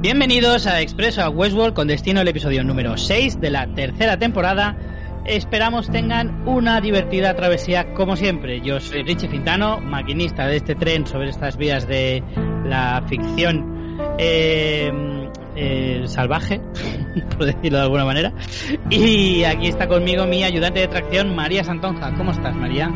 [0.00, 4.76] Bienvenidos a Expreso a Westworld con destino al episodio número 6 de la tercera temporada.
[5.24, 8.60] Esperamos tengan una divertida travesía como siempre.
[8.60, 12.24] Yo soy Richie Fintano, maquinista de este tren sobre estas vías de
[12.64, 14.90] la ficción eh,
[15.54, 16.60] eh, salvaje,
[17.36, 18.32] por decirlo de alguna manera.
[18.88, 22.14] Y aquí está conmigo mi ayudante de tracción, María Santonja.
[22.16, 22.90] ¿Cómo estás, María?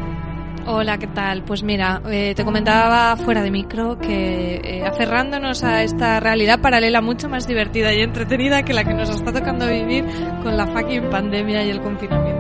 [0.67, 1.43] Hola, ¿qué tal?
[1.43, 7.03] Pues mira, eh, te comentaba fuera de micro que eh, aferrándonos a esta realidad paralela
[7.03, 10.07] mucho más divertida y entretenida que la que nos está tocando vivir
[10.43, 12.34] con la fucking pandemia y el confinamiento.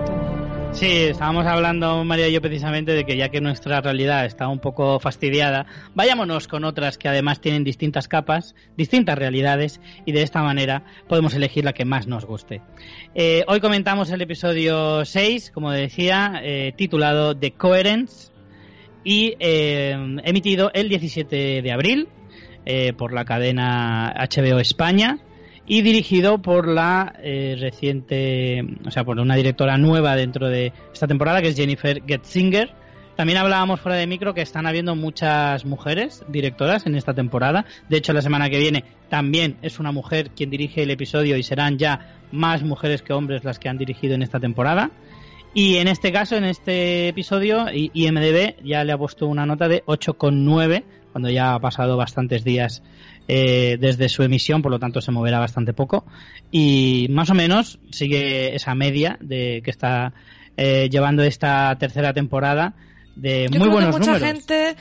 [0.84, 4.58] Sí, estábamos hablando María y yo precisamente de que ya que nuestra realidad está un
[4.58, 10.42] poco fastidiada, vayámonos con otras que además tienen distintas capas, distintas realidades y de esta
[10.42, 12.60] manera podemos elegir la que más nos guste.
[13.14, 18.30] Eh, hoy comentamos el episodio 6, como decía, eh, titulado The Coherence
[19.04, 22.08] y eh, emitido el 17 de abril
[22.98, 25.18] por la cadena HBO España
[25.66, 31.06] y dirigido por la eh, reciente, o sea, por una directora nueva dentro de esta
[31.06, 32.70] temporada, que es Jennifer Getzinger.
[33.16, 37.64] También hablábamos fuera de micro que están habiendo muchas mujeres directoras en esta temporada.
[37.88, 41.44] De hecho, la semana que viene también es una mujer quien dirige el episodio y
[41.44, 44.90] serán ya más mujeres que hombres las que han dirigido en esta temporada.
[45.54, 49.84] Y en este caso, en este episodio, IMDB ya le ha puesto una nota de
[49.84, 50.82] 8,9
[51.14, 52.82] cuando ya ha pasado bastantes días
[53.28, 56.04] eh, desde su emisión, por lo tanto se moverá bastante poco.
[56.50, 60.12] Y más o menos sigue esa media de que está
[60.56, 62.74] eh, llevando esta tercera temporada
[63.14, 64.26] de muy buenos mucha números.
[64.26, 64.74] gente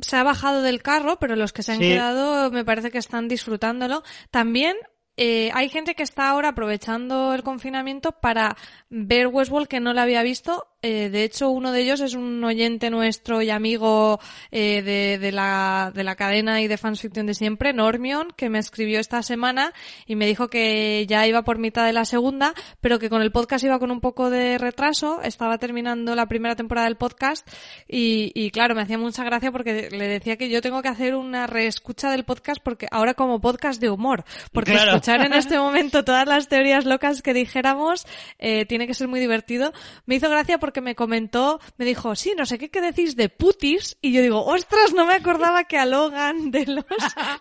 [0.00, 3.28] se ha bajado del carro, pero los que se han quedado me parece que están
[3.28, 4.02] disfrutándolo.
[4.32, 4.74] También
[5.16, 8.56] eh, hay gente que está ahora aprovechando el confinamiento para
[8.90, 12.44] ver Westworld que no la había visto eh, de hecho, uno de ellos es un
[12.44, 17.24] oyente nuestro y amigo eh, de, de, la, de la cadena y de fans fiction
[17.24, 19.72] de siempre, Normion, que me escribió esta semana
[20.06, 22.52] y me dijo que ya iba por mitad de la segunda,
[22.82, 26.54] pero que con el podcast iba con un poco de retraso, estaba terminando la primera
[26.54, 27.48] temporada del podcast
[27.88, 31.14] y, y claro, me hacía mucha gracia porque le decía que yo tengo que hacer
[31.14, 36.04] una reescucha del podcast porque ahora como podcast de humor, porque escuchar en este momento
[36.04, 38.06] todas las teorías locas que dijéramos
[38.38, 39.72] eh, tiene que ser muy divertido.
[40.04, 43.16] Me hizo gracia porque que me comentó, me dijo, sí, no sé qué, qué decís
[43.16, 43.96] de putis.
[44.02, 46.84] Y yo digo, ostras, no me acordaba que a Logan de los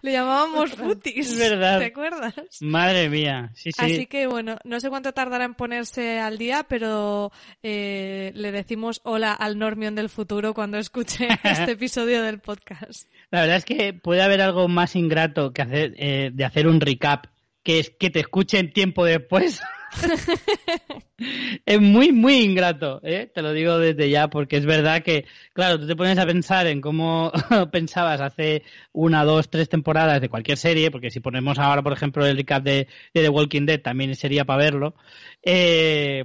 [0.01, 1.31] le llamábamos putis.
[1.31, 1.79] Es verdad.
[1.79, 2.33] ¿Te acuerdas?
[2.61, 3.83] Madre mía, sí, sí.
[3.83, 9.01] Así que bueno, no sé cuánto tardará en ponerse al día, pero eh, le decimos
[9.03, 13.09] hola al Normion del futuro cuando escuche este episodio del podcast.
[13.31, 16.79] La verdad es que puede haber algo más ingrato que hacer, eh, de hacer un
[16.79, 17.25] recap,
[17.63, 19.61] que es que te escuchen tiempo después.
[21.65, 23.29] es muy, muy ingrato, ¿eh?
[23.33, 26.67] te lo digo desde ya, porque es verdad que, claro, tú te pones a pensar
[26.67, 27.31] en cómo
[27.71, 32.25] pensabas hace una, dos, tres temporadas de cualquier serie, porque si ponemos ahora, por ejemplo,
[32.25, 34.95] el recap de, The Walking Dead, también sería para verlo.
[35.41, 36.23] Eh,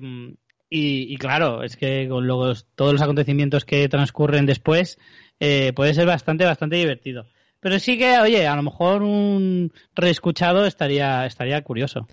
[0.71, 4.99] y, claro, es que con todos los acontecimientos que transcurren después,
[5.41, 7.27] eh, puede ser bastante, bastante divertido.
[7.61, 12.07] Pero sí que, oye, a lo mejor un reescuchado estaría, estaría curioso.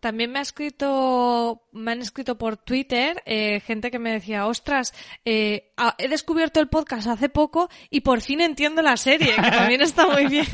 [0.00, 4.92] También me ha escrito, me han escrito por Twitter eh, gente que me decía, ostras,
[5.24, 9.80] eh, he descubierto el podcast hace poco y por fin entiendo la serie, que también
[9.80, 10.46] está muy bien.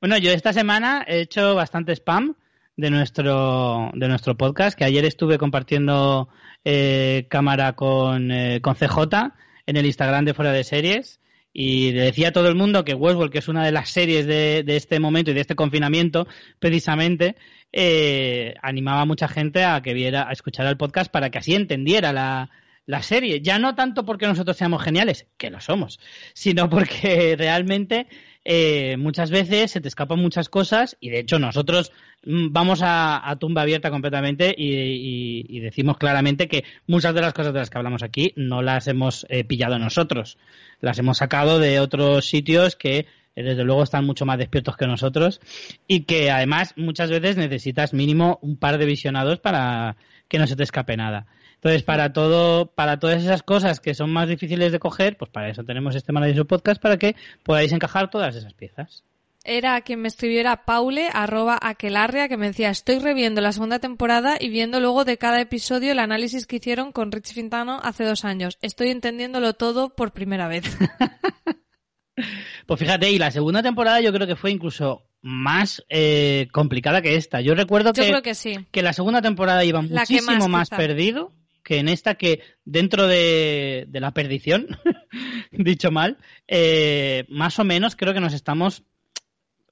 [0.00, 2.36] bueno, yo esta semana he hecho bastante spam
[2.76, 6.28] de nuestro de nuestro podcast, que ayer estuve compartiendo
[6.64, 8.30] eh, cámara con,
[8.62, 9.32] con CJ
[9.66, 11.20] en el Instagram de Fuera de Series
[11.56, 14.26] y le decía a todo el mundo que Westworld, que es una de las series
[14.26, 16.26] de, este momento y de este confinamiento,
[16.58, 17.36] precisamente,
[17.72, 21.54] eh, animaba a mucha gente a que viera, a escuchar el podcast para que así
[21.54, 22.50] entendiera la,
[22.86, 23.40] la serie.
[23.40, 26.00] Ya no tanto porque nosotros seamos geniales, que lo somos,
[26.34, 28.08] sino porque realmente
[28.44, 31.92] eh, muchas veces se te escapan muchas cosas y de hecho nosotros
[32.26, 37.60] mm, vamos a, tumba abierta completamente y, decimos claramente que muchas de las cosas de
[37.60, 40.36] las que hablamos aquí no las hemos eh, pillado nosotros,
[40.80, 45.40] las hemos sacado de otros sitios que desde luego están mucho más despiertos que nosotros
[45.88, 49.96] y que además muchas veces necesitas mínimo un par de visionados para
[50.28, 51.26] que no se te escape nada.
[51.64, 55.48] Entonces, para todo, para todas esas cosas que son más difíciles de coger, pues para
[55.48, 59.02] eso tenemos este maravilloso podcast para que podáis encajar todas esas piezas.
[59.44, 64.36] era quien me escribiera Paule, arroba aquelarria, que me decía, estoy reviendo la segunda temporada
[64.38, 68.26] y viendo luego de cada episodio el análisis que hicieron con Rich Fintano hace dos
[68.26, 68.58] años.
[68.60, 70.64] Estoy entendiéndolo todo por primera vez.
[72.66, 77.16] pues fíjate, y la segunda temporada yo creo que fue incluso más eh, complicada que
[77.16, 77.40] esta.
[77.40, 78.66] Yo recuerdo que, creo que, sí.
[78.70, 81.32] que la segunda temporada iba muchísimo más, perdido
[81.64, 84.68] que en esta que dentro de, de la perdición,
[85.50, 88.84] dicho mal, eh, más o menos creo que nos estamos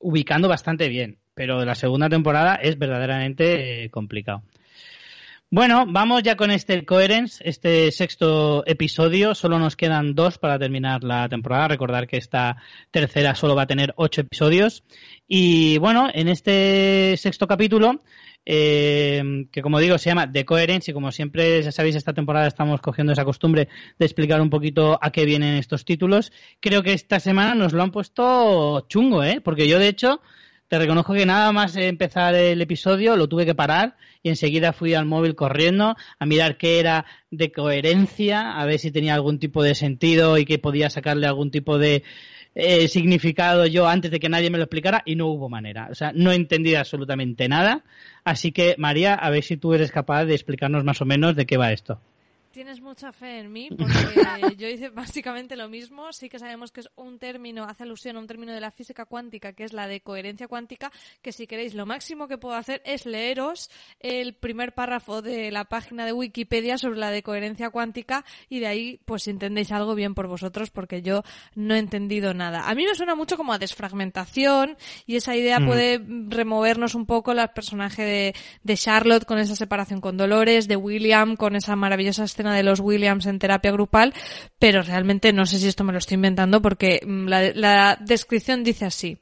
[0.00, 4.42] ubicando bastante bien, pero la segunda temporada es verdaderamente eh, complicado.
[5.54, 9.34] Bueno, vamos ya con este Coherence, este sexto episodio.
[9.34, 11.68] Solo nos quedan dos para terminar la temporada.
[11.68, 12.56] Recordar que esta
[12.90, 14.82] tercera solo va a tener ocho episodios.
[15.28, 18.02] Y bueno, en este sexto capítulo,
[18.44, 22.46] eh, que como digo se llama The Coherence y como siempre ya sabéis esta temporada
[22.46, 23.68] estamos cogiendo esa costumbre
[23.98, 26.32] de explicar un poquito a qué vienen estos títulos.
[26.60, 29.40] Creo que esta semana nos lo han puesto chungo, ¿eh?
[29.40, 30.20] Porque yo de hecho
[30.72, 34.94] te reconozco que nada más empezar el episodio lo tuve que parar y enseguida fui
[34.94, 39.62] al móvil corriendo a mirar qué era de coherencia, a ver si tenía algún tipo
[39.62, 42.04] de sentido y que podía sacarle algún tipo de
[42.54, 45.88] eh, significado yo antes de que nadie me lo explicara y no hubo manera.
[45.90, 47.84] O sea, no entendí absolutamente nada.
[48.24, 51.46] Así que, María, a ver si tú eres capaz de explicarnos más o menos de
[51.46, 52.00] qué va esto.
[52.52, 56.12] Tienes mucha fe en mí porque yo hice básicamente lo mismo.
[56.12, 59.06] Sí que sabemos que es un término, hace alusión a un término de la física
[59.06, 62.82] cuántica, que es la de coherencia cuántica, que si queréis lo máximo que puedo hacer
[62.84, 63.70] es leeros
[64.00, 68.66] el primer párrafo de la página de Wikipedia sobre la de coherencia cuántica y de
[68.66, 71.22] ahí pues entendéis algo bien por vosotros porque yo
[71.54, 72.68] no he entendido nada.
[72.68, 74.76] A mí me suena mucho como a desfragmentación
[75.06, 75.66] y esa idea mm.
[75.66, 80.76] puede removernos un poco el personaje de, de Charlotte con esa separación con Dolores, de
[80.76, 84.12] William con esa maravillosa escena de los Williams en terapia grupal,
[84.58, 88.86] pero realmente no sé si esto me lo estoy inventando porque mm, la, descripción dice
[88.86, 89.18] así.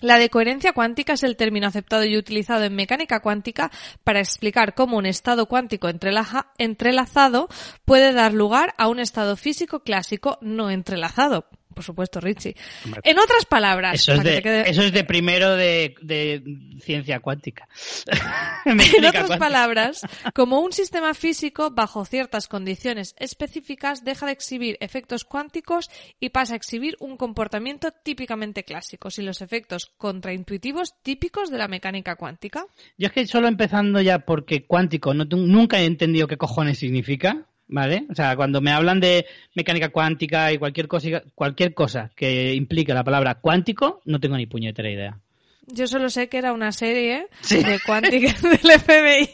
[0.00, 3.70] La decoherencia cuántica es el término aceptado y utilizado en mecánica cuántica
[4.04, 7.48] para explicar cómo un estado cuántico entrelazado
[7.86, 11.46] puede dar lugar a un estado físico clásico no entrelazado
[11.76, 12.56] por supuesto, Richie.
[13.02, 13.96] En otras palabras.
[13.96, 16.42] Eso es, de, eso es de primero de,
[16.80, 17.68] ciencia cuántica.
[18.64, 20.00] en otras palabras,
[20.34, 26.54] como un sistema físico, bajo ciertas condiciones específicas, deja de exhibir efectos cuánticos y pasa
[26.54, 32.64] a exhibir un comportamiento típicamente clásico, sin los efectos contraintuitivos típicos de la mecánica cuántica.
[32.96, 37.46] Yo es que solo empezando ya porque cuántico no, nunca he entendido qué cojones significa.
[37.68, 38.06] ¿Vale?
[38.10, 42.94] O sea, cuando me hablan de mecánica cuántica y cualquier cosa, cualquier cosa que implique
[42.94, 45.18] la palabra cuántico, no tengo ni puñetera idea.
[45.66, 49.28] Yo solo sé que era una serie de cuántica del FBI.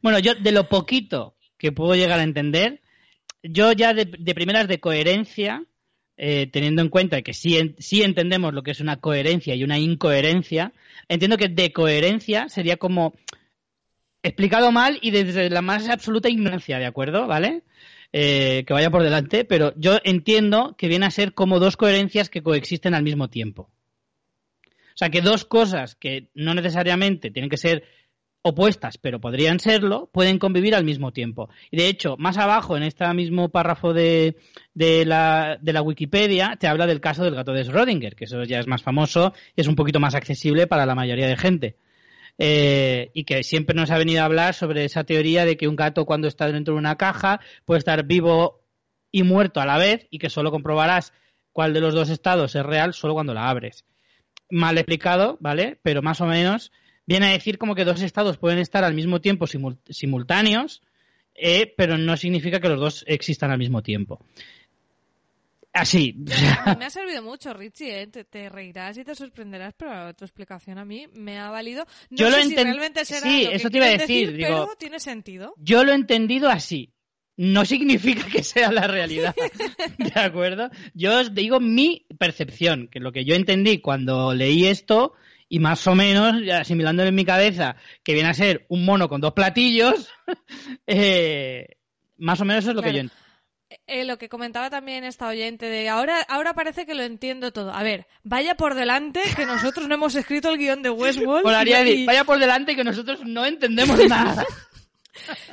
[0.00, 2.80] Bueno, yo de lo poquito que puedo llegar a entender,
[3.42, 5.64] yo ya de, primeras de coherencia,
[6.16, 9.78] eh, teniendo en cuenta que sí, sí entendemos lo que es una coherencia y una
[9.78, 10.72] incoherencia,
[11.08, 13.14] entiendo que de coherencia sería como
[14.22, 17.26] explicado mal y desde la más absoluta ignorancia, ¿de acuerdo?
[17.26, 17.62] ¿Vale?
[18.12, 22.28] Eh, que vaya por delante, pero yo entiendo que viene a ser como dos coherencias
[22.28, 23.70] que coexisten al mismo tiempo.
[24.64, 27.84] O sea, que dos cosas que no necesariamente tienen que ser
[28.42, 31.48] opuestas, pero podrían serlo, pueden convivir al mismo tiempo.
[31.70, 34.36] Y de hecho, más abajo, en este mismo párrafo de,
[34.74, 38.42] de, la, de la Wikipedia, te habla del caso del gato de Schrödinger, que eso
[38.42, 41.76] ya es más famoso y es un poquito más accesible para la mayoría de gente.
[42.44, 45.76] Eh, y que siempre nos ha venido a hablar sobre esa teoría de que un
[45.76, 48.64] gato cuando está dentro de una caja puede estar vivo
[49.12, 51.12] y muerto a la vez y que solo comprobarás
[51.52, 53.84] cuál de los dos estados es real solo cuando la abres.
[54.50, 55.78] Mal explicado, ¿vale?
[55.84, 56.72] Pero más o menos
[57.06, 60.82] viene a decir como que dos estados pueden estar al mismo tiempo simultáneos,
[61.36, 64.18] eh, pero no significa que los dos existan al mismo tiempo.
[65.72, 66.14] Así.
[66.78, 68.06] me ha servido mucho, Richie, ¿eh?
[68.06, 71.86] te, reirás y te sorprenderás, pero tu explicación a mí me ha valido.
[72.10, 75.00] No yo sé lo si realmente será sí, eso te iba a decir, pero tiene
[75.00, 75.54] sentido.
[75.56, 76.92] Yo lo he entendido así.
[77.34, 79.34] No significa que sea la realidad,
[79.98, 80.68] ¿de acuerdo?
[80.92, 85.14] Yo os digo mi percepción, que lo que yo entendí cuando leí esto,
[85.48, 89.22] y más o menos, asimilándolo en mi cabeza, que viene a ser un mono con
[89.22, 90.10] dos platillos,
[90.86, 91.66] eh,
[92.18, 93.21] más o menos eso es lo que yo entiendo.
[93.86, 97.72] Eh, lo que comentaba también esta oyente de ahora, ahora parece que lo entiendo todo.
[97.72, 101.44] A ver, vaya por delante que nosotros no hemos escrito el guion de Westworld.
[102.06, 104.46] vaya por delante que nosotros no entendemos nada.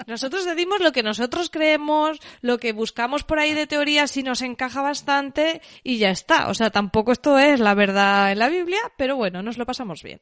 [0.07, 4.41] Nosotros decimos lo que nosotros creemos, lo que buscamos por ahí de teoría si nos
[4.41, 6.49] encaja bastante y ya está.
[6.49, 10.01] O sea, tampoco esto es la verdad en la Biblia, pero bueno, nos lo pasamos
[10.01, 10.21] bien.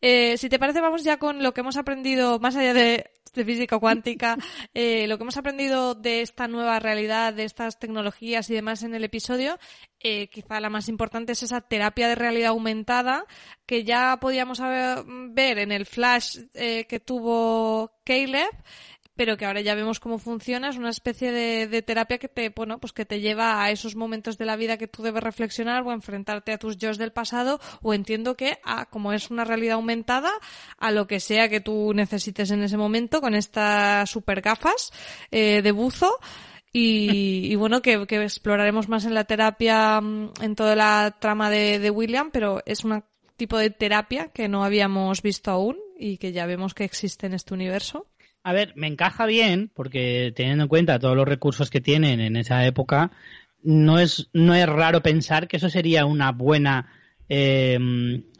[0.00, 3.44] Eh, si te parece, vamos ya con lo que hemos aprendido más allá de de
[3.44, 4.36] física cuántica,
[4.74, 8.94] eh, lo que hemos aprendido de esta nueva realidad, de estas tecnologías y demás en
[8.94, 9.58] el episodio,
[10.00, 13.24] eh, quizá la más importante es esa terapia de realidad aumentada
[13.64, 14.60] que ya podíamos
[15.30, 18.50] ver en el flash eh, que tuvo Caleb
[19.18, 22.78] pero que ahora ya vemos cómo funciona, es una especie de, terapia que te, bueno,
[22.78, 25.90] pues que te lleva a esos momentos de la vida que tú debes reflexionar o
[25.90, 30.30] enfrentarte a tus yo del pasado, o entiendo que a, como es una realidad aumentada,
[30.78, 34.92] a lo que sea que tú necesites en ese momento con estas super gafas
[35.32, 36.20] eh, de buzo.
[36.72, 41.90] Y, bueno, que, exploraremos más en la terapia, mm, en toda la trama de, de
[41.90, 43.02] William, pero es un
[43.36, 47.34] tipo de terapia que no habíamos visto aún y que ya vemos que existe en
[47.34, 48.06] este universo.
[48.48, 52.34] A ver, me encaja bien, porque teniendo en cuenta todos los recursos que tienen en
[52.34, 53.10] esa época,
[53.62, 56.90] no es, no es raro pensar que eso sería una buena
[57.28, 57.78] eh,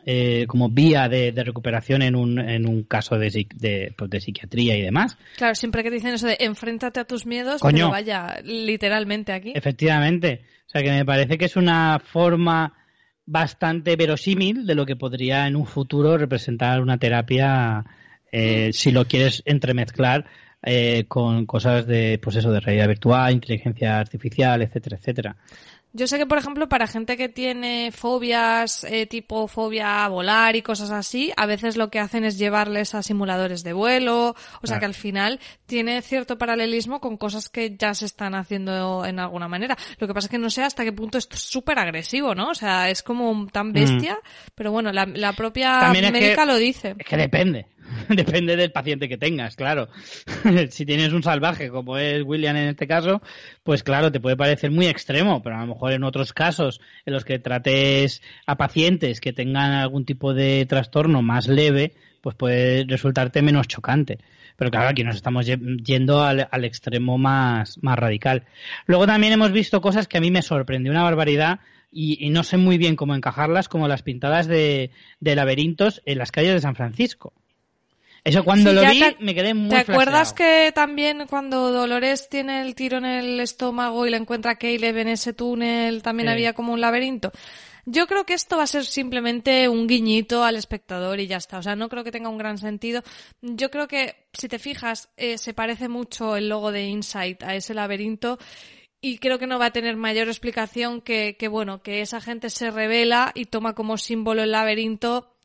[0.07, 3.29] eh, como vía de, recuperación en un, en un caso de,
[3.99, 5.19] pues de, psiquiatría y demás.
[5.37, 9.53] Claro, siempre que dicen eso de enfréntate a tus miedos, Coño, vaya, literalmente aquí.
[9.55, 10.41] Efectivamente.
[10.69, 12.73] O sea que me parece que es una forma
[13.27, 17.85] bastante verosímil de lo que podría en un futuro representar una terapia
[18.32, 20.26] eh, si lo quieres entremezclar
[20.62, 25.37] eh, con cosas de, pues eso, de realidad virtual, inteligencia artificial, etcétera, etcétera.
[25.94, 30.54] Yo sé que, por ejemplo, para gente que tiene fobias, eh, tipo fobia a volar
[30.54, 34.66] y cosas así, a veces lo que hacen es llevarles a simuladores de vuelo, o
[34.66, 39.18] sea que al final tiene cierto paralelismo con cosas que ya se están haciendo en
[39.18, 39.78] alguna manera.
[39.99, 42.50] Lo que pasa es que no sé hasta qué punto es súper agresivo, ¿no?
[42.50, 44.50] O sea, es como tan bestia, mm.
[44.54, 46.97] pero bueno, la, propia médica lo dice.
[46.99, 47.66] Es que depende.
[48.09, 49.88] Depende del paciente que tengas, claro.
[50.71, 53.23] si tienes un salvaje, como es William en este caso,
[53.62, 57.12] pues claro, te puede parecer muy extremo, pero a lo mejor en otros casos en
[57.14, 62.85] los que trates a pacientes que tengan algún tipo de trastorno más leve, pues puede
[62.85, 64.19] resultarte menos chocante.
[64.57, 68.45] Pero claro, aquí nos estamos yendo al, extremo más, más radical.
[68.87, 71.61] Luego también hemos visto cosas que a mí me sorprendió una barbaridad
[71.93, 74.90] y, no sé muy bien cómo encajarlas, como las pintadas de
[75.21, 77.33] laberintos en las calles de San Francisco.
[78.25, 82.75] Eso cuando lo vi me quedé muy ¿Te acuerdas que también cuando Dolores tiene el
[82.75, 86.73] tiro en el estómago y le encuentra a Caleb en ese túnel también había como
[86.73, 87.33] un laberinto?
[87.91, 91.57] Yo creo que esto va a ser simplemente un guiñito al espectador y ya está.
[91.57, 93.03] O sea, no creo que tenga un gran sentido.
[93.41, 97.55] Yo creo que, si te fijas, eh, se parece mucho el logo de Insight a
[97.55, 98.39] ese laberinto
[99.01, 102.51] y creo que no va a tener mayor explicación que, que, bueno, que esa gente
[102.51, 105.38] se revela y toma como símbolo el laberinto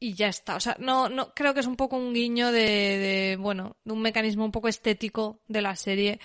[0.00, 0.56] y ya está.
[0.56, 3.92] O sea, no, no, creo que es un poco un guiño de, de, bueno, de
[3.92, 6.18] un mecanismo un poco estético de la serie.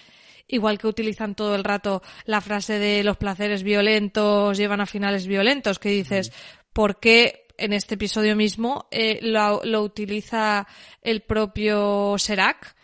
[0.47, 5.27] Igual que utilizan todo el rato la frase de los placeres violentos llevan a finales
[5.27, 6.31] violentos, que dices,
[6.71, 10.67] ¿por qué en este episodio mismo eh, lo, lo, utiliza
[11.01, 12.75] el propio Serac?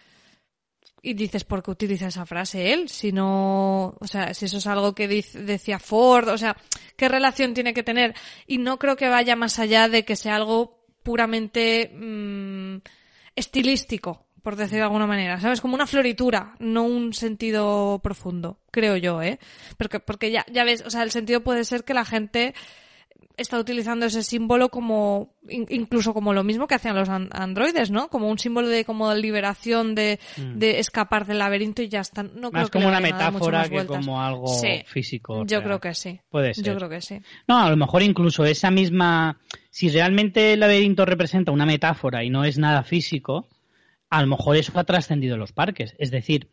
[1.04, 2.90] Y dices, ¿por qué utiliza esa frase él?
[2.90, 6.56] Si no, o sea, si eso es algo que decía Ford, o sea,
[6.96, 8.14] ¿qué relación tiene que tener?
[8.46, 12.78] Y no creo que vaya más allá de que sea algo puramente mm,
[13.36, 15.62] estilístico, por decir de alguna manera, ¿sabes?
[15.62, 19.40] Como una floritura, no un sentido profundo, creo yo, ¿eh?
[19.78, 22.54] Porque, porque ya, ya ves, o sea, el sentido puede ser que la gente
[23.42, 28.10] está utilizando ese símbolo como incluso como lo mismo que hacían los androides, ¿no?
[28.10, 30.58] Como un símbolo de como liberación de, mm.
[30.60, 32.24] de escapar del laberinto y ya está.
[32.24, 34.48] No más como una metáfora que como algo
[34.86, 35.46] físico.
[35.46, 36.20] Yo creo que sí.
[36.30, 36.66] Puede ser.
[36.66, 37.20] Yo creo que sí.
[37.48, 39.38] No, a lo mejor incluso esa misma
[39.72, 43.48] si realmente el laberinto representa una metáfora y no es nada físico,
[44.10, 45.96] a lo mejor eso ha trascendido los parques.
[45.98, 46.50] Es decir,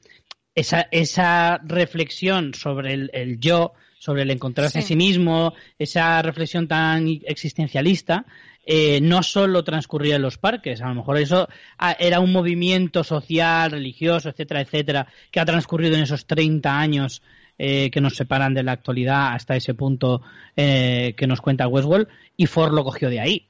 [0.55, 7.07] esa, esa reflexión sobre el, yo, sobre el encontrarse a sí mismo, esa reflexión tan
[7.27, 8.27] existencialista,
[8.65, 13.03] eh, no solo transcurría en los parques, a lo mejor eso ah, era un movimiento
[13.03, 17.23] social, religioso, etcétera, etcétera, que ha transcurrido en esos 30 años
[17.59, 20.23] eh, que nos separan de la actualidad hasta ese punto
[20.55, 23.49] eh, que nos cuenta Westworld y Ford lo cogió de ahí.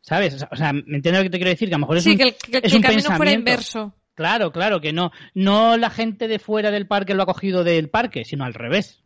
[0.00, 0.44] ¿Sabes?
[0.50, 1.68] O sea, ¿me entiendes lo que te quiero decir?
[1.68, 3.92] Que a lo mejor es un, que el, camino fuera inverso.
[4.14, 7.90] Claro, claro, que no, no la gente de fuera del parque lo ha cogido del
[7.90, 9.02] parque, sino al revés.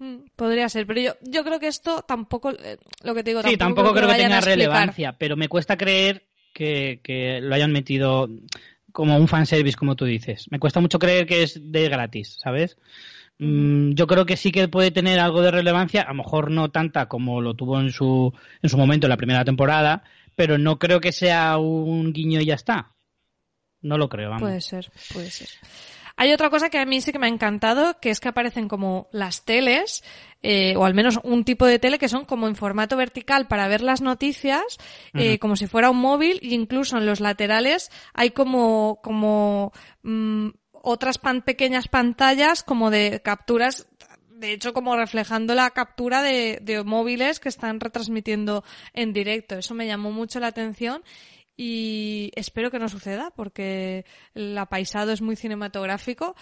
[0.00, 3.42] Mm, podría ser, pero yo, yo creo que esto tampoco, eh, lo que te digo,
[3.42, 8.30] sí, tampoco, creo que, tenga relevancia, pero me cuesta creer que, que, lo hayan metido
[8.92, 10.46] como un fanservice, como tú dices.
[10.50, 12.78] Me cuesta mucho creer que es de gratis, ¿sabes?
[13.38, 16.70] Mm, yo creo que sí que puede tener algo de relevancia, a lo mejor no
[16.70, 20.02] tanta como lo tuvo en su, en su momento en la primera temporada,
[20.34, 22.94] pero no creo que sea un guiño y ya está.
[23.82, 24.42] No lo creo, vamos.
[24.42, 25.48] Puede ser, puede ser.
[26.20, 28.68] Hay otra cosa que a mí sí que me ha encantado, que es que aparecen
[28.68, 30.04] como las teles,
[30.42, 33.68] eh, o al menos un tipo de tele que son como en formato vertical para
[33.68, 34.62] ver las noticias,
[35.14, 39.72] eh, como si fuera un móvil, e incluso en los laterales hay como, como,
[40.02, 43.86] mm, otras pan pequeñas pantallas como de capturas
[44.28, 49.56] de hecho, como reflejando la captura de, de, móviles que están retransmitiendo en directo.
[49.56, 51.02] Eso me llamó mucho la atención
[51.62, 56.34] y espero que no suceda porque el apaisado es muy cinematográfico.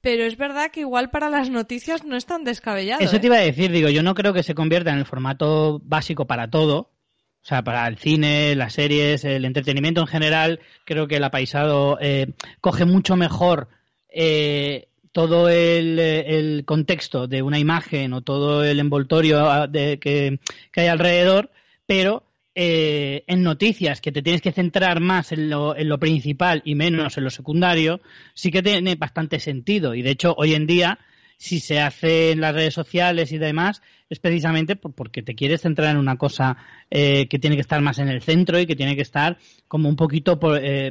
[0.00, 3.02] Pero es verdad que igual para las noticias no es tan descabellado.
[3.02, 3.18] Eso ¿eh?
[3.18, 6.26] te iba a decir, digo, yo no creo que se convierta en el formato básico
[6.26, 11.16] para todo, o sea, para el cine, las series, el entretenimiento en general, creo que
[11.16, 12.32] el apaisado eh,
[12.62, 13.68] coge mucho mejor
[14.08, 20.40] eh, todo el, el, contexto de una imagen o todo el envoltorio ah, de, que,
[20.72, 21.50] que hay alrededor,
[21.86, 22.25] pero
[22.58, 26.74] eh, en noticias que te tienes que centrar más en lo, en lo, principal y
[26.74, 28.00] menos en lo secundario,
[28.32, 29.94] sí que tiene bastante sentido.
[29.94, 30.98] Y de hecho, hoy en día,
[31.36, 35.90] si se hace en las redes sociales y demás, es precisamente porque te quieres centrar
[35.90, 36.56] en una cosa
[36.90, 39.36] eh, que tiene que estar más en el centro y que tiene que estar
[39.68, 40.90] como un poquito por, eh,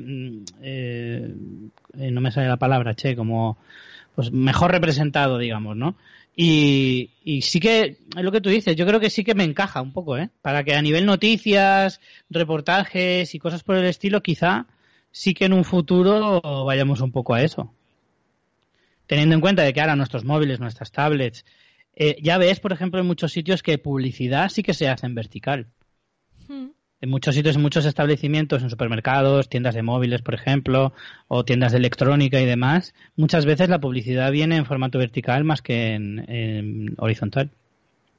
[0.62, 1.36] eh,
[1.98, 3.58] eh no me sale la palabra, che, como
[4.14, 5.96] pues mejor representado, digamos, ¿no?
[6.36, 9.46] Y, y, sí que, es lo que tú dices, yo creo que sí que me
[9.46, 10.30] encaja un poco, ¿eh?
[10.42, 14.66] Para que a nivel noticias, reportajes y cosas por el estilo, quizá
[15.12, 17.74] sí que en un futuro vayamos un poco a eso.
[19.08, 21.46] Teniendo en cuenta de que ahora nuestros móviles, nuestras tablets,
[21.96, 25.16] eh, ya ves, por ejemplo, en muchos sitios que publicidad sí que se hace en
[25.16, 25.68] vertical.
[26.50, 26.75] Hmm
[27.06, 30.92] en muchos sitios, en muchos establecimientos, en supermercados, tiendas de móviles, por ejemplo,
[31.28, 35.62] o tiendas de electrónica y demás, muchas veces la publicidad viene en formato vertical más
[35.62, 37.52] que en, horizontal.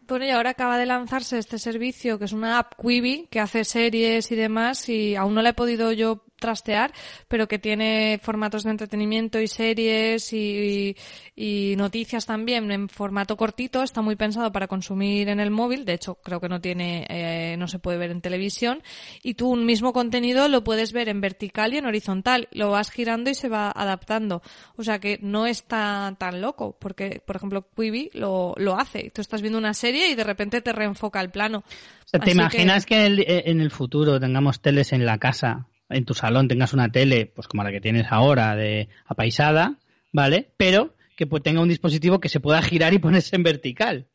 [0.07, 3.65] Bueno, y ahora acaba de lanzarse este servicio, que es una app Quibi, que hace
[3.65, 6.93] series y demás, y aún no la he podido yo trastear,
[7.29, 10.97] pero que tiene formatos de entretenimiento y series y,
[11.35, 13.83] y, noticias también en formato cortito.
[13.83, 15.85] Está muy pensado para consumir en el móvil.
[15.85, 18.83] De hecho, creo que no tiene, eh, no se puede ver en televisión.
[19.23, 22.49] Y tú un mismo contenido lo puedes ver en vertical y en horizontal.
[22.53, 24.43] Lo vas girando y se va adaptando.
[24.77, 29.11] O sea que no está tan loco, porque, por ejemplo, Quibi lo, lo hace.
[29.15, 31.59] Tú estás viendo una serie y de repente te reenfoca el plano.
[31.59, 32.95] O sea, ¿Te imaginas que...
[32.95, 36.73] que en, el, en el futuro tengamos teles en la casa en tu salón tengas
[36.73, 39.77] una tele, pues como la que tienes ahora, de apaisada,
[40.13, 40.51] ¿vale?
[40.57, 44.07] Pero que pues, tenga un dispositivo que se pueda girar y ponerse en vertical.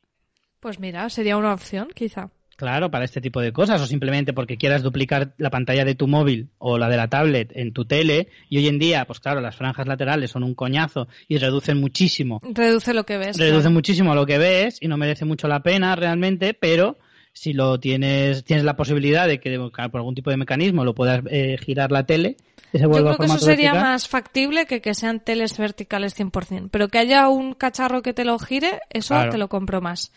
[0.59, 2.29] Pues mira, sería una opción, quizá.
[2.61, 6.07] Claro, para este tipo de cosas, o simplemente porque quieras duplicar la pantalla de tu
[6.07, 9.41] móvil o la de la tablet en tu tele, y hoy en día, pues claro,
[9.41, 12.39] las franjas laterales son un coñazo y reducen muchísimo.
[12.43, 13.35] Reduce lo que ves.
[13.39, 13.73] Reduce claro.
[13.73, 16.99] muchísimo lo que ves y no merece mucho la pena realmente, pero
[17.33, 21.21] si lo tienes, tienes la posibilidad de que por algún tipo de mecanismo lo puedas
[21.29, 22.37] eh, girar la tele,
[22.71, 23.91] que se vuelva Yo creo que eso sería vertical.
[23.91, 28.25] más factible que que sean teles verticales 100%, pero que haya un cacharro que te
[28.25, 29.31] lo gire, eso claro.
[29.31, 30.11] te lo compro más.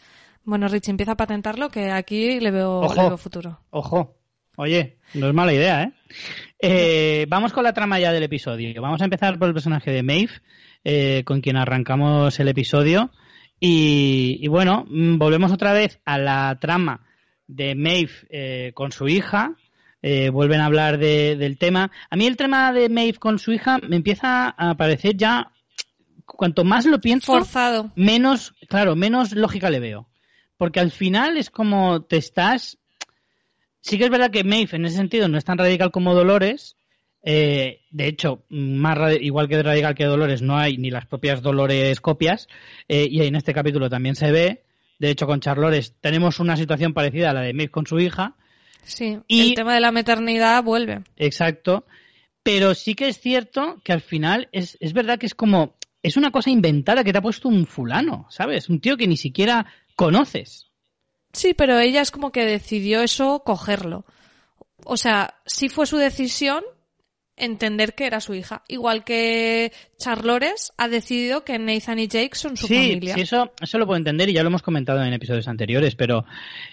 [0.45, 3.61] Bueno, Rich, empieza a patentarlo, que aquí le veo, ojo, le veo futuro.
[3.71, 4.17] Ojo,
[4.57, 5.93] oye, no es mala idea, ¿eh?
[6.61, 7.27] ¿eh?
[7.29, 8.83] Vamos con la trama ya del episodio.
[8.83, 10.33] Vamos a empezar por el personaje de Maeve,
[10.85, 13.11] eh, con quien arrancamos el episodio.
[13.61, 17.07] Y, y, bueno, mm, volvemos otra vez a la trama
[17.47, 19.55] de Maeve eh, con su hija.
[20.03, 21.91] Eh, vuelven a hablar de, del tema.
[22.11, 25.51] A mí el tema de Maeve con su hija me empieza a parecer ya,
[26.27, 27.91] cuanto más lo pienso, forzado.
[27.97, 30.09] Menos, claro, menos lógica le veo.
[30.59, 32.79] Porque al final es como te estás.
[33.81, 36.77] Sí que es verdad que Maeve en ese sentido no es tan radical como Dolores,
[37.25, 41.41] eh, de hecho, más igual que de Radical que Dolores, no hay ni las propias
[41.43, 42.49] Dolores copias,
[42.89, 44.65] eh, y en este capítulo también se ve.
[44.99, 48.37] De hecho, con Charlores tenemos una situación parecida a la de Maeve con su hija.
[48.85, 51.03] Sí, y, el tema de la maternidad vuelve.
[51.17, 51.87] Exacto.
[52.43, 55.77] Pero sí que es cierto que al final es, es verdad que es como.
[56.03, 58.69] Es una cosa inventada que te ha puesto un fulano, ¿sabes?
[58.69, 60.71] Un tío que ni siquiera conoces.
[61.33, 64.05] Sí, pero ella es como que decidió eso cogerlo.
[64.85, 66.63] O sea, sí fue su decisión,
[67.37, 68.63] entender que era su hija.
[68.69, 73.15] Igual que Charlores ha decidido que Nathan y Jake son su sí, familia.
[73.15, 76.25] Sí, eso, eso lo puedo entender y ya lo hemos comentado en episodios anteriores, pero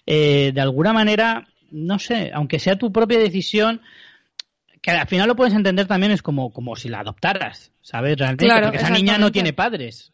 [0.05, 3.81] eh, de alguna manera, no sé, aunque sea tu propia decisión,
[4.81, 8.17] que al final lo puedes entender también es como, como si la adoptaras, ¿sabes?
[8.17, 10.13] Realmente, claro, porque esa niña no tiene padres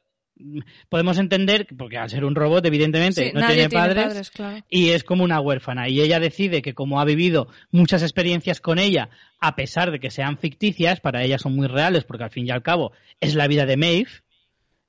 [0.90, 4.66] podemos entender, porque al ser un robot, evidentemente, sí, no tiene, tiene padres, padres claro.
[4.70, 5.90] y es como una huérfana.
[5.90, 10.12] Y ella decide que como ha vivido muchas experiencias con ella, a pesar de que
[10.12, 13.48] sean ficticias, para ella son muy reales, porque al fin y al cabo es la
[13.48, 14.10] vida de Maeve,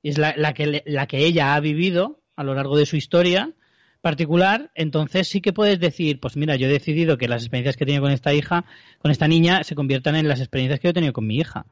[0.03, 3.53] es la, la, que, la que ella ha vivido a lo largo de su historia
[4.01, 7.83] particular, entonces sí que puedes decir, pues mira, yo he decidido que las experiencias que
[7.83, 8.65] he tenido con esta hija,
[8.99, 11.65] con esta niña, se conviertan en las experiencias que yo he tenido con mi hija.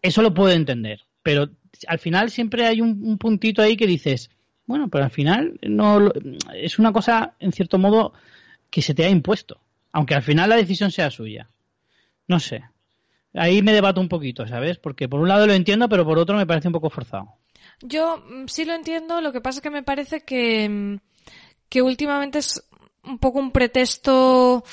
[0.00, 1.00] eso lo puedo entender.
[1.22, 1.50] Pero
[1.86, 4.30] al final siempre hay un, puntito ahí que dices,
[4.66, 6.12] bueno, pero al final no
[6.54, 8.12] es una cosa, en cierto modo,
[8.70, 9.60] que se te ha impuesto.
[9.92, 11.50] Aunque al final la decisión sea suya.
[12.26, 12.64] No sé.
[13.34, 14.78] Ahí me debato un poquito, ¿sabes?
[14.78, 17.36] Porque por un lado lo entiendo, pero por otro me parece un poco forzado.
[17.80, 20.96] Yo mm, sí lo entiendo, lo que pasa es que me parece que, mm,
[21.68, 22.62] que últimamente es
[23.04, 24.64] un poco un pretexto.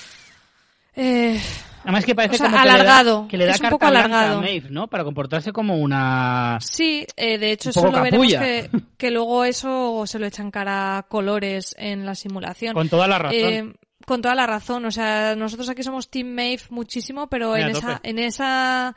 [0.95, 1.39] Eh,
[1.83, 3.27] Además que parece como alargado.
[3.27, 4.39] Que le da, es un poco alargado.
[4.39, 4.87] a Maeve, ¿no?
[4.87, 6.57] Para comportarse como una...
[6.61, 11.05] Sí, eh, de hecho eso lo veremos que, que, luego eso se lo echan cara
[11.07, 12.73] colores en la simulación.
[12.73, 13.39] Con toda la razón.
[13.39, 13.73] Eh,
[14.05, 14.85] con toda la razón.
[14.85, 18.95] O sea, nosotros aquí somos Team Maeve muchísimo, pero en esa, en esa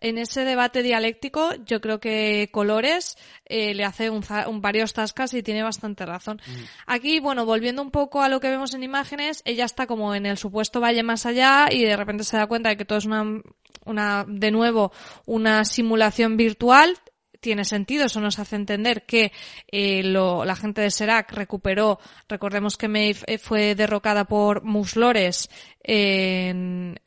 [0.00, 4.22] en ese debate dialéctico, yo creo que Colores eh, le hace un,
[4.60, 6.40] varios tascas y tiene bastante razón.
[6.46, 6.62] Mm.
[6.86, 10.26] Aquí, bueno, volviendo un poco a lo que vemos en imágenes, ella está como en
[10.26, 13.04] el supuesto valle más allá y de repente se da cuenta de que todo es
[13.04, 13.42] una,
[13.84, 14.92] una de nuevo,
[15.26, 16.96] una simulación virtual
[17.40, 19.32] tiene sentido, eso nos hace entender que
[19.66, 21.98] eh, lo, la gente de Serac recuperó,
[22.28, 25.48] recordemos que Maeve eh, fue derrocada por Muslores
[25.82, 27.00] en,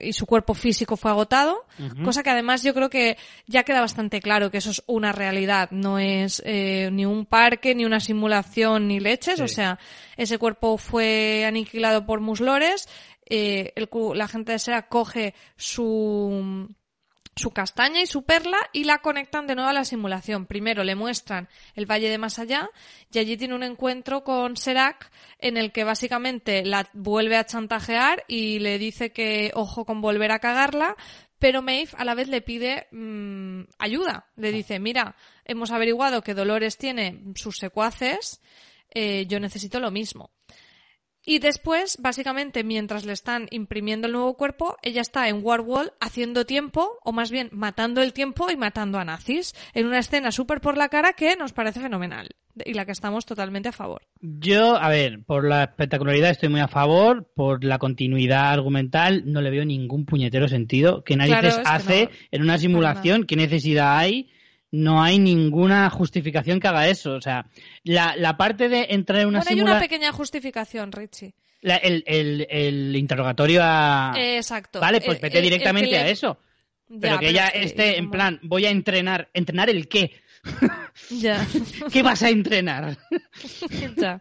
[0.00, 1.66] y su cuerpo físico fue agotado,
[2.02, 5.70] cosa que además yo creo que ya queda bastante claro que eso es una realidad,
[5.70, 9.78] no es eh, ni un parque, ni una simulación, ni leches, o sea,
[10.16, 12.88] ese cuerpo fue aniquilado por Muslores,
[13.28, 16.68] eh, el, la gente de Serac coge su
[17.38, 20.46] su castaña y su perla y la conectan de nuevo a la simulación.
[20.46, 22.68] Primero le muestran el Valle de Más Allá
[23.12, 28.24] y allí tiene un encuentro con Serac en el que básicamente la vuelve a chantajear
[28.28, 30.96] y le dice que ojo con volver a cagarla,
[31.38, 34.26] pero Maeve a la vez le pide mm, ayuda.
[34.36, 38.40] Le dice, mira, hemos averiguado que Dolores tiene sus secuaces,
[38.90, 40.30] eh, yo necesito lo mismo.
[41.30, 46.46] Y después, básicamente, mientras le están imprimiendo el nuevo cuerpo, ella está en Warwall haciendo
[46.46, 50.62] tiempo, o más bien matando el tiempo y matando a nazis, en una escena súper
[50.62, 52.30] por la cara que nos parece fenomenal
[52.64, 54.06] y la que estamos totalmente a favor.
[54.22, 59.42] Yo, a ver, por la espectacularidad estoy muy a favor, por la continuidad argumental no
[59.42, 61.04] le veo ningún puñetero sentido.
[61.04, 61.34] que nadie
[61.66, 63.24] hace en una simulación?
[63.24, 64.30] ¿Qué necesidad hay?
[64.70, 67.12] No hay ninguna justificación que haga eso.
[67.12, 67.46] O sea,
[67.84, 71.34] la, la parte de entrar en una bueno, hay una pequeña justificación, Richie.
[71.62, 74.14] el, el, el, interrogatorio a...
[74.16, 74.80] Exacto.
[74.80, 76.38] Vale, pues vete directamente a eso.
[77.00, 79.28] Pero que ella esté en plan, voy a entrenar.
[79.34, 80.12] ¿Entrenar el qué?
[81.10, 81.46] ya.
[81.92, 82.96] ¿Qué vas a entrenar?
[83.96, 84.20] ya.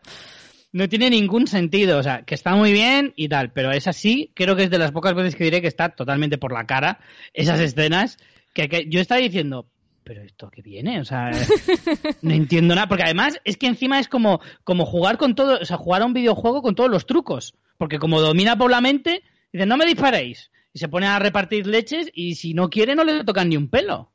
[0.74, 4.32] No tiene ningún sentido, o sea, que está muy bien y tal, pero es así,
[4.36, 7.00] creo que es de las pocas veces que diré que está totalmente por la cara
[7.34, 8.18] esas escenas
[8.54, 9.70] que, que yo estaba diciendo,
[10.08, 11.32] pero esto que viene, o sea,
[12.22, 15.66] no entiendo nada, porque además es que encima es como, como jugar con todo, o
[15.66, 19.24] sea, jugar a un videojuego con todos los trucos, porque como domina por la mente,
[19.52, 23.04] dice, no me disparéis, y se pone a repartir leches y si no quiere no
[23.04, 24.14] le tocan ni un pelo.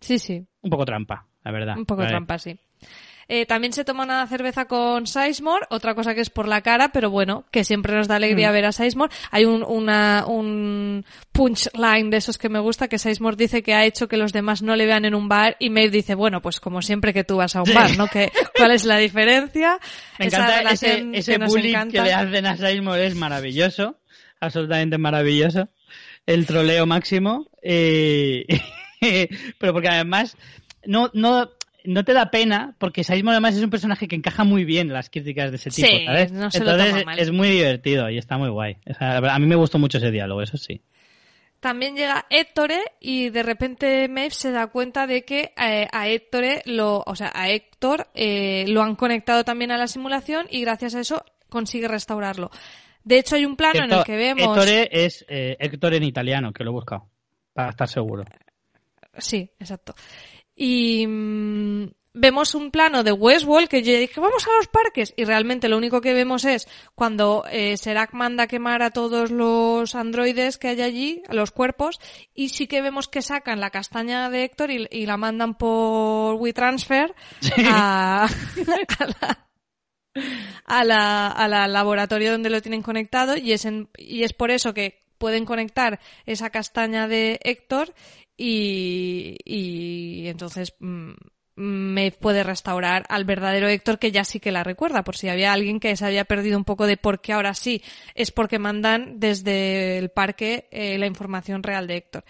[0.00, 0.46] Sí, sí.
[0.60, 1.76] Un poco trampa, la verdad.
[1.76, 2.56] Un poco trampa, sí.
[3.28, 6.90] Eh, también se toma una cerveza con Sizemore, otra cosa que es por la cara,
[6.92, 8.52] pero bueno, que siempre nos da alegría mm.
[8.52, 9.14] ver a Sizemore.
[9.30, 13.84] Hay un, una, un punchline de esos que me gusta, que Sizemore dice que ha
[13.84, 16.60] hecho que los demás no le vean en un bar y Maeve dice, bueno, pues
[16.60, 18.06] como siempre que tú vas a un bar, ¿no?
[18.08, 19.78] Que, ¿Cuál es la diferencia?
[20.18, 24.00] Me encanta ese, ese bullying que le hacen a Sizemore es maravilloso,
[24.40, 25.68] absolutamente maravilloso.
[26.26, 27.50] El troleo máximo.
[27.62, 28.46] Eh,
[29.58, 30.36] pero porque además
[30.86, 31.50] no, no,
[31.84, 34.94] no te da pena porque Sizemore además es un personaje que encaja muy bien en
[34.94, 36.32] las críticas de ese tipo, ¿sabes?
[36.32, 38.78] Entonces es muy divertido y está muy guay.
[38.98, 40.82] a mí me gustó mucho ese diálogo, eso sí.
[41.60, 46.44] También llega Héctor y de repente Maeve se da cuenta de que eh, a Héctor
[46.66, 50.94] lo, o sea, a Héctor eh, lo han conectado también a la simulación y gracias
[50.94, 52.50] a eso consigue restaurarlo.
[53.02, 54.42] De hecho hay un plano en el que vemos.
[54.42, 57.08] Héctor es eh, Héctor en italiano, que lo he buscado
[57.54, 58.24] para estar seguro.
[59.16, 59.94] Sí, exacto.
[60.56, 65.12] Y mm, vemos un plano de Westworld que yo dije, vamos a los parques.
[65.16, 69.30] Y realmente lo único que vemos es cuando eh, Serac manda a quemar a todos
[69.30, 72.00] los androides que hay allí, a los cuerpos,
[72.32, 77.14] y sí que vemos que sacan la castaña de Héctor y, la mandan por WeTransfer
[77.66, 78.26] a,
[80.64, 83.66] a, la, a la laboratorio donde lo tienen conectado y es,
[83.98, 87.94] y es por eso que pueden conectar esa castaña de Héctor
[88.36, 91.12] y, y entonces mm,
[91.56, 95.52] me puede restaurar al verdadero Héctor que ya sí que la recuerda, por si había
[95.52, 97.82] alguien que se había perdido un poco de por qué ahora sí,
[98.14, 102.24] es porque mandan desde el parque eh, la información real de Héctor.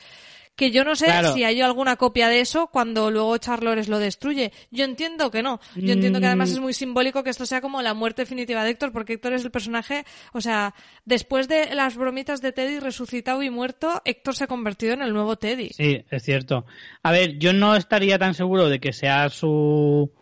[0.57, 4.53] Que yo no sé si hay alguna copia de eso cuando luego Charlores lo destruye.
[4.71, 5.61] Yo entiendo que no.
[5.75, 8.71] Yo entiendo que además es muy simbólico que esto sea como la muerte definitiva de
[8.71, 13.43] Héctor, porque Héctor es el personaje, o sea, después de las bromitas de Teddy resucitado
[13.43, 15.71] y muerto, Héctor se ha convertido en el nuevo Teddy.
[15.71, 16.67] Sí, es cierto.
[17.03, 20.13] A ver, yo no estaría tan seguro de que sea su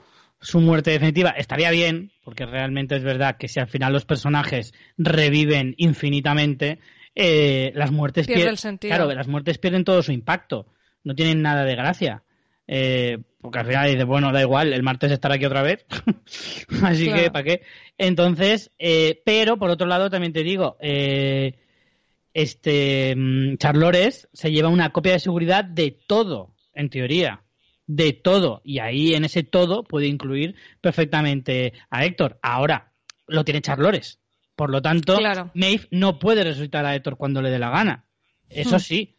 [0.43, 4.75] su muerte definitiva estaría bien, porque realmente es verdad que si al final los personajes
[4.99, 6.81] reviven infinitamente,
[7.15, 8.27] eh, las muertes
[8.89, 10.67] Claro, las muertes pierden todo su impacto,
[11.05, 12.23] no tienen nada de gracia.
[12.67, 15.85] Eh, porque al final dice, bueno, da igual, el martes estará aquí otra vez,
[16.83, 17.63] así que, ¿para qué?
[17.99, 20.77] Entonces, eh, pero por otro lado también te digo,
[22.33, 27.43] este mm, Charlores se lleva una copia de seguridad de todo, en teoría
[27.87, 28.61] de todo.
[28.65, 32.39] Y ahí en ese todo puede incluir perfectamente a Héctor.
[32.43, 32.93] Ahora
[33.27, 34.19] lo tiene Charlores.
[34.57, 35.19] Por lo tanto,
[35.55, 38.05] Maeve no puede resucitar a Héctor cuando le dé la gana.
[38.49, 38.81] Eso hmm.
[38.81, 39.17] sí.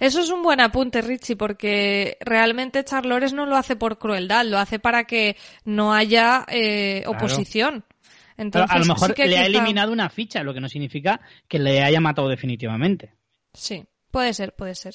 [0.00, 4.58] Eso es un buen apunte, Richie, porque realmente Charlores no lo hace por crueldad, lo
[4.58, 7.84] hace para que no haya eh, oposición.
[8.36, 11.82] Entonces, a lo mejor le ha eliminado una ficha, lo que no significa que le
[11.82, 13.14] haya matado definitivamente.
[13.52, 13.84] Sí.
[14.10, 14.94] Puede ser, puede ser.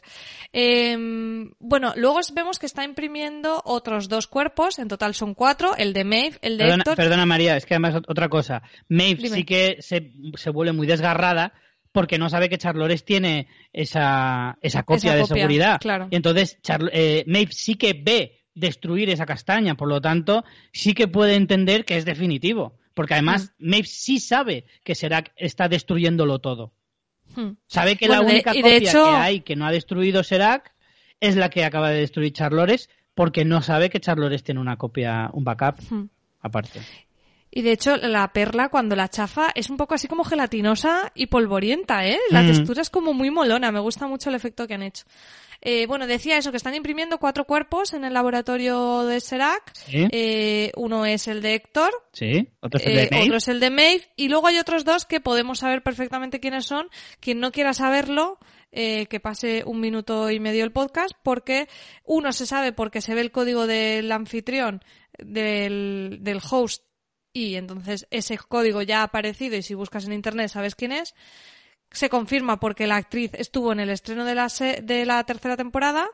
[0.52, 5.93] Em, bueno, luego vemos que está imprimiendo otros dos cuerpos, en total son cuatro, el
[5.93, 6.95] de Maeve, el de perdona, Héctor.
[6.95, 8.63] Perdona María, es que además otra cosa.
[8.89, 11.54] Maeve sí que se, se, vuelve muy desgarrada
[11.91, 15.80] porque no sabe que Charlores tiene esa, esa copia de seguridad.
[15.80, 16.08] Claro.
[16.10, 16.58] Y entonces
[16.91, 21.86] eh, Maeve sí que ve destruir esa castaña, por lo tanto sí que puede entender
[21.86, 22.80] que es definitivo.
[22.95, 23.69] Porque además mm.
[23.69, 26.73] Maeve sí sabe que Serac está destruyéndolo todo.
[27.36, 27.52] Hmm.
[27.67, 30.74] Sabe que la única copia que hay que no ha destruido Serac
[31.19, 35.30] es la que acaba de destruir Charlores porque no sabe que Charlores tiene una copia,
[35.34, 36.10] un backup hmm.
[36.41, 36.82] aparte.
[37.56, 41.28] Y de hecho, la perla, cuando la chafa, es un poco así como gelatinosa y
[41.28, 42.17] polvorienta, ¿eh?
[42.32, 42.48] La hmm.
[42.48, 45.06] textura es como muy molona, me gusta mucho el efecto que han hecho.
[45.65, 49.71] Eh, bueno, decía eso, que están imprimiendo cuatro cuerpos en el laboratorio de Serac.
[49.88, 51.91] Eh, uno es el de Héctor.
[52.12, 53.26] Sí, otro es el de eh, Maeve.
[53.26, 54.10] Otro es el de Maeve.
[54.17, 56.89] Y luego hay otros dos que podemos saber perfectamente quiénes son.
[57.21, 58.39] Quien no quiera saberlo,
[58.71, 61.69] que pase un minuto y medio el podcast, porque
[62.04, 64.84] uno se sabe porque se ve el código del anfitrión,
[65.17, 66.84] del, del host,
[67.32, 71.15] y entonces ese código ya ha aparecido y si buscas en internet sabes quién es
[71.93, 74.47] se confirma porque la actriz estuvo en el estreno de la,
[74.82, 76.10] de la tercera temporada,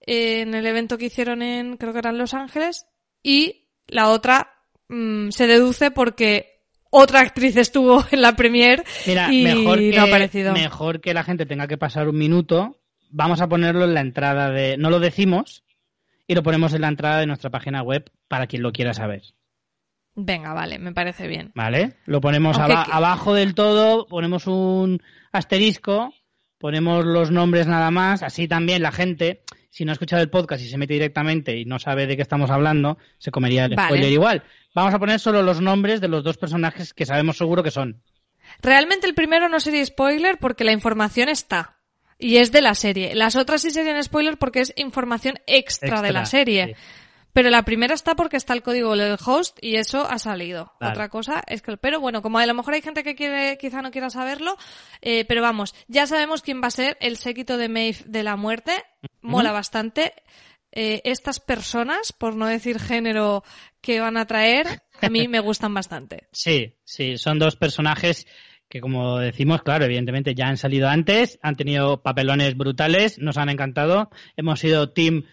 [0.00, 2.86] en el evento que hicieron en, creo que era en Los Ángeles,
[3.22, 4.52] y la otra
[4.88, 6.52] mm, se deduce porque
[6.90, 10.52] otra actriz estuvo en la premier y mejor que, no ha aparecido.
[10.52, 14.50] Mejor que la gente tenga que pasar un minuto, vamos a ponerlo en la entrada
[14.50, 14.76] de...
[14.76, 15.64] No lo decimos
[16.26, 19.22] y lo ponemos en la entrada de nuestra página web para quien lo quiera saber.
[20.14, 21.52] Venga, vale, me parece bien.
[21.54, 26.12] Vale, lo ponemos abajo del todo, ponemos un asterisco,
[26.58, 30.62] ponemos los nombres nada más, así también la gente, si no ha escuchado el podcast
[30.62, 34.12] y se mete directamente y no sabe de qué estamos hablando, se comería el spoiler
[34.12, 34.42] igual.
[34.74, 38.02] Vamos a poner solo los nombres de los dos personajes que sabemos seguro que son.
[38.60, 41.78] Realmente el primero no sería spoiler porque la información está.
[42.18, 43.14] Y es de la serie.
[43.16, 46.76] Las otras sí serían spoiler porque es información extra, de la serie.
[47.32, 50.72] Pero la primera está porque está el código del host y eso ha salido.
[50.80, 53.80] Otra cosa es que, pero bueno, como a lo mejor hay gente que quiere, quizá
[53.80, 54.56] no quiera saberlo,
[55.00, 58.36] eh, pero vamos, ya sabemos quién va a ser el séquito de Maeve de la
[58.36, 58.72] muerte.
[59.22, 60.12] Mola bastante.
[60.72, 63.44] Eh, estas personas, por no decir género
[63.80, 66.28] que van a traer, a mí me gustan bastante.
[66.32, 68.26] Sí, sí, son dos personajes
[68.72, 73.50] que como decimos, claro, evidentemente ya han salido antes, han tenido papelones brutales, nos han
[73.50, 75.24] encantado, hemos sido team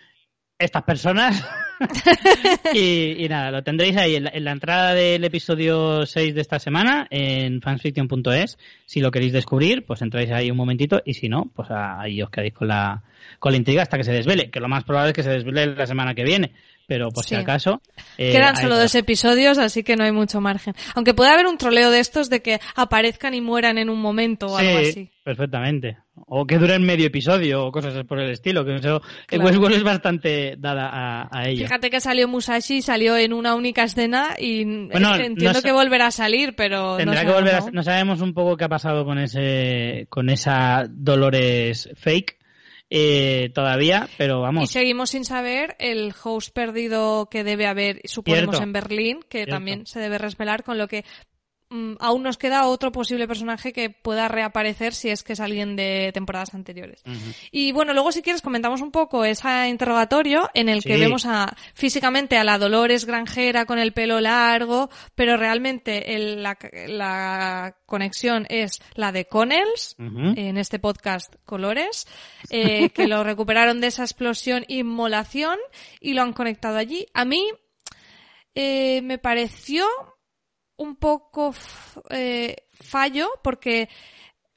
[0.59, 1.43] estas personas.
[2.73, 7.61] y, nada, lo tendréis ahí en la, entrada del episodio 6 de esta semana en
[7.61, 8.57] fansfiction.es.
[8.85, 12.29] Si lo queréis descubrir, pues entráis ahí un momentito y si no, pues ahí os
[12.29, 13.01] quedáis con la,
[13.39, 15.67] con la intriga hasta que se desvele, que lo más probable es que se desvele
[15.67, 16.51] la semana que viene
[16.89, 17.83] pero por si acaso.
[18.17, 20.73] Eh, Quedan solo dos episodios, así que no hay mucho margen.
[20.95, 24.47] Aunque puede haber un troleo de estos de que aparezcan y mueran en un momento
[24.47, 25.11] o algo así.
[25.23, 25.97] Perfectamente.
[26.25, 28.65] O que duren medio episodio o cosas por el estilo.
[28.65, 31.67] Que eso, Westworld es bastante dada a, a ella.
[31.67, 36.55] Fíjate que salió Musashi, salió en una única escena y entiendo que volverá a salir,
[36.55, 36.97] pero.
[36.97, 40.87] Tendrá que volver a, no sabemos un poco qué ha pasado con ese, con esa
[40.89, 42.38] Dolores fake
[42.89, 44.63] eh, todavía, pero vamos.
[44.63, 49.85] Y seguimos sin saber el host perdido que debe haber, suponemos, en Berlín, que también
[49.85, 51.05] se debe respelar, con lo que
[51.99, 56.11] aún nos queda otro posible personaje que pueda reaparecer si es que es alguien de
[56.13, 57.03] temporadas anteriores.
[57.51, 61.55] Y bueno, luego si quieres comentamos un poco ese interrogatorio en el que vemos a
[61.75, 66.03] físicamente a la Dolores granjera con el pelo largo, pero realmente
[66.37, 72.07] la, conexión es la de Connells, en este podcast Colores,
[72.49, 75.57] eh, que lo recuperaron de esa explosión inmolación
[75.99, 77.07] y lo han conectado allí.
[77.13, 77.47] A mí
[78.55, 79.85] eh, me pareció
[80.79, 81.53] un poco
[82.09, 83.89] eh, fallo porque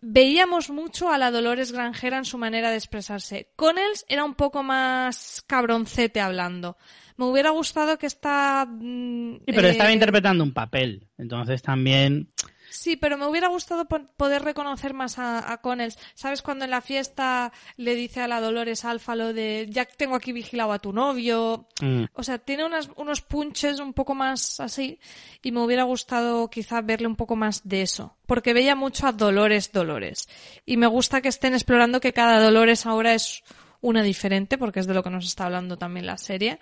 [0.01, 3.53] veíamos mucho a la Dolores Granjera en su manera de expresarse.
[3.57, 6.77] Connells era un poco más cabroncete hablando.
[7.17, 8.67] Me hubiera gustado que esta...
[8.67, 11.09] Mm, sí, pero estaba eh, interpretando un papel.
[11.19, 12.33] Entonces también
[12.73, 15.99] Sí, pero me hubiera gustado poder reconocer más a, a Connells.
[16.15, 20.17] ¿Sabes cuando en la fiesta le dice a la Dolores Alfa lo de ya tengo
[20.17, 21.69] aquí vigilado a tu novio?
[21.83, 22.05] Mm.
[22.15, 24.99] O sea, tiene unos punches un poco más así
[25.43, 28.17] y me hubiera gustado quizá verle un poco más de eso.
[28.25, 30.27] Porque veía mucho a Dolores Dolores.
[30.65, 33.43] Y me gusta que estén explorando que cada Dolores ahora es
[33.83, 36.59] una diferente, porque es de lo que nos está hablando también la serie.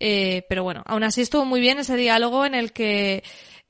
[0.00, 3.22] Eh, pero bueno, aún así estuvo muy bien ese diálogo en el que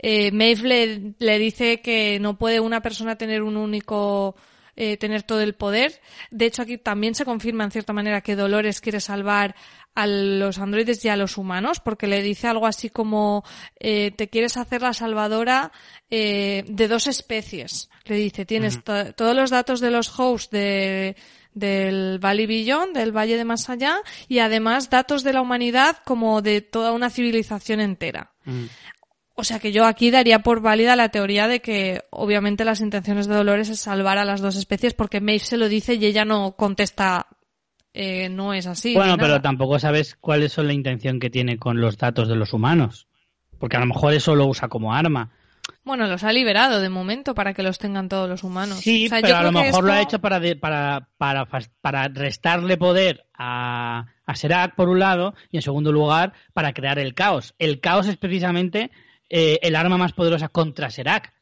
[0.03, 4.37] eh, Maeve le, dice que no puede una persona tener un único
[4.75, 6.01] eh, tener todo el poder.
[6.31, 9.55] De hecho, aquí también se confirma en cierta manera que Dolores quiere salvar
[9.95, 13.45] a los androides y a los humanos, porque le dice algo así como
[13.79, 15.73] eh, te quieres hacer la salvadora
[16.11, 17.91] eh, de dos especies.
[18.05, 21.17] Le dice, tienes todos los datos de los hosts de,
[21.53, 26.41] del Valley Beyond, del Valle de Más Allá, y además datos de la humanidad como
[26.41, 28.33] de toda una civilización entera.
[29.35, 33.27] O sea que yo aquí daría por válida la teoría de que obviamente las intenciones
[33.27, 36.25] de Dolores es salvar a las dos especies porque Maeve se lo dice y ella
[36.25, 37.27] no contesta
[37.95, 38.95] eh, no es así.
[38.95, 42.53] Bueno, pero tampoco sabes cuál es la intención que tiene con los datos de los
[42.53, 43.07] humanos.
[43.59, 45.31] Porque a lo mejor eso lo usa como arma.
[45.85, 48.79] Bueno, los ha liberado de momento para que los tengan todos los humanos.
[48.79, 51.47] Sí, pero a lo mejor lo ha hecho para, para, para,
[51.81, 56.99] para restarle poder a, a Serac, por un lado, y en segundo lugar, para crear
[56.99, 57.55] el caos.
[57.59, 58.91] El caos es precisamente
[59.35, 61.33] eh, el arma más poderosa contra Serac,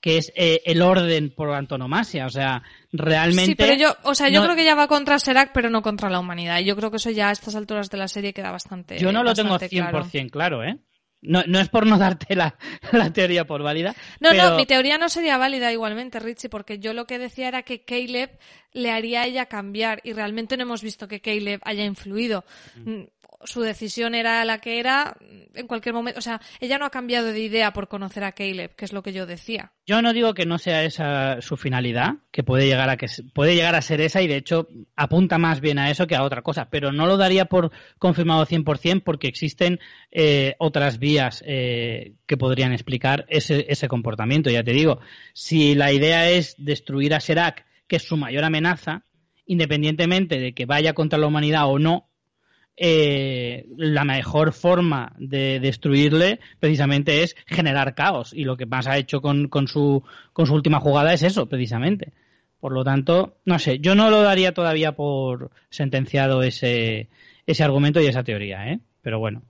[0.00, 2.24] que es eh, el orden por antonomasia.
[2.24, 3.44] O sea, realmente.
[3.44, 6.08] Sí, pero yo, o sea, yo creo que ya va contra Serac, pero no contra
[6.08, 6.60] la humanidad.
[6.60, 8.96] Y yo creo que eso ya a estas alturas de la serie queda bastante.
[8.98, 10.78] Yo no lo tengo 100% claro, ¿eh?
[11.20, 12.56] No, no, es por no darte la,
[13.12, 13.94] teoría por válida.
[14.20, 17.64] No, no, mi teoría no sería válida igualmente, Richie, porque yo lo que decía era
[17.64, 18.38] que Caleb
[18.72, 22.44] le haría a ella cambiar y realmente no hemos visto que Caleb haya influido.
[22.76, 23.04] Mm
[23.44, 25.16] su decisión era la que era
[25.54, 26.18] en cualquier momento.
[26.18, 29.02] O sea, ella no ha cambiado de idea por conocer a Caleb, que es lo
[29.02, 29.72] que yo decía.
[29.86, 33.54] Yo no digo que no sea esa su finalidad, que puede llegar a que puede
[33.54, 36.42] llegar a ser esa y de hecho apunta más bien a eso que a otra
[36.42, 42.36] cosa, pero no lo daría por confirmado 100% porque existen eh, otras vías eh, que
[42.36, 44.50] podrían explicar ese, ese comportamiento.
[44.50, 45.00] Ya te digo,
[45.32, 49.04] si la idea es destruir a Serac, que es su mayor amenaza,
[49.46, 52.08] independientemente de que vaya contra la humanidad o no,
[52.76, 58.32] eh, la mejor forma de destruirle precisamente es generar caos.
[58.34, 61.46] Y lo que más ha hecho con, con, su, con su última jugada es eso,
[61.46, 62.12] precisamente.
[62.60, 67.08] Por lo tanto, no sé, yo no lo daría todavía por sentenciado ese,
[67.46, 68.80] ese argumento y esa teoría, ¿eh?
[69.02, 69.42] Pero bueno,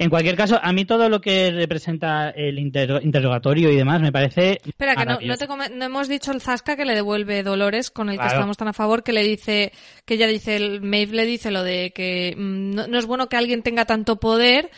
[0.00, 4.58] en cualquier caso, a mí todo lo que representa el interrogatorio y demás me parece.
[4.66, 8.56] Espera, que no, hemos dicho el Zasca que le devuelve Dolores, con el que estamos
[8.56, 9.72] tan a favor, que le dice,
[10.06, 13.36] que ella dice, el Maeve le dice lo de que mm, no, es bueno que
[13.36, 14.70] alguien tenga tanto poder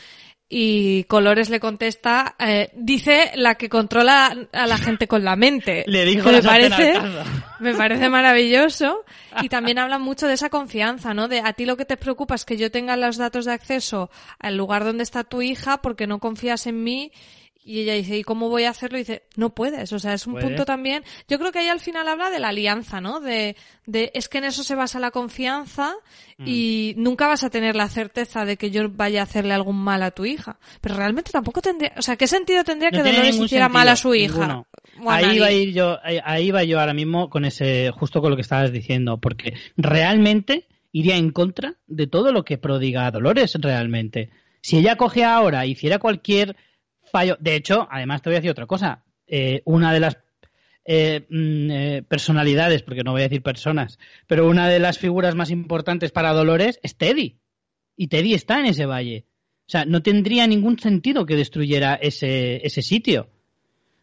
[0.54, 5.82] y Colores le contesta, eh, dice la que controla a la gente con la mente.
[5.86, 6.92] Le dijo me parece,
[7.60, 9.02] me parece maravilloso.
[9.40, 11.26] Y también habla mucho de esa confianza, ¿no?
[11.26, 14.10] De a ti lo que te preocupa es que yo tenga los datos de acceso
[14.38, 17.12] al lugar donde está tu hija porque no confías en mí
[17.64, 18.98] y ella dice, ¿y cómo voy a hacerlo?
[18.98, 19.92] Y dice, no puedes.
[19.92, 21.05] O sea, es un punto también.
[21.29, 23.20] Yo creo que ahí al final habla de la alianza, ¿no?
[23.20, 25.94] De, de es que en eso se basa la confianza
[26.38, 26.44] mm.
[26.46, 30.03] y nunca vas a tener la certeza de que yo vaya a hacerle algún mal
[30.03, 30.59] a tu hija.
[30.81, 34.14] Pero realmente tampoco tendría, o sea, ¿qué sentido tendría que Dolores hiciera mal a su
[34.14, 34.64] hija?
[35.07, 38.37] ahí va a ir yo, ahí va yo ahora mismo con ese, justo con lo
[38.37, 44.31] que estabas diciendo, porque realmente iría en contra de todo lo que prodiga Dolores realmente.
[44.61, 46.57] Si ella coge ahora, hiciera cualquier
[47.12, 47.37] fallo.
[47.38, 49.05] De hecho, además te voy a decir otra cosa.
[49.27, 50.18] Eh, una de las
[50.85, 55.37] eh, mm, eh, personalidades, porque no voy a decir personas, pero una de las figuras
[55.37, 57.38] más importantes para Dolores es Teddy.
[57.96, 59.27] Y Teddy está en ese valle.
[59.66, 63.29] O sea, no tendría ningún sentido que destruyera ese, ese sitio.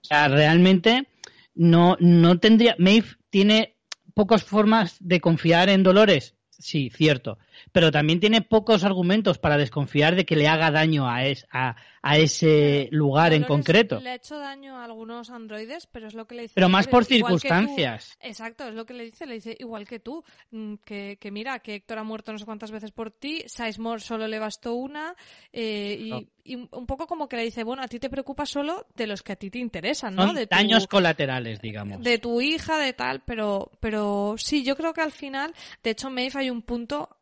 [0.02, 1.08] O sea, realmente
[1.54, 2.76] no, no tendría.
[2.78, 3.76] Maeve tiene
[4.14, 6.36] pocas formas de confiar en Dolores.
[6.50, 7.38] Sí, cierto.
[7.72, 12.90] Pero también tiene pocos argumentos para desconfiar de que le haga daño a, a, ese
[12.92, 14.00] lugar en concreto.
[14.00, 16.54] Le ha hecho daño a algunos androides, pero es lo que le dice.
[16.56, 18.18] Pero más por circunstancias.
[18.22, 19.26] Exacto, es lo que le dice.
[19.26, 22.46] Le dice, igual que tú, mm, que, que mira, que Héctor ha muerto no sé
[22.46, 25.16] cuántas veces por ti, Sizemore solo le bastó una,
[25.52, 28.88] eh, y, y, un poco como que le dice, bueno, a ti te preocupa solo
[28.96, 30.34] de los que a ti te interesan, ¿no?
[30.34, 32.02] de daños colaterales, digamos.
[32.02, 35.54] De tu hija, de tal, pero, pero sí, yo creo que al final,
[35.84, 37.19] de hecho, Maeve hay un punto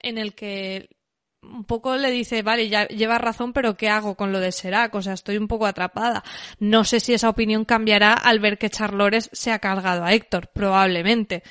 [0.00, 0.90] en el que
[1.42, 4.94] un poco le dice, vale, ya lleva razón, pero ¿qué hago con lo de Serac?
[4.94, 6.24] O sea, estoy un poco atrapada.
[6.58, 10.50] No sé si esa opinión cambiará al ver que Charlores se ha cargado a Héctor,
[10.52, 11.42] probablemente.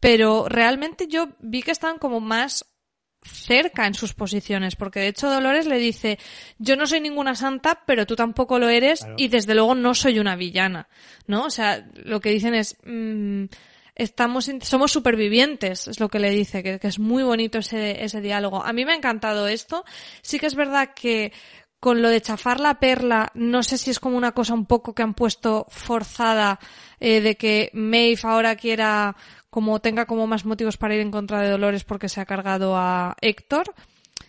[0.00, 2.64] Pero realmente yo vi que están como más
[3.22, 6.18] cerca en sus posiciones, porque de hecho Dolores le dice,
[6.58, 10.18] yo no soy ninguna santa, pero tú tampoco lo eres y desde luego no soy
[10.18, 10.88] una villana,
[11.26, 11.44] ¿no?
[11.44, 13.44] O sea, lo que dicen es, mm,
[13.98, 18.64] estamos, somos supervivientes, es lo que le dice, que, es muy bonito ese, ese diálogo.
[18.64, 19.84] A mí me ha encantado esto.
[20.22, 21.32] Sí que es verdad que
[21.80, 24.94] con lo de chafar la perla, no sé si es como una cosa un poco
[24.94, 26.58] que han puesto forzada
[26.98, 29.16] eh, de que Maeve ahora quiera
[29.50, 32.76] como tenga como más motivos para ir en contra de Dolores porque se ha cargado
[32.76, 33.74] a Héctor.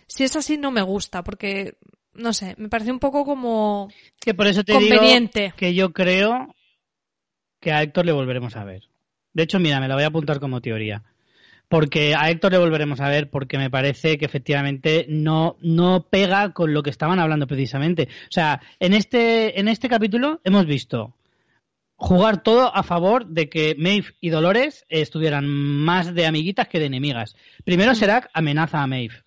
[0.06, 1.76] Si es así no me gusta porque
[2.14, 3.88] no sé, me parece un poco como
[4.20, 5.40] que por eso te conveniente.
[5.42, 6.54] Digo que yo creo
[7.60, 8.89] que a Héctor le volveremos a ver.
[9.32, 11.02] De hecho, mira, me la voy a apuntar como teoría.
[11.68, 16.52] Porque a Héctor le volveremos a ver porque me parece que efectivamente no, no pega
[16.52, 18.08] con lo que estaban hablando precisamente.
[18.24, 21.14] O sea, en este, en este capítulo hemos visto
[21.94, 26.86] jugar todo a favor de que Maeve y Dolores estuvieran más de amiguitas que de
[26.86, 27.36] enemigas.
[27.62, 29.22] Primero Serac amenaza a Maeve.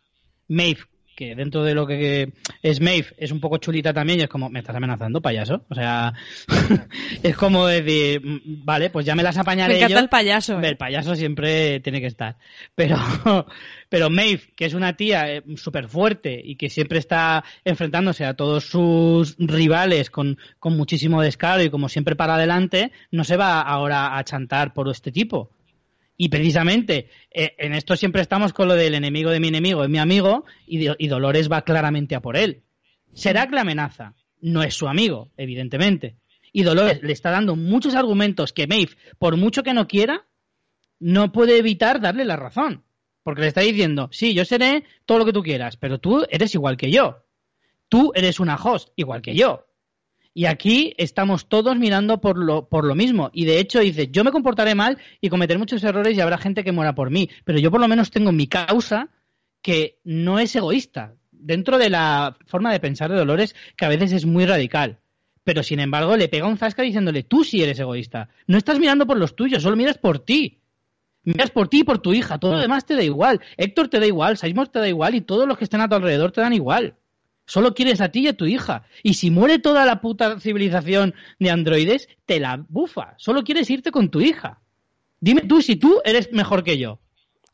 [0.48, 0.82] Maeve
[1.16, 4.50] que dentro de lo que es Maeve es un poco chulita también y es como,
[4.50, 5.66] ¿me estás amenazando, payaso?
[5.70, 6.14] O sea,
[7.24, 10.60] es como decir, mm, vale, pues ya me las apañaré me encanta el payaso.
[10.60, 12.38] El payaso siempre tiene que estar.
[12.76, 12.98] Pero,
[13.90, 18.36] pero Maeve, que es una tía eh, súper fuerte y que siempre está enfrentándose a
[18.36, 23.62] todos sus rivales con, con muchísimo descaro y como siempre para adelante, no se va
[23.62, 25.52] ahora a chantar por este tipo.
[26.16, 29.90] Y precisamente eh, en esto siempre estamos con lo del enemigo de mi enemigo es
[29.90, 32.64] mi amigo y, Dolores va claramente a por él.
[33.14, 36.18] Será que la amenaza, no es su amigo, evidentemente.
[36.52, 40.26] Y Dolores le está dando muchos argumentos que Maeve, por mucho que no quiera,
[41.00, 42.84] no puede evitar darle la razón.
[43.24, 46.54] Porque le está diciendo, sí, yo seré todo lo que tú quieras, pero tú eres
[46.54, 47.24] igual que yo.
[47.90, 49.66] Tú eres una host, igual que yo.
[50.34, 53.30] Y aquí estamos todos mirando por lo, por lo mismo.
[53.34, 56.64] Y de hecho dice, yo me comportaré mal y cometeré muchos errores y habrá gente
[56.64, 57.30] que muera por mí.
[57.46, 59.10] Pero yo por lo menos tengo mi causa
[59.62, 61.16] que no es egoísta.
[61.32, 65.00] Dentro de la forma de pensar de Dolores, que a veces es muy radical.
[65.44, 68.30] Pero sin embargo le pega un zasca diciéndole, tú sí eres egoísta.
[68.48, 70.62] No estás mirando por los tuyos, solo miras por ti.
[71.26, 73.40] Miras por ti y por tu hija, todo lo demás te da igual.
[73.56, 75.96] Héctor te da igual, Simon te da igual y todos los que estén a tu
[75.96, 76.98] alrededor te dan igual.
[77.46, 78.84] Solo quieres a ti y a tu hija.
[79.04, 83.16] Y si muere toda la puta civilización de androides, te la bufa.
[83.18, 84.62] Solo quieres irte con tu hija.
[85.20, 87.00] Dime tú si tú eres mejor que yo.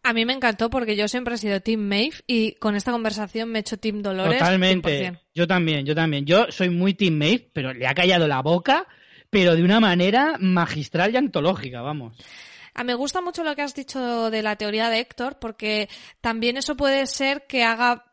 [0.01, 3.49] A mí me encantó porque yo siempre he sido Team Maeve y con esta conversación
[3.49, 4.39] me he hecho Team Dolores.
[4.39, 5.19] Totalmente.
[5.35, 6.25] Yo también, yo también.
[6.25, 8.87] Yo soy muy Team Maeve, pero le ha callado la boca,
[9.29, 12.17] pero de una manera magistral y antológica, vamos.
[12.73, 15.89] A ah, me gusta mucho lo que has dicho de la teoría de Héctor, porque
[16.21, 18.05] también eso puede ser que haga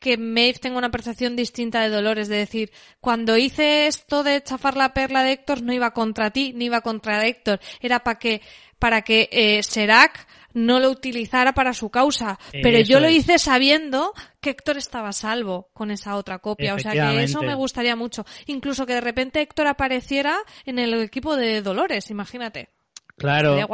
[0.00, 4.76] que Maeve tenga una percepción distinta de Dolores, de decir, cuando hice esto de chafar
[4.76, 8.40] la perla de Héctor, no iba contra ti, ni iba contra Héctor, era para que,
[8.78, 12.38] para que eh, Serac no lo utilizara para su causa.
[12.50, 16.74] Pero yo lo hice sabiendo que Héctor estaba salvo con esa otra copia.
[16.74, 18.24] O sea que eso me gustaría mucho.
[18.46, 22.70] Incluso que de repente Héctor apareciera en el equipo de Dolores, imagínate.
[23.20, 23.68] Claro,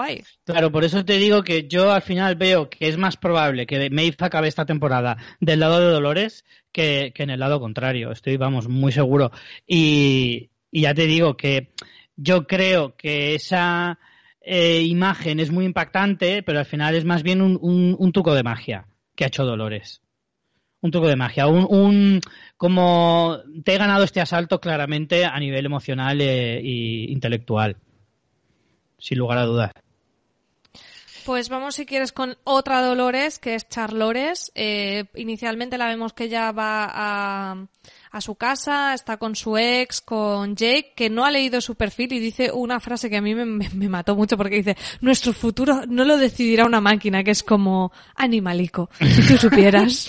[0.44, 3.90] claro, por eso te digo que yo al final veo que es más probable que
[3.90, 8.11] Maeve acabe esta temporada del lado de Dolores que, en el lado contrario.
[8.11, 9.30] Estoy, vamos, muy seguro.
[9.64, 11.70] Y, ya te digo que
[12.16, 14.01] yo creo que esa
[14.40, 17.57] eh, imagen es muy impactante, pero al final es más bien un,
[17.97, 20.03] un, truco de magia que ha hecho Dolores.
[20.80, 22.20] Un truco de magia, un, un,
[22.57, 27.76] como te he ganado este asalto claramente a nivel emocional e intelectual
[28.99, 29.72] sin lugar a dudas.
[31.26, 34.53] Pues vamos, si quieres, con otra Dolores, que es Charlores.
[34.55, 37.66] Eh, inicialmente la vemos que ella va a,
[38.12, 42.12] a, su casa, está con su ex, con Jake, que no ha leído su perfil
[42.12, 45.82] y dice una frase que a mí me, me mató mucho porque dice, nuestro futuro
[45.88, 50.09] no lo decidirá una máquina, que es como animalico, si tú supieras.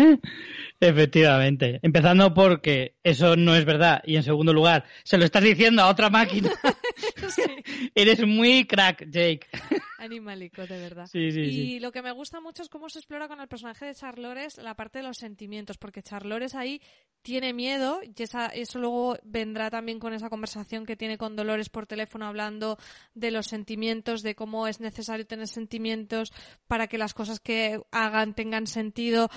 [0.88, 1.80] Efectivamente.
[1.82, 4.02] Empezando porque eso no es verdad.
[4.04, 6.50] Y en segundo lugar, se lo estás diciendo a otra máquina.
[7.94, 9.46] Eres muy crack, Jake.
[9.98, 11.06] Animalico, de verdad.
[11.06, 13.86] Sí, sí, y lo que me gusta mucho es cómo se explora con el personaje
[13.86, 16.82] de Charlores la parte de los sentimientos, porque Charlores ahí
[17.22, 18.12] tiene miedo y
[18.54, 22.78] eso luego vendrá también con esa conversación que tiene con Dolores por teléfono hablando
[23.14, 26.32] de los sentimientos, de cómo es necesario tener sentimientos
[26.66, 29.30] para que las cosas que hagan tengan sentido.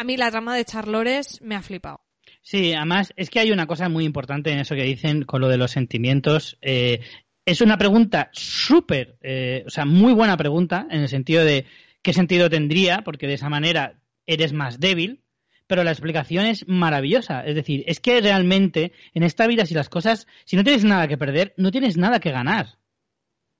[0.00, 2.00] A mí la trama de Charlores me ha flipado.
[2.40, 5.48] Sí, además es que hay una cosa muy importante en eso que dicen con lo
[5.48, 6.56] de los sentimientos.
[6.62, 7.00] Eh,
[7.44, 11.66] es una pregunta súper, eh, o sea, muy buena pregunta en el sentido de
[12.00, 15.20] qué sentido tendría, porque de esa manera eres más débil,
[15.66, 17.44] pero la explicación es maravillosa.
[17.44, 21.08] Es decir, es que realmente en esta vida si las cosas, si no tienes nada
[21.08, 22.78] que perder, no tienes nada que ganar.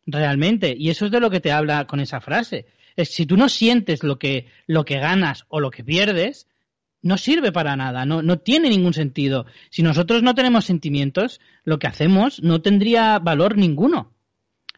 [0.06, 0.74] Realmente.
[0.74, 2.64] Y eso es de lo que te habla con esa frase.
[3.08, 6.46] Si tú no sientes lo que, lo que ganas o lo que pierdes,
[7.02, 9.46] no sirve para nada, no, no tiene ningún sentido.
[9.70, 14.12] Si nosotros no tenemos sentimientos, lo que hacemos no tendría valor ninguno.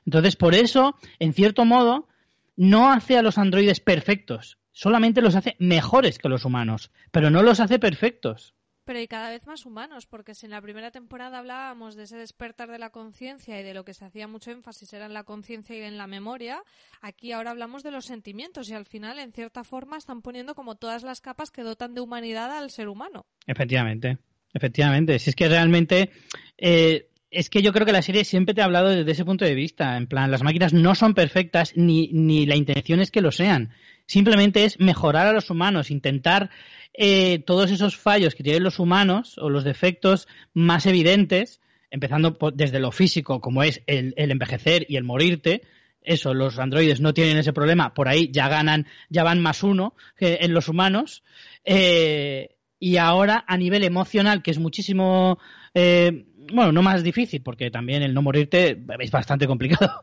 [0.07, 2.09] Entonces, por eso, en cierto modo,
[2.57, 7.43] no hace a los androides perfectos, solamente los hace mejores que los humanos, pero no
[7.43, 8.55] los hace perfectos.
[8.85, 12.17] Pero y cada vez más humanos, porque si en la primera temporada hablábamos de ese
[12.17, 15.23] despertar de la conciencia y de lo que se hacía mucho énfasis era en la
[15.23, 16.63] conciencia y en la memoria,
[17.01, 20.75] aquí ahora hablamos de los sentimientos y al final, en cierta forma, están poniendo como
[20.75, 23.27] todas las capas que dotan de humanidad al ser humano.
[23.47, 24.19] Efectivamente,
[24.53, 25.19] efectivamente.
[25.19, 26.11] Si es que realmente...
[26.59, 29.47] Eh, es que yo creo que la serie siempre te ha hablado desde ese punto
[29.47, 29.97] de vista.
[29.97, 33.71] En plan, las máquinas no son perfectas ni, ni la intención es que lo sean.
[34.07, 36.51] Simplemente es mejorar a los humanos, intentar
[36.95, 42.81] eh, todos esos fallos que tienen los humanos o los defectos más evidentes, empezando desde
[42.81, 45.63] lo físico, como es el, envejecer y el morirte,
[46.03, 49.95] eso, los androides no tienen ese problema, por ahí ya ganan, ya van más uno
[50.17, 51.23] que en los humanos.
[51.65, 55.39] Eh, y ahora a nivel emocional, que es muchísimo,
[55.73, 60.03] eh, bueno, no más difícil, porque también el no morirte es bastante complicado,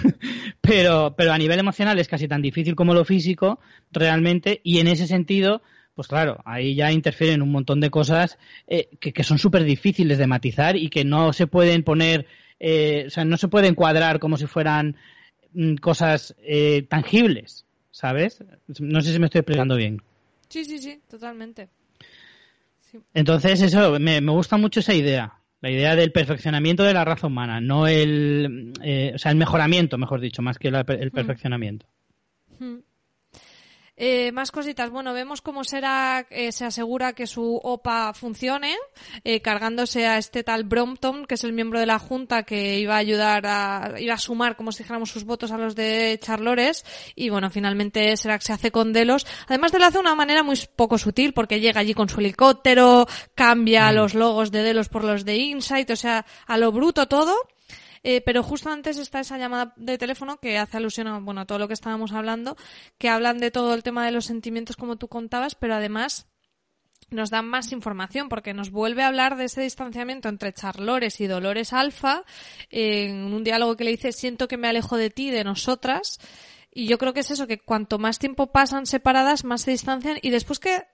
[0.60, 3.60] pero, pero a nivel emocional es casi tan difícil como lo físico,
[3.90, 5.62] realmente, y en ese sentido,
[5.94, 10.26] pues claro, ahí ya interfieren un montón de cosas eh, que, son súper difíciles de
[10.26, 12.26] matizar y que no se pueden poner,
[12.58, 14.96] eh, o sea, no se pueden cuadrar como si fueran
[15.52, 18.42] mm, cosas eh, tangibles, ¿sabes?
[18.78, 20.02] No sé si me estoy explicando bien.
[20.48, 21.68] Sí, sí, sí, totalmente.
[23.14, 25.34] Entonces, eso, me, gusta mucho esa idea.
[25.60, 28.72] La idea del perfeccionamiento de la raza humana, no el,
[29.14, 31.10] o sea, el mejoramiento, mejor dicho, más que el mm.
[31.10, 31.86] perfeccionamiento.
[32.58, 32.78] Mm.
[34.02, 34.88] Eh, más cositas.
[34.88, 38.74] Bueno, vemos cómo será, eh, se asegura que su OPA funcione,
[39.24, 42.94] eh, cargándose a este tal Brompton, que es el miembro de la Junta que iba
[42.94, 46.86] a ayudar a, iba a sumar, como si dijéramos, sus votos a los de Charlores.
[47.14, 49.26] Y bueno, finalmente será que se hace con Delos.
[49.48, 52.20] Además de lo hace de una manera muy poco sutil, porque llega allí con su
[52.20, 53.94] helicóptero, cambia mm.
[53.96, 57.36] los logos de Delos por los de Insight, o sea, a lo bruto todo.
[58.02, 61.46] Eh, pero justo antes está esa llamada de teléfono que hace alusión a, bueno, a
[61.46, 62.56] todo lo que estábamos hablando,
[62.98, 66.26] que hablan de todo el tema de los sentimientos como tú contabas, pero además
[67.10, 71.26] nos dan más información porque nos vuelve a hablar de ese distanciamiento entre Charlores y
[71.26, 72.24] Dolores Alfa
[72.70, 76.18] en un diálogo que le dice siento que me alejo de ti, de nosotras.
[76.72, 80.18] Y yo creo que es eso, que cuanto más tiempo pasan separadas, más se distancian
[80.22, 80.84] y después que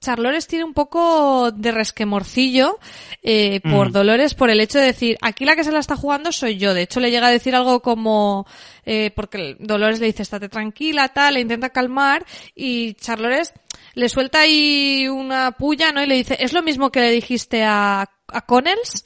[0.00, 2.78] Charlores tiene un poco de resquemorcillo
[3.22, 3.92] eh, por mm.
[3.92, 6.74] Dolores por el hecho de decir, aquí la que se la está jugando soy yo.
[6.74, 8.46] De hecho, le llega a decir algo como,
[8.84, 12.24] eh, porque Dolores le dice, estate tranquila, tal, le intenta calmar
[12.54, 13.52] y Charlores
[13.94, 16.02] le suelta ahí una puya, ¿no?
[16.02, 19.04] Y le dice, es lo mismo que le dijiste a, a Connells,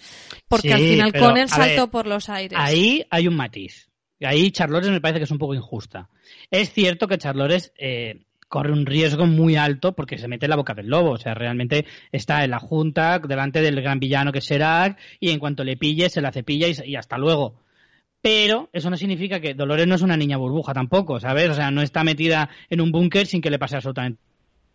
[0.48, 2.58] porque al final Connells saltó por los aires.
[2.60, 3.88] Ahí hay un matiz.
[4.22, 6.10] Ahí Charlores me parece que es un poco injusta.
[6.50, 10.56] Es cierto que Charlores eh, corre un riesgo muy alto porque se mete en la
[10.56, 11.12] boca del lobo.
[11.12, 15.38] O sea, realmente está en la junta delante del gran villano que será y en
[15.38, 17.54] cuanto le pille se la cepilla y, hasta luego.
[18.20, 21.48] Pero eso no significa que Dolores no es una niña burbuja tampoco, ¿sabes?
[21.48, 24.20] O sea, no está metida en un búnker sin que le pase absolutamente.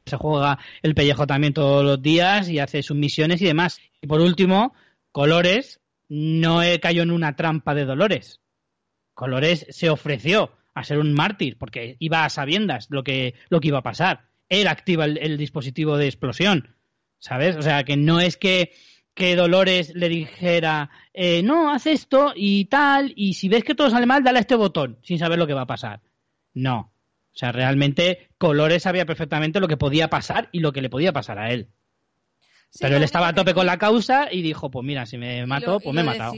[0.06, 3.82] Se juega el pellejo también todos los días y hace sus misiones y demás.
[4.02, 4.74] Y por último,
[5.12, 8.40] Colores no cayó en una trampa de Dolores.
[9.14, 13.70] Colores se ofreció a ser un mártir, porque iba a sabiendas lo que, lo que
[13.70, 14.26] iba a pasar.
[14.50, 16.76] Él activa el, dispositivo de explosión,
[17.18, 17.56] ¿sabes?
[17.56, 18.74] O sea, que no es que,
[19.16, 23.90] que Dolores le dijera, eh, no, haz esto y tal, y si ves que todo
[23.90, 26.02] sale mal, dale a este botón, sin saber lo que va a pasar.
[26.54, 26.92] No.
[27.34, 31.14] O sea, realmente Colores sabía perfectamente lo que podía pasar y lo que le podía
[31.14, 31.70] pasar a él.
[32.80, 35.80] Pero él estaba a tope con la causa y dijo, pues mira, si me mato,
[35.80, 36.34] pues me he matado.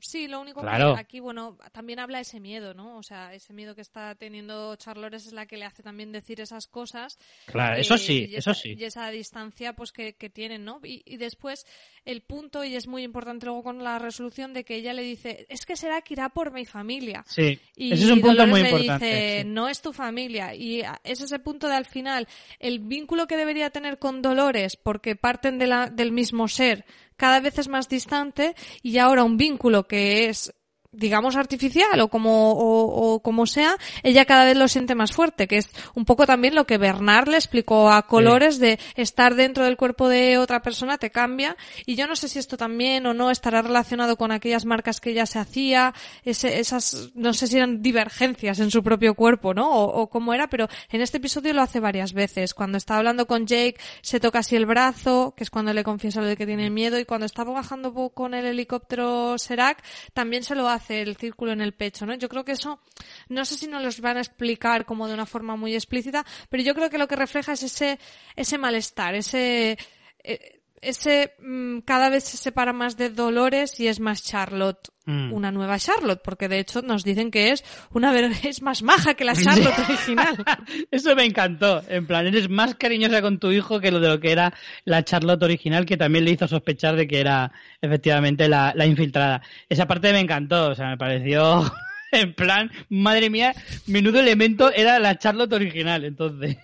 [0.00, 0.68] Sí, lo único que
[0.98, 2.96] aquí, bueno, también habla ese miedo, ¿no?
[2.96, 6.40] O sea, ese miedo que está teniendo Charlores es la que le hace también decir
[6.40, 7.18] esas cosas.
[7.46, 8.74] Claro, eso sí, eso sí.
[8.78, 10.80] Y esa distancia, pues, que, tienen, ¿no?
[10.82, 11.66] Y, y, después,
[12.04, 15.46] el punto, y es muy importante luego con la resolución, de que ella le dice,
[15.48, 17.24] es que será que irá por mi familia.
[17.28, 19.06] Sí, y ese es un punto muy le importante.
[19.06, 20.54] dice, no es tu familia.
[20.54, 22.28] Y es ese punto de al final,
[22.58, 26.84] el vínculo que debería tener con Dolores, porque parten de la, del mismo ser,
[27.16, 30.52] cada vez es más distante y ahora un vínculo que es
[30.92, 35.58] digamos artificial o como o, como sea ella cada vez lo siente más fuerte que
[35.58, 39.76] es un poco también lo que Bernard le explicó a Colores de estar dentro del
[39.76, 41.56] cuerpo de otra persona te cambia.
[41.86, 45.10] Y yo no sé si esto también o no estará relacionado con aquellas marcas que
[45.10, 49.70] ella se hacía ese, esas no sé si eran divergencias en su propio cuerpo no
[49.70, 52.54] o, o cómo era pero en este episodio lo hace varias veces.
[52.54, 56.20] Cuando está hablando con Jake se toca así el brazo que es cuando le confiesa
[56.20, 59.82] lo de que tiene miedo y cuando está bajando con el helicóptero Serac
[60.12, 62.14] también se lo hace el círculo en el pecho, ¿no?
[62.14, 62.80] Yo creo que eso,
[63.28, 66.62] no sé si nos los van a explicar como de una forma muy explícita, pero
[66.62, 67.98] yo creo que lo que refleja es ese,
[68.36, 69.78] ese malestar, ese,
[70.22, 75.32] eh, ese mm, cada vez se separa más de Dolores y es más Charlotte, mm.
[75.32, 78.12] una nueva Charlotte, porque de hecho nos dicen que es una
[78.42, 80.44] es más maja que la Charlotte original.
[80.90, 84.20] Eso me encantó, en plan eres más cariñosa con tu hijo que lo de lo
[84.20, 84.52] que era
[84.84, 89.40] la Charlotte original, que también le hizo sospechar de que era efectivamente la, la infiltrada.
[89.68, 91.64] Esa parte me encantó, o sea, me pareció
[92.12, 93.54] en plan, madre mía,
[93.86, 96.56] menudo elemento era la Charlotte original, entonces.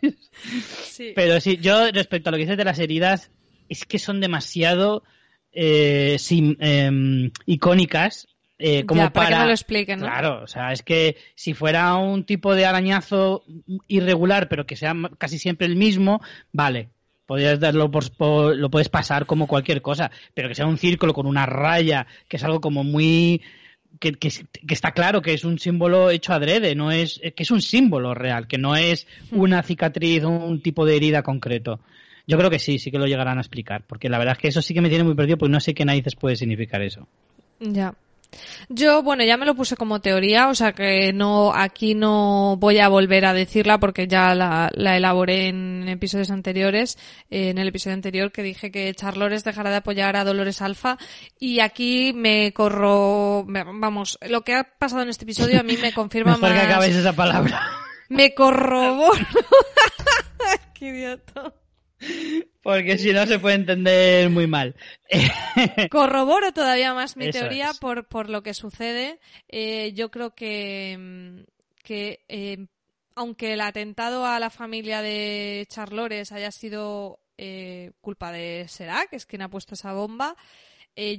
[0.84, 1.12] Sí.
[1.14, 3.30] Pero sí, yo respecto a lo que dices de las heridas,
[3.68, 5.02] es que son demasiado
[5.52, 10.06] eh, em, icónicas eh, como para, que no lo expliquen, ¿no?
[10.06, 13.44] Claro, o sea, es que si fuera un tipo de arañazo
[13.86, 16.20] irregular, pero que sea casi siempre el mismo,
[16.52, 16.88] vale,
[17.24, 21.26] podrías darlo por, lo puedes pasar como cualquier cosa, pero que sea un círculo con
[21.26, 23.42] una raya, que es algo como muy
[24.00, 24.30] que, que,
[24.70, 28.48] está claro que es un símbolo hecho adrede, no es que es un símbolo real,
[28.48, 29.38] que no es hmm.
[29.38, 31.80] una cicatriz o un tipo de herida concreto.
[32.28, 34.48] Yo creo que sí, sí que lo llegarán a explicar, porque la verdad es que
[34.48, 37.08] eso sí que me tiene muy perdido, porque no sé qué narices puede significar eso.
[37.58, 37.94] Ya.
[38.68, 42.80] Yo, bueno, ya me lo puse como teoría, o sea que no, aquí no voy
[42.80, 46.98] a volver a decirla porque ya la, elaboré en episodios anteriores,
[47.30, 50.98] en el episodio anterior que dije que Charlores dejará de apoyar a Dolores Alfa
[51.40, 55.94] y aquí me corro, vamos, lo que ha pasado en este episodio a mí me
[55.94, 56.60] confirma Mejor más.
[56.60, 57.62] que acabéis esa palabra.
[58.10, 59.26] Me corroboro.
[60.74, 61.52] Qué idiota.
[62.62, 64.74] Porque si no se puede entender muy mal.
[65.90, 69.20] Corroboro todavía más mi teoría por, por lo que sucede.
[69.48, 71.38] Eh, yo creo que, mm,
[71.82, 72.66] que eh,
[73.14, 79.16] aunque el atentado a la familia de Charlores haya sido eh, culpa de Serac, que
[79.16, 80.36] es quien ha puesto esa bomba,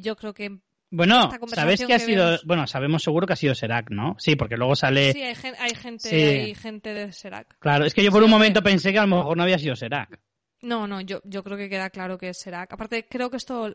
[0.02, 0.60] yo creo que
[0.92, 4.16] bueno, sabes que ha sido, bueno, sabemos seguro que ha sido Serac, ¿no?
[4.18, 5.14] Sí, porque luego sale.
[5.14, 7.58] Sí, hay, gente, hay gente de Serac.
[7.60, 9.76] Claro, es que yo por un momento pensé que a lo mejor no había sido
[9.76, 10.20] Serac.
[10.62, 12.64] No, no, yo, yo creo que queda claro que será.
[12.64, 13.68] Aparte, creo que esto,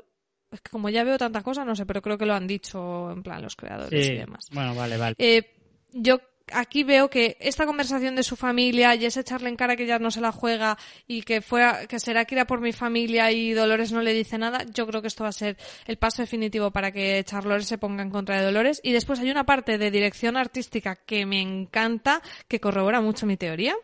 [0.51, 3.11] es que como ya veo tantas cosas, no sé, pero creo que lo han dicho
[3.11, 4.49] en plan los creadores y demás.
[4.53, 5.16] Bueno, vale, vale.
[5.18, 5.55] Eh,
[5.93, 6.20] yo
[6.53, 9.99] aquí veo que esta conversación de su familia y ese echarle en cara que ya
[9.99, 10.76] no se la juega
[11.07, 14.39] y que fuera, que será que irá por mi familia y Dolores no le dice
[14.39, 15.57] nada, yo creo que esto va a ser
[15.87, 18.80] el paso definitivo para que Charlores se ponga en contra de Dolores.
[18.82, 23.37] Y después hay una parte de dirección artística que me encanta, que corrobora mucho mi
[23.37, 23.74] teoría.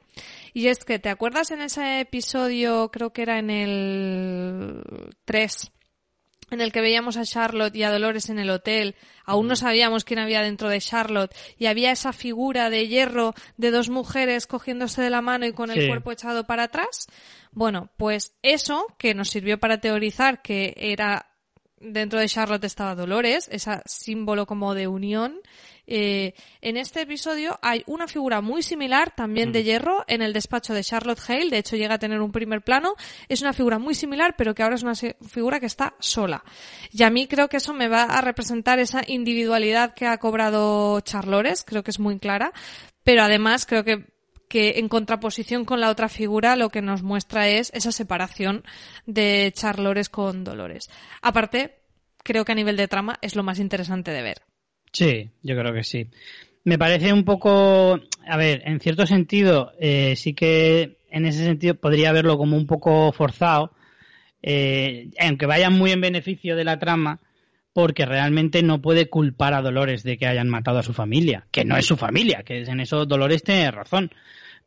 [0.52, 4.82] Y es que, ¿te acuerdas en ese episodio, creo que era en el
[5.24, 5.72] 3,
[6.50, 10.04] en el que veíamos a Charlotte y a Dolores en el hotel, aún no sabíamos
[10.04, 15.02] quién había dentro de Charlotte, y había esa figura de hierro de dos mujeres cogiéndose
[15.02, 17.06] de la mano y con el cuerpo echado para atrás.
[17.52, 21.26] Bueno, pues eso, que nos sirvió para teorizar que era
[21.80, 25.40] dentro de Charlotte estaba Dolores, ese símbolo como de unión,
[25.92, 30.72] eh, en este episodio hay una figura muy similar, también de hierro, en el despacho
[30.72, 31.50] de Charlotte Hale.
[31.50, 32.94] De hecho, llega a tener un primer plano.
[33.28, 36.44] Es una figura muy similar, pero que ahora es una figura que está sola.
[36.92, 41.00] Y a mí creo que eso me va a representar esa individualidad que ha cobrado
[41.00, 41.64] Charlores.
[41.66, 42.52] Creo que es muy clara.
[43.02, 44.06] Pero además creo que
[44.48, 48.64] que en contraposición con la otra figura lo que nos muestra es esa separación
[49.06, 50.90] de Charlores con Dolores.
[51.22, 51.78] Aparte,
[52.24, 54.49] creo que a nivel de trama es lo más interesante de ver.
[54.92, 56.08] Sí, yo creo que sí.
[56.64, 61.74] Me parece un poco, a ver, en cierto sentido, eh, sí que en ese sentido
[61.74, 63.72] podría verlo como un poco forzado,
[64.42, 67.20] eh, aunque vaya muy en beneficio de la trama,
[67.72, 71.64] porque realmente no puede culpar a Dolores de que hayan matado a su familia, que
[71.64, 74.10] no es su familia, que en eso Dolores tiene razón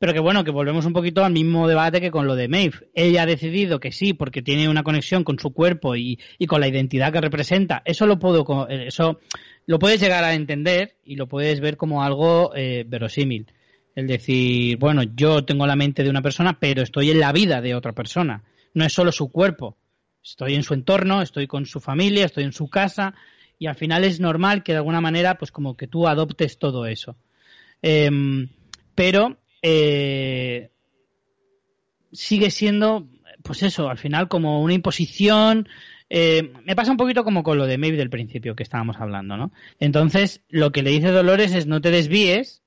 [0.03, 2.89] pero que bueno, que volvemos un poquito al mismo debate que con lo de Maeve.
[2.93, 6.59] Ella ha decidido que sí, porque tiene una conexión con su cuerpo y, y con
[6.59, 7.82] la identidad que representa.
[7.86, 9.21] Eso lo puedo, eso
[9.66, 13.47] lo puedes llegar a entender y lo puedes ver como algo eh, verosímil.
[13.95, 17.61] El decir, bueno, yo tengo la mente de una persona, pero estoy en la vida
[17.61, 18.43] de otra persona.
[18.74, 19.78] No es solo su cuerpo.
[20.24, 23.14] Estoy en su entorno, estoy con su familia, estoy en su casa,
[23.59, 26.86] y al final es normal que de alguna manera, pues como que tú adoptes todo
[26.86, 27.16] eso.
[27.82, 28.49] Em,
[28.95, 30.72] pero eh,
[32.11, 33.07] sigue siendo,
[33.43, 35.68] pues eso, al final como una imposición.
[36.16, 39.36] Eh, me pasa un poquito como con lo de Maybe del principio que estábamos hablando,
[39.36, 39.51] ¿no?
[39.80, 42.61] Entonces, lo que le dice Dolores es no te desvíes,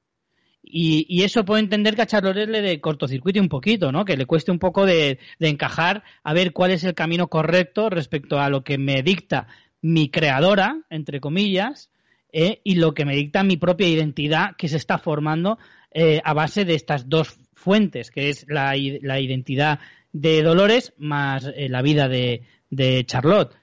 [0.65, 4.05] y, eso puedo entender que a Charlotte le de cortocircuito un poquito, ¿no?
[4.05, 8.41] Que le cueste un poco de, encajar a ver cuál es el camino correcto respecto
[8.41, 9.47] a lo que me dicta
[9.81, 11.93] mi creadora, entre comillas,
[12.33, 15.57] eh, y lo que me dicta mi propia identidad que se está formando
[15.93, 19.79] eh, a base de estas dos fuentes, que es la, la identidad
[20.13, 23.55] de Dolores más eh, la vida de, de, Charlotte.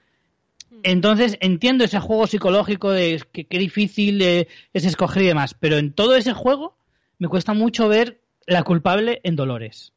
[0.82, 5.92] Entonces entiendo ese juego psicológico de que qué difícil es escoger y demás, pero en
[5.92, 6.76] todo ese juego
[7.18, 9.92] me cuesta mucho ver la culpable en Dolores.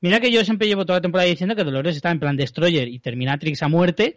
[0.00, 2.88] Mira que yo siempre llevo toda la temporada diciendo que Dolores está en plan Destroyer
[2.88, 4.16] y Terminatrix a muerte,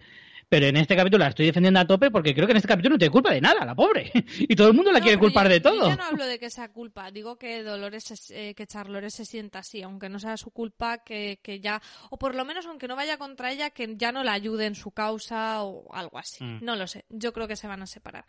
[0.50, 2.96] pero en este capítulo la estoy defendiendo a tope porque creo que en este capítulo
[2.96, 4.12] no tiene culpa de nada, la pobre.
[4.40, 5.90] y todo el mundo la quiere culpar de todo.
[5.90, 9.60] Yo no hablo de que sea culpa, digo que Dolores, eh, que Charlores se sienta
[9.60, 12.96] así, aunque no sea su culpa, que, que, ya, o por lo menos aunque no
[12.96, 16.44] vaya contra ella, que ya no la ayude en su causa o algo así.
[16.44, 16.60] Mm.
[16.64, 18.26] No lo sé, yo creo que se van a separar.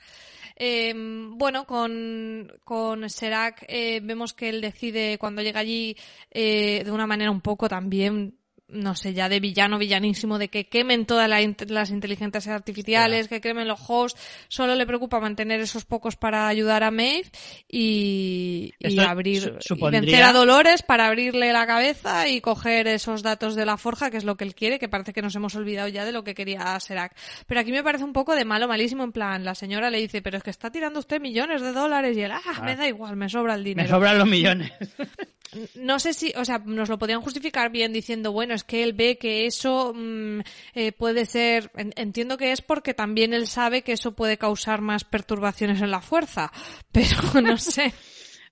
[0.57, 5.97] Eh, bueno, con, con Serac eh, vemos que él decide cuando llega allí
[6.31, 8.39] eh, de una manera un poco también
[8.69, 13.67] no sé, ya de villano, villanísimo, de que quemen todas las inteligencias artificiales, que quemen
[13.67, 17.31] los hosts, solo le preocupa mantener esos pocos para ayudar a Maeve
[17.69, 23.55] y, y abrir, y vencer a Dolores para abrirle la cabeza y coger esos datos
[23.55, 25.89] de la forja, que es lo que él quiere, que parece que nos hemos olvidado
[25.89, 27.17] ya de lo que quería Serac.
[27.47, 30.21] Pero aquí me parece un poco de malo, malísimo, en plan, la señora le dice,
[30.21, 33.17] pero es que está tirando usted millones de dólares y él, ah, me da igual,
[33.17, 33.89] me sobra el dinero.
[33.89, 34.73] Me sobran los millones.
[35.77, 38.93] no sé si, o sea, nos lo podían justificar bien diciendo, bueno, es que él
[38.93, 40.41] ve que eso mm,
[40.75, 45.05] eh, puede ser, entiendo que es porque también él sabe que eso puede causar más
[45.05, 46.53] perturbaciones en la fuerza,
[46.93, 47.95] pero no sé.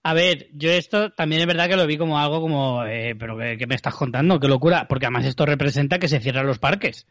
[0.02, 3.36] A ver, yo esto también es verdad que lo vi como algo como, eh, pero
[3.36, 4.38] ¿qué, me estás contando?
[4.38, 7.06] Qué locura, porque además esto representa que se cierran los parques.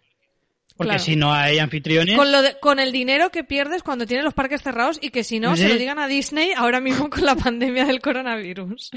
[0.77, 2.17] Porque si no hay anfitriones.
[2.17, 5.39] Con, lo con el dinero que pierdes cuando tienes los parques cerrados y que si
[5.39, 8.91] no, se lo digan a Disney ahora mismo con la pandemia del coronavirus.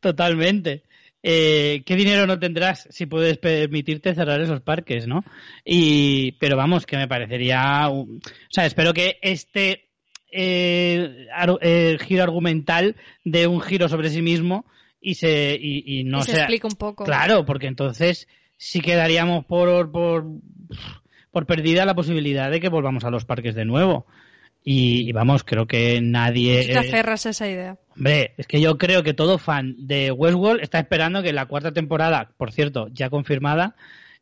[0.00, 0.82] Totalmente.
[1.22, 5.24] Eh, ¿Qué dinero no tendrás si puedes permitirte cerrar esos parques, no?
[5.64, 7.88] Y, pero vamos, que me parecería.
[7.88, 8.08] O
[8.48, 9.88] sea, espero que este
[10.32, 11.26] eh,
[11.60, 14.66] eh, giro argumental dé un giro sobre sí mismo
[15.00, 17.04] y se y, no se explique un poco.
[17.04, 20.24] Claro, porque entonces sí quedaríamos por, por
[21.32, 24.06] por perdida la posibilidad de que volvamos a los parques de nuevo.
[24.64, 26.64] Y, vamos, creo que nadie.
[26.66, 27.78] te aferras a esa idea?
[27.96, 31.72] Hombre, es que yo creo que todo fan de Westworld está esperando que la cuarta
[31.72, 33.74] temporada, por cierto, ya confirmada,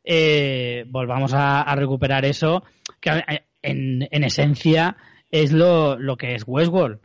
[0.03, 2.63] eh, volvamos a, recuperar eso,
[2.99, 4.97] que eh, en, en esencia
[5.31, 6.99] es lo, que es Westworld.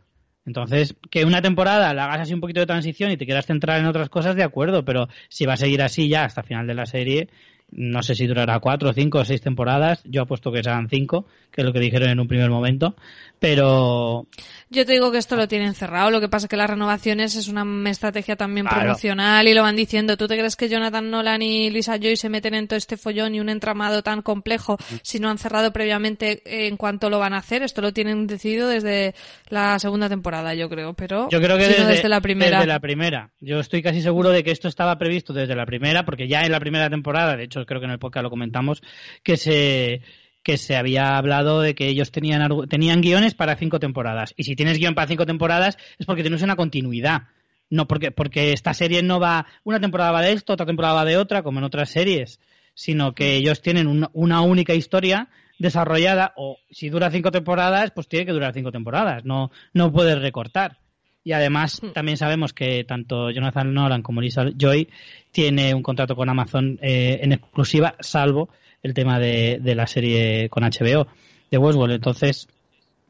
[0.45, 3.79] Entonces, que una temporada la hagas así un poquito de transición y te quieras centrar
[3.79, 6.67] en otras cosas, de acuerdo, pero si va a seguir así ya hasta el final
[6.67, 7.29] de la serie,
[7.69, 10.01] no sé si durará cuatro, cinco o seis temporadas.
[10.05, 12.95] Yo apuesto que serán cinco, que es lo que dijeron en un primer momento.
[13.39, 14.27] Pero.
[14.69, 16.11] Yo te digo que esto lo tienen cerrado.
[16.11, 19.77] Lo que pasa es que las renovaciones es una estrategia también promocional y lo van
[19.77, 20.17] diciendo.
[20.17, 23.33] ¿Tú te crees que Jonathan Nolan y Lisa Joy se meten en todo este follón
[23.35, 27.37] y un entramado tan complejo si no han cerrado previamente en cuanto lo van a
[27.37, 27.63] hacer?
[27.63, 29.15] Esto lo tienen decidido desde
[29.47, 30.93] la segunda temporada, yo creo.
[30.93, 32.57] Pero yo creo que desde, la primera.
[32.57, 33.31] Desde la primera.
[33.39, 36.51] Yo estoy casi seguro de que esto estaba previsto desde la primera, porque ya en
[36.51, 38.81] la primera temporada, de hecho creo que en el podcast lo comentamos,
[39.23, 40.01] que se
[40.47, 44.33] que se había hablado de que ellos tenían, tenían guiones para cinco temporadas.
[44.37, 47.23] Y si tienes guion para cinco temporadas es porque tienes una continuidad.
[47.69, 51.03] No porque, porque esta serie no va, una temporada va de esto, otra temporada va
[51.03, 52.39] de otra, como en otras series,
[52.75, 55.27] sino que ellos tienen una, única historia
[55.59, 60.17] desarrollada, o si dura cinco temporadas, pues tiene que durar cinco temporadas, no, no puedes
[60.17, 60.77] recortar.
[61.25, 61.91] Y además hmm.
[61.91, 64.87] también sabemos que tanto Jonathan Nolan como Lisa Joy
[65.29, 68.47] tiene un contrato con Amazon eh, en exclusiva, salvo
[68.87, 71.07] el tema de, la serie con HBO
[71.51, 71.95] de Westworld.
[71.95, 72.47] Entonces,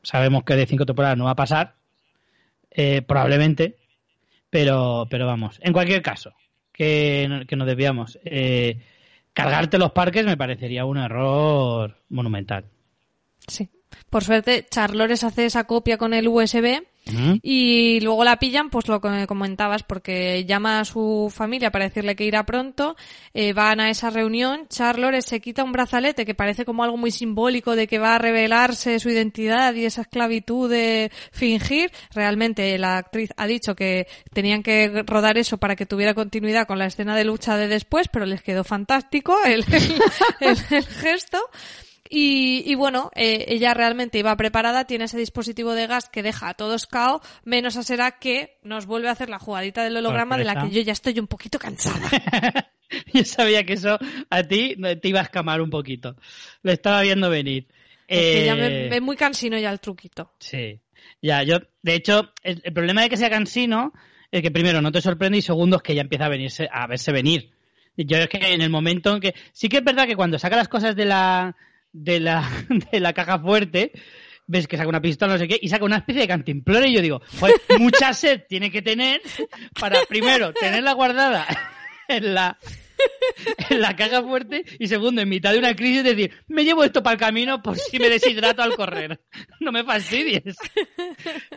[0.04, 1.76] sabemos que de cinco temporadas no va a pasar,
[2.72, 3.78] eh, probablemente,
[4.50, 6.34] pero, pero vamos, en cualquier caso,
[6.72, 8.20] que, que nos desviamos.
[8.26, 8.80] Eh,
[9.34, 12.66] cargarte los parques me parecería un error monumental.
[13.48, 13.70] Sí.
[14.10, 16.84] Por suerte, Charlores hace esa copia con el USB
[17.42, 22.16] Y luego la pillan, pues lo que comentabas, porque llama a su familia para decirle
[22.16, 22.96] que irá pronto,
[23.34, 27.12] eh, van a esa reunión, Charlotte se quita un brazalete que parece como algo muy
[27.12, 31.92] simbólico de que va a revelarse su identidad y esa esclavitud de fingir.
[32.14, 36.80] Realmente la actriz ha dicho que tenían que rodar eso para que tuviera continuidad con
[36.80, 39.66] la escena de lucha de después, pero les quedó fantástico el,
[40.40, 41.40] el gesto.
[42.10, 46.54] Y, bueno, eh, ella realmente iba preparada, tiene ese dispositivo de gas que deja a
[46.54, 50.44] todos cao, menos a Será que nos vuelve a hacer la jugadita del holograma de
[50.44, 52.10] la que yo ya estoy un poquito cansada.
[53.14, 53.98] yo sabía que eso
[54.30, 56.16] a ti te iba a escamar un poquito.
[56.62, 57.68] Lo estaba viendo venir.
[58.08, 60.32] Es que ya me, ve muy cansino ya el truquito.
[60.40, 60.80] Sí.
[61.22, 63.94] Ya, yo, de hecho, el, problema de que sea cansino
[64.32, 66.88] es que primero no te sorprende y segundo es que ya empieza a venirse, a
[66.88, 67.52] verse venir.
[67.98, 70.56] Yo es que en el momento en que, sí que es verdad que cuando saca
[70.56, 71.56] las cosas de la,
[71.92, 72.50] de la,
[72.92, 73.92] de la caja fuerte,
[74.48, 76.94] ves que saca una pistola, no sé qué, y saca una especie de cantimplora y
[76.94, 77.22] yo digo,
[77.80, 79.22] mucha sed tiene que tener
[79.80, 81.46] para, primero, tenerla guardada
[82.08, 82.58] en la,
[83.70, 87.04] en la caja fuerte y segundo, en mitad de una crisis, decir, me llevo esto
[87.04, 89.20] para el camino por si me deshidrato al correr.
[89.60, 90.56] No me fastidies.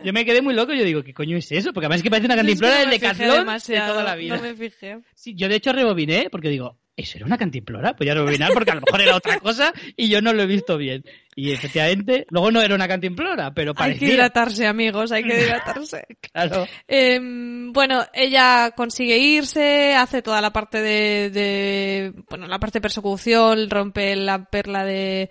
[0.03, 1.71] Yo me quedé muy loco, yo digo, ¿qué coño es eso?
[1.71, 4.35] Porque además es que parece una cantimplora del Decathlon de toda la vida.
[4.35, 4.99] No me fijé.
[5.15, 7.95] Sí, yo de hecho rebobiné porque digo, ¿eso era una cantimplora?
[7.95, 10.47] Pues ya rebobinar porque a lo mejor era otra cosa y yo no lo he
[10.47, 11.03] visto bien.
[11.35, 13.93] Y efectivamente, luego no era una cantimplora, pero parecía.
[13.93, 16.05] Hay que hidratarse, amigos, hay que hidratarse.
[16.31, 16.67] claro.
[16.87, 22.81] Em, bueno, ella consigue irse, hace toda la parte de, de, bueno, la parte de
[22.81, 25.29] persecución, rompe la perla de,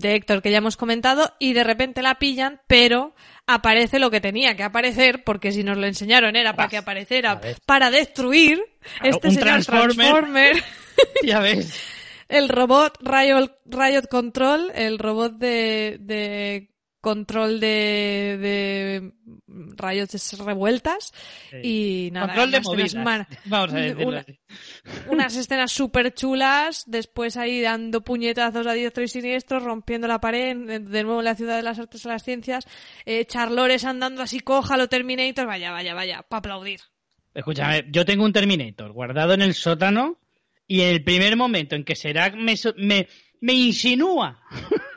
[0.00, 3.14] de Héctor que ya hemos comentado y de repente la pillan, pero
[3.46, 7.40] aparece lo que tenía que aparecer, porque si nos lo enseñaron era para que apareciera
[7.66, 8.60] para destruir
[9.02, 10.62] este señor Transformer.
[11.24, 11.78] ya ves.
[12.28, 16.69] El robot Riot, Riot Control, el robot de, de
[17.00, 19.12] control de, de
[19.76, 21.12] rayos revueltas
[21.62, 22.26] y nada.
[22.26, 22.94] Control de movidas.
[23.46, 24.22] Vamos a decirlo
[25.08, 30.56] Unas escenas súper chulas, después ahí dando puñetazos a diestro y siniestro, rompiendo la pared,
[30.56, 32.66] de nuevo en la ciudad de las artes y las ciencias,
[33.06, 36.80] eh, charlores andando así coja lo Terminator, vaya, vaya, vaya, para aplaudir.
[37.32, 40.18] Escúchame, yo tengo un Terminator guardado en el sótano
[40.66, 43.08] y en el primer momento en que será me, me,
[43.40, 44.42] me insinúa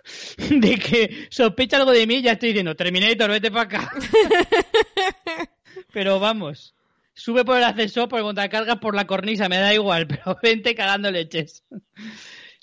[0.50, 3.92] de que sospecha algo de mí, ya estoy diciendo, Terminator, vete para acá.
[5.94, 6.76] pero vamos,
[7.14, 10.76] sube por el ascensor, por el montacargas, por la cornisa, me da igual, pero vente
[10.76, 11.64] cagando leches.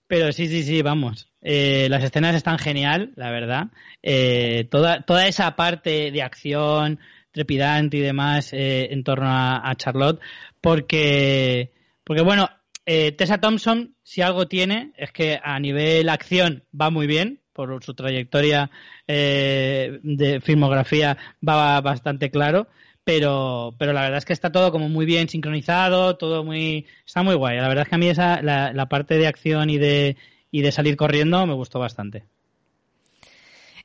[0.07, 1.29] Pero sí, sí, sí, vamos.
[1.41, 3.69] Eh, las escenas están genial, la verdad.
[4.03, 6.99] Eh, toda, toda esa parte de acción
[7.31, 10.21] trepidante y demás eh, en torno a, a, Charlotte,
[10.61, 11.73] porque,
[12.03, 12.51] porque bueno,
[12.93, 17.85] eh, Tessa Thompson, si algo tiene, es que a nivel acción va muy bien, por
[17.85, 18.69] su trayectoria
[19.07, 21.17] eh, de filmografía
[21.47, 22.67] va bastante claro,
[23.05, 27.23] pero, pero la verdad es que está todo como muy bien sincronizado, todo muy, está
[27.23, 27.59] muy guay.
[27.59, 30.17] La verdad es que a mí esa, la, la parte de acción y de,
[30.51, 32.25] y de salir corriendo me gustó bastante.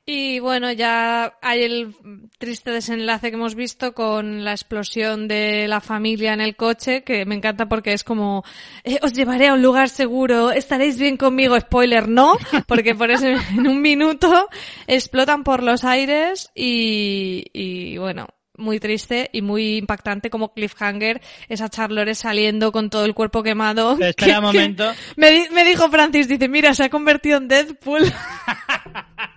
[0.08, 1.96] Y bueno, ya hay el
[2.38, 7.26] triste desenlace que hemos visto con la explosión de la familia en el coche, que
[7.26, 8.44] me encanta porque es como,
[8.84, 12.38] eh, os llevaré a un lugar seguro, estaréis bien conmigo, spoiler, no,
[12.68, 14.48] porque por eso en un minuto
[14.86, 18.28] explotan por los aires y, y bueno,
[18.58, 23.98] muy triste y muy impactante como cliffhanger esa Charlores saliendo con todo el cuerpo quemado.
[24.00, 24.92] Espera un momento.
[25.16, 28.04] Me, me dijo Francis, dice, mira, se ha convertido en Deadpool.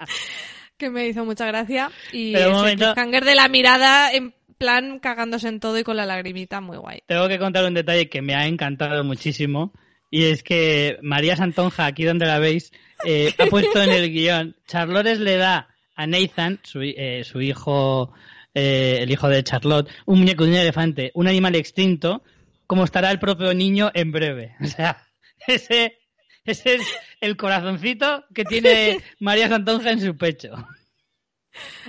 [0.76, 1.90] que me hizo mucha gracia.
[2.12, 2.94] Y el momento...
[2.94, 7.00] de la mirada en plan cagándose en todo y con la lagrimita, muy guay.
[7.06, 9.72] Tengo que contar un detalle que me ha encantado muchísimo.
[10.10, 12.72] Y es que María Santonja, aquí donde la veis,
[13.06, 18.12] eh, ha puesto en el guion, Charlores le da a Nathan, su, eh, su hijo,
[18.54, 22.22] eh, el hijo de Charlotte, un muñeco de un elefante, un animal extinto,
[22.66, 24.56] como estará el propio niño en breve.
[24.62, 25.06] O sea,
[25.46, 25.99] ese
[26.44, 26.82] ese es
[27.20, 30.50] el corazoncito que tiene María Santonja en su pecho.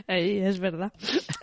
[0.07, 0.91] Ahí, es verdad.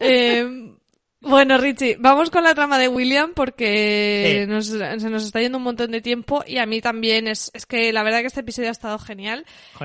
[0.00, 0.74] Eh,
[1.20, 5.90] bueno, Richie, vamos con la trama de William porque se nos está yendo un montón
[5.90, 8.72] de tiempo y a mí también es, es que la verdad que este episodio ha
[8.72, 9.44] estado genial.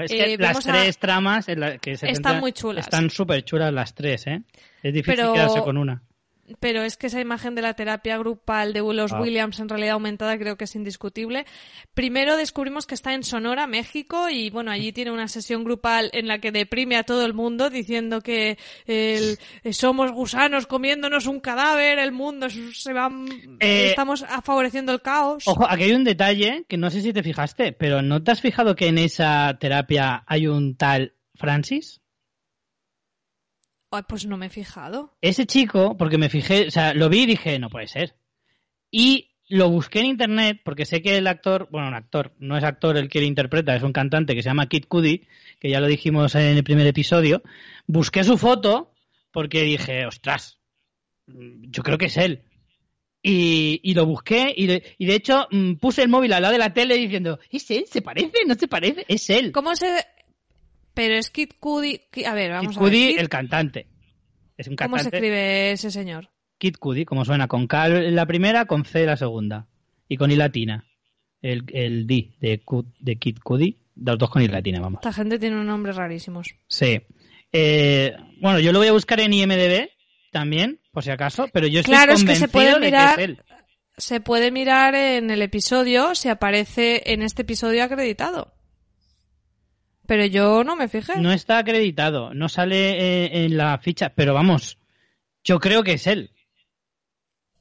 [0.09, 1.47] Eh, las tres tramas
[1.81, 2.85] que se están muy chulas.
[2.85, 4.41] Están súper chulas las tres, ¿eh?
[4.81, 6.03] Es difícil quedarse con una
[6.59, 9.21] pero es que esa imagen de la terapia grupal de los ah.
[9.21, 11.45] Williams en realidad aumentada creo que es indiscutible.
[11.93, 16.27] Primero descubrimos que está en Sonora, México, y bueno, allí tiene una sesión grupal en
[16.27, 19.39] la que deprime a todo el mundo diciendo que el,
[19.73, 23.11] somos gusanos comiéndonos un cadáver, el mundo se va,
[23.59, 25.47] eh, estamos favoreciendo el caos.
[25.47, 28.41] Ojo, aquí hay un detalle que no sé si te fijaste, pero ¿no te has
[28.41, 32.02] fijado que en esa terapia hay un tal Francis?
[34.01, 35.15] Pues no me he fijado.
[35.21, 38.15] Ese chico, porque me fijé, o sea, lo vi y dije, no puede ser.
[38.89, 42.63] Y lo busqué en internet porque sé que el actor, bueno, un actor, no es
[42.63, 45.27] actor el que le interpreta, es un cantante que se llama Kid Cudi,
[45.59, 47.43] que ya lo dijimos en el primer episodio.
[47.85, 48.93] Busqué su foto
[49.31, 50.59] porque dije, ostras,
[51.27, 52.43] yo creo que es él.
[53.25, 56.59] Y, lo busqué y de, y de hecho mm, puse el móvil al lado de
[56.59, 57.85] la tele diciendo, ¿es él?
[57.89, 58.45] ¿Se parece?
[58.45, 59.05] ¿No se parece?
[59.07, 59.51] Es él.
[59.51, 60.05] ¿Cómo se...?
[60.93, 62.01] Pero es Kid Cudi...
[62.25, 62.91] A ver, vamos Kid a ver.
[62.91, 63.87] Cudi, el cantante.
[64.57, 66.29] Es un ¿Cómo se escribe ese señor?
[66.57, 69.67] Kid Cudi, como suena, con K la primera, con C la segunda.
[70.07, 70.85] Y con I latina.
[71.41, 72.61] El, el D de,
[72.99, 74.99] de Kid Cudi, los dos con I latina, vamos.
[74.99, 76.55] Esta gente tiene unos nombres rarísimos.
[76.67, 77.01] Sí.
[77.51, 79.89] Eh, bueno, yo lo voy a buscar en IMDB
[80.31, 83.41] también, por si acaso, pero yo estoy claro, es que se puede mirar, es él.
[83.97, 88.53] Se puede mirar en el episodio si aparece en este episodio acreditado.
[90.05, 91.19] Pero yo no me fijé.
[91.19, 94.77] No está acreditado, no sale eh, en la ficha, pero vamos,
[95.43, 96.31] yo creo que es él.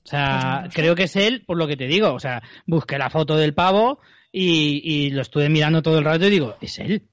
[0.05, 2.12] O sea, pues creo que es él por lo que te digo.
[2.12, 4.01] O sea, busqué la foto del pavo
[4.32, 7.09] y, lo estuve mirando todo el rato y digo, es él.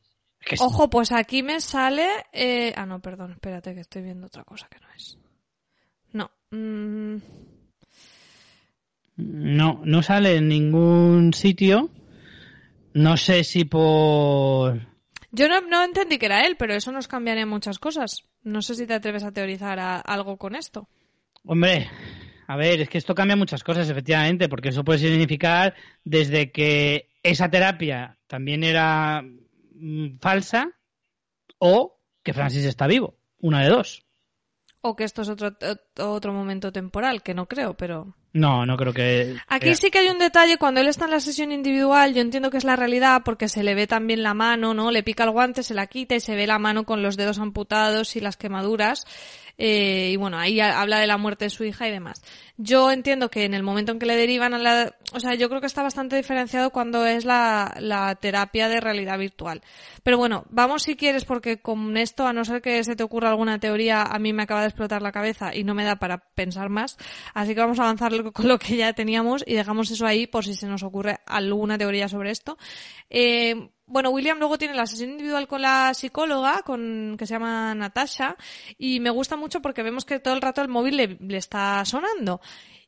[0.60, 2.08] Ojo, pues aquí me sale...
[2.32, 2.74] Eh...
[2.76, 5.18] Ah, no, perdón, espérate que estoy viendo otra cosa que no es.
[6.14, 6.32] No.
[6.50, 7.18] Mm.
[9.18, 11.90] No, no sale en ningún sitio.
[12.94, 14.89] No sé si por...
[15.32, 18.24] Yo no, no, entendí que era él, pero eso nos cambiaría muchas cosas.
[18.44, 20.88] No sé si te atreves a teorizar algo con esto.
[21.44, 21.90] Hombre,
[22.48, 27.10] a ver, es que esto cambia muchas cosas, efectivamente, porque eso puede significar desde que
[27.22, 30.72] esa terapia también era mm, falsa
[31.60, 33.18] o que Francis está vivo.
[33.40, 34.04] Una de dos.
[34.82, 35.56] O que esto es otro,
[36.00, 38.16] otro momento temporal, que no creo, pero...
[38.32, 39.38] No, no creo que...
[39.48, 42.52] Aquí sí que hay un detalle, cuando él está en la sesión individual, yo entiendo
[42.52, 44.92] que es la realidad porque se le ve también la mano, ¿no?
[44.92, 47.40] Le pica el guante, se la quita y se ve la mano con los dedos
[47.40, 49.06] amputados y las quemaduras.
[49.62, 52.24] Eh, y bueno, ahí habla de la muerte de su hija y demás.
[52.56, 54.96] Yo entiendo que en el momento en que le derivan a la...
[55.14, 59.20] O sea, yo creo que está bastante diferenciado cuando es la, la terapia de realidad
[59.20, 59.62] virtual.
[60.02, 63.32] Pero bueno, vamos si quieres porque con esto, a no ser que se te ocurra
[63.32, 66.20] alguna teoría, a mí me acaba de explotar la cabeza y no me da para
[66.20, 66.98] pensar más.
[67.34, 70.46] Así que vamos a avanzar con lo que ya teníamos y dejamos eso ahí por
[70.46, 72.58] si se nos ocurre alguna teoría sobre esto.
[73.10, 77.74] Eh, bueno, William luego tiene la sesión individual con la psicóloga, con, que se llama
[77.76, 78.38] Natasha,
[78.78, 82.40] y me gusta mucho porque vemos que todo el rato el móvil le, está sonando.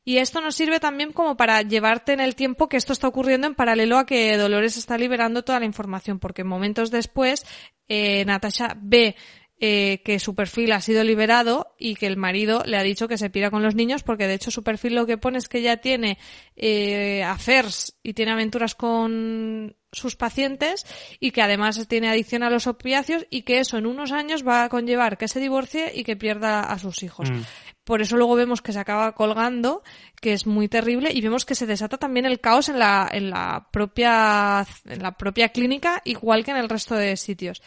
[0.04, 3.46] Y esto nos sirve también como para llevarte en el tiempo que esto está ocurriendo
[3.46, 7.46] en paralelo a que Dolores está liberando toda la información, porque momentos después
[7.88, 9.16] eh, Natasha ve
[9.64, 13.20] eh, que su perfil ha sido liberado y que el marido le ha dicho que
[13.20, 15.60] se pira con los niños porque de hecho su perfil lo que pone es que
[15.60, 16.18] ella tiene
[16.56, 20.86] eh, affairs y tiene aventuras con sus pacientes
[21.20, 24.64] y que además tiene adicción a los opiáceos y que eso en unos años va
[24.64, 27.30] a conllevar que se divorcie y que pierda a sus hijos.
[27.30, 27.42] Mm.
[27.84, 29.84] Por eso luego vemos que se acaba colgando,
[30.22, 33.32] que es muy terrible, y vemos que se desata también el caos en la, en
[33.32, 37.62] la propia, en la propia clínica, igual que en el resto de sitios.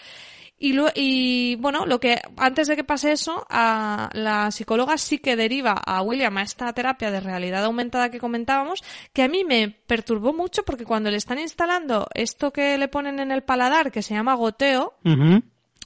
[0.56, 5.36] Y, y bueno, lo que antes de que pase eso, a, la psicóloga sí que
[5.36, 8.82] deriva a William a esta terapia de realidad aumentada que comentábamos,
[9.12, 13.18] que a mí me perturbó mucho porque cuando le están instalando esto que le ponen
[13.18, 14.94] en el paladar, que se llama goteo,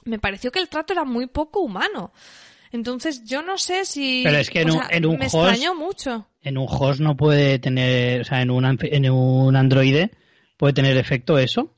[0.05, 2.13] me pareció que el trato era muy poco humano.
[2.71, 5.73] Entonces yo no sé si Pero es que en, un, en un me host, extrañó
[5.73, 6.27] mucho.
[6.41, 10.11] En un host no puede tener, o sea, en un en un androide
[10.57, 11.73] puede tener efecto eso.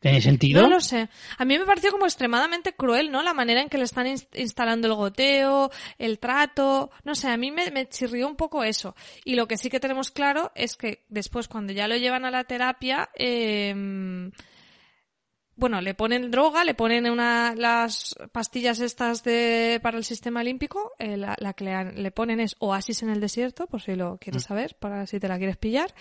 [0.00, 0.62] ¿Tiene sentido?
[0.62, 1.08] No lo sé.
[1.38, 3.22] A mí me pareció como extremadamente cruel, ¿no?
[3.22, 6.90] La manera en que le están instalando el goteo, el trato.
[7.04, 8.94] No sé, a mí me, me, chirrió un poco eso.
[9.24, 12.30] Y lo que sí que tenemos claro es que después, cuando ya lo llevan a
[12.30, 14.30] la terapia, eh,
[15.56, 20.92] bueno, le ponen droga, le ponen una, las pastillas estas de, para el sistema olímpico,
[20.98, 24.48] eh, la, que le, ponen es oasis en el desierto, por si lo quieres mm.
[24.48, 25.94] saber, para si te la quieres pillar.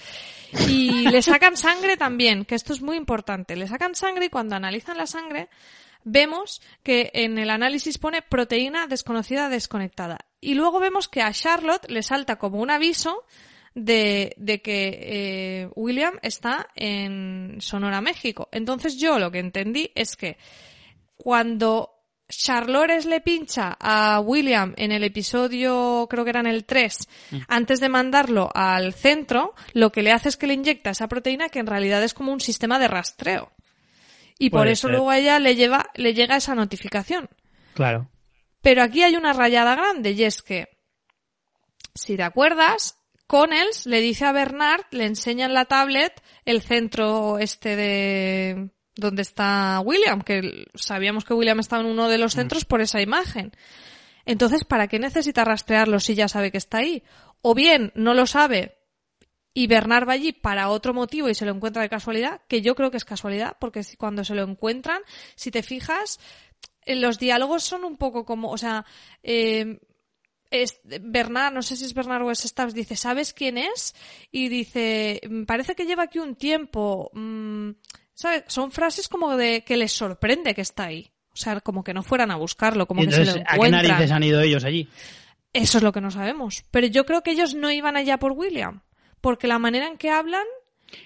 [0.67, 3.55] Y le sacan sangre también, que esto es muy importante.
[3.55, 5.47] Le sacan sangre y cuando analizan la sangre,
[6.03, 10.19] vemos que en el análisis pone proteína desconocida desconectada.
[10.41, 13.23] Y luego vemos que a Charlotte le salta como un aviso
[13.75, 18.49] de, de que eh, William está en Sonora, México.
[18.51, 20.37] Entonces yo lo que entendí es que
[21.17, 21.91] cuando
[22.27, 27.37] Charlores le pincha a William en el episodio, creo que era en el 3, mm.
[27.47, 31.49] antes de mandarlo al centro, lo que le hace es que le inyecta esa proteína
[31.49, 33.51] que en realidad es como un sistema de rastreo.
[34.37, 37.29] Y por eso luego a ella le lleva, le llega esa notificación.
[37.73, 38.09] Claro.
[38.61, 40.67] Pero aquí hay una rayada grande y es que,
[41.93, 42.97] si te acuerdas,
[43.27, 49.21] Connells le dice a Bernard, le enseña en la tablet el centro este de donde
[49.23, 52.39] está William, que sabíamos que William estaba en uno de los mm.
[52.39, 53.51] centros por esa imagen.
[54.25, 57.03] Entonces, ¿para qué necesita rastrearlo si ya sabe que está ahí?
[57.41, 58.77] O bien no lo sabe
[59.57, 62.75] y Bernard va allí para otro motivo y se lo encuentra de casualidad, que yo
[62.75, 65.01] creo que es casualidad, porque cuando se lo encuentran,
[65.35, 66.19] si te fijas,
[66.85, 68.85] los diálogos son un poco como, o sea,
[69.23, 69.79] eh,
[70.63, 73.95] es, Bernard, no sé si es Bernard o es Stabs, dice, ¿sabes quién es?
[74.31, 77.11] Y dice, mm, parece que lleva aquí un tiempo.
[77.13, 77.71] Mm,
[78.13, 78.43] ¿Sabes?
[78.47, 81.11] Son frases como de que les sorprende que está ahí.
[81.31, 83.73] O sea, como que no fueran a buscarlo, como que se lo encuentran.
[83.75, 84.87] ¿A qué narices han ido ellos allí?
[85.51, 86.63] Eso es lo que no sabemos.
[86.71, 88.81] Pero yo creo que ellos no iban allá por William.
[89.19, 90.45] Porque la manera en que hablan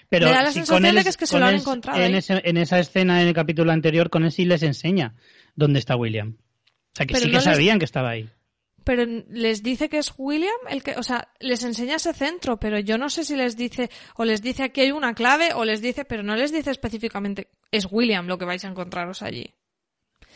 [0.08, 2.00] pero me da la sensación de que es que se lo han encontrado.
[2.00, 5.14] En, en, esa escena, en el capítulo anterior, con él sí les enseña
[5.56, 6.36] dónde está William.
[6.38, 8.28] O sea, que sí que sabían que estaba ahí
[8.90, 12.80] pero les dice que es William el que, o sea, les enseña ese centro, pero
[12.80, 15.80] yo no sé si les dice, o les dice aquí hay una clave, o les
[15.80, 19.54] dice, pero no les dice específicamente es William lo que vais a encontraros allí.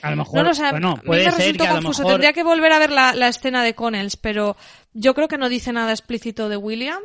[0.02, 2.06] A lo mejor, no, bueno, puede ser que a lo mejor...
[2.06, 4.56] Tendría que volver a ver la, escena de Connells, pero
[4.92, 7.02] yo creo que no dice nada explícito de William.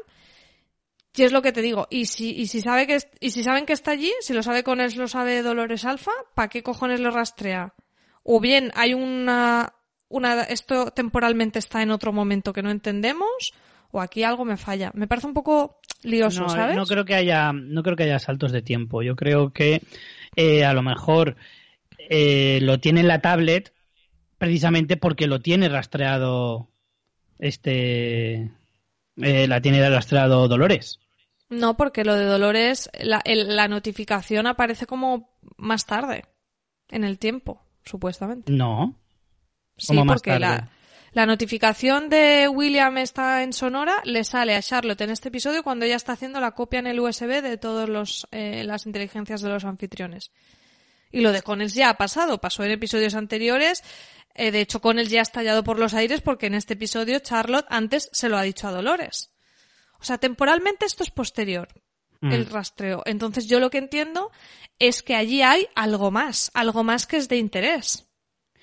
[1.15, 1.87] Y es lo que te digo.
[1.89, 4.63] Y si, y si sabe que y si saben que está allí, si lo sabe
[4.63, 7.73] Connells, lo sabe Dolores Alfa, ¿para qué cojones lo rastrea?
[8.21, 9.73] O bien hay una
[10.09, 13.53] una, esto temporalmente está en otro momento que no entendemos
[13.91, 14.91] o aquí algo me falla.
[14.93, 16.75] Me parece un poco lioso, no, ¿sabes?
[16.75, 19.01] No creo que haya, no creo que haya saltos de tiempo.
[19.01, 19.81] Yo creo que
[20.35, 21.37] eh, a lo mejor
[21.97, 23.73] eh, lo tiene en la tablet
[24.37, 26.69] precisamente porque lo tiene rastreado
[27.39, 28.51] este
[29.17, 30.99] eh, la tiene rastreado Dolores.
[31.49, 36.25] No, porque lo de Dolores, la, la notificación aparece como más tarde
[36.89, 38.51] en el tiempo, supuestamente.
[38.51, 38.95] No.
[39.79, 40.69] Sí, porque la,
[41.13, 45.85] la, notificación de William está en Sonora le sale a Charlotte en este episodio cuando
[45.85, 49.65] ella está haciendo la copia en el USB de todas eh, las inteligencias de los
[49.65, 50.31] anfitriones.
[51.11, 53.83] Y lo de Connells ya ha pasado, pasó en episodios anteriores.
[54.35, 57.65] Eh, de hecho, Connells ya ha estallado por los aires porque en este episodio Charlotte
[57.69, 59.31] antes se lo ha dicho a Dolores.
[59.99, 61.67] O sea, temporalmente esto es posterior,
[62.21, 62.31] mm.
[62.31, 63.01] el rastreo.
[63.05, 64.31] Entonces yo lo que entiendo
[64.77, 68.08] es que allí hay algo más, algo más que es de interés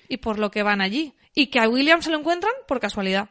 [0.07, 1.13] y por lo que van allí.
[1.33, 3.29] Y que a William se lo encuentran por casualidad.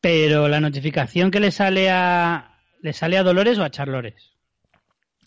[0.00, 2.58] Pero la notificación que le sale a.
[2.80, 4.32] ¿Le sale a Dolores o a Charlores?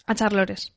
[0.06, 0.74] A Charlores.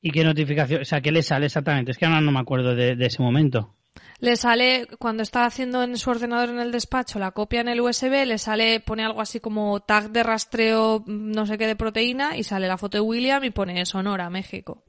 [0.00, 0.82] ¿Y qué notificación?
[0.82, 1.90] O sea, ¿qué le sale exactamente?
[1.90, 3.74] Es que ahora no me acuerdo de, ese momento.
[4.20, 7.80] Le sale, cuando está haciendo en su ordenador en el despacho la copia en el
[7.80, 12.36] USB, le sale, pone algo así como tag de rastreo no sé qué de proteína
[12.36, 14.84] y sale la foto de William y pone Sonora, México.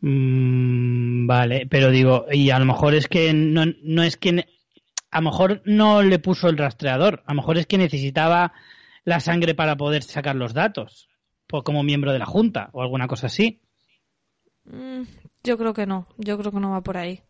[0.00, 4.46] Mm, vale, pero digo, y a lo mejor es que no, no es que
[5.10, 8.52] a lo mejor no le puso el rastreador, a lo mejor es que necesitaba
[9.04, 11.08] la sangre para poder sacar los datos,
[11.46, 13.62] pues como miembro de la Junta o alguna cosa así.
[14.64, 15.02] Mm,
[15.42, 17.22] yo creo que no, yo creo que no va por ahí.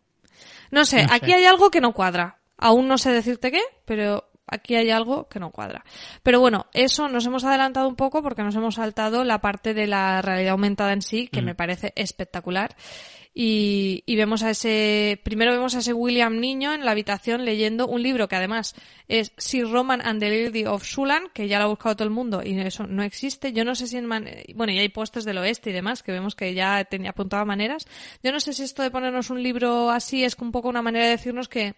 [0.71, 2.39] No sé, aquí hay algo que no cuadra.
[2.57, 5.83] Aún no sé decirte qué, pero aquí hay algo que no cuadra.
[6.23, 9.87] Pero bueno, eso nos hemos adelantado un poco porque nos hemos saltado la parte de
[9.87, 11.45] la realidad aumentada en sí, que mm.
[11.45, 12.75] me parece espectacular.
[13.41, 18.01] Y, vemos a ese, primero vemos a ese William niño en la habitación leyendo un
[18.01, 18.75] libro que además
[19.07, 22.13] es Sir Roman and the Lady of Sulan, que ya lo ha buscado todo el
[22.13, 23.53] mundo y eso no existe.
[23.53, 26.35] Yo no sé si en bueno, y hay postes del oeste y demás que vemos
[26.35, 27.87] que ya tenía apuntado maneras.
[28.23, 31.05] Yo no sé si esto de ponernos un libro así es un poco una manera
[31.05, 31.75] de decirnos que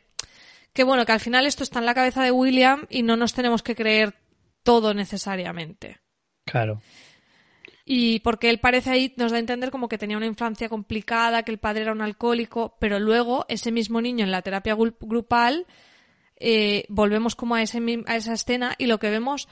[0.74, 3.34] que bueno, que al final esto está en la cabeza de William y no nos
[3.34, 4.16] tenemos que creer
[4.64, 6.00] todo necesariamente.
[6.46, 6.82] Claro.
[7.84, 11.44] Y porque él parece ahí, nos da a entender como que tenía una infancia complicada,
[11.44, 15.66] que el padre era un alcohólico, pero luego ese mismo niño en la terapia grupal,
[16.38, 19.48] eh, volvemos como a, ese, a esa escena y lo que vemos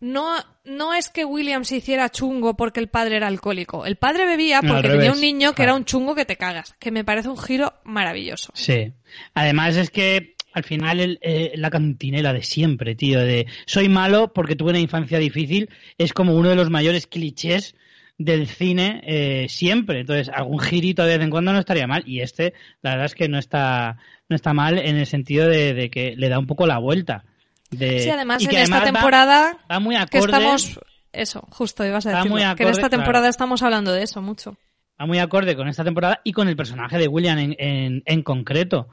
[0.00, 3.84] no, no es que William se hiciera chungo porque el padre era alcohólico.
[3.84, 6.74] El padre bebía porque tenía un niño que era un chungo que te cagas.
[6.78, 8.52] Que me parece un giro maravilloso.
[8.54, 8.92] Sí.
[9.34, 14.56] Además es que al final eh, la cantinela de siempre, tío, de soy malo porque
[14.56, 15.68] tuve una infancia difícil,
[15.98, 17.74] es como uno de los mayores clichés
[18.18, 20.00] del cine eh, siempre.
[20.00, 22.04] Entonces, algún girito de vez en cuando no estaría mal.
[22.06, 25.90] Y este, la verdad es que no está, no está mal en el sentido de
[25.90, 27.24] que le da un poco la vuelta
[27.70, 30.78] sí, además en esta temporada muy que estamos...
[31.12, 32.32] Eso, justo ibas a decir.
[32.56, 34.56] Que en esta temporada estamos hablando de eso mucho.
[35.00, 38.88] Va muy acorde con esta temporada y con el personaje de William en, en, concreto.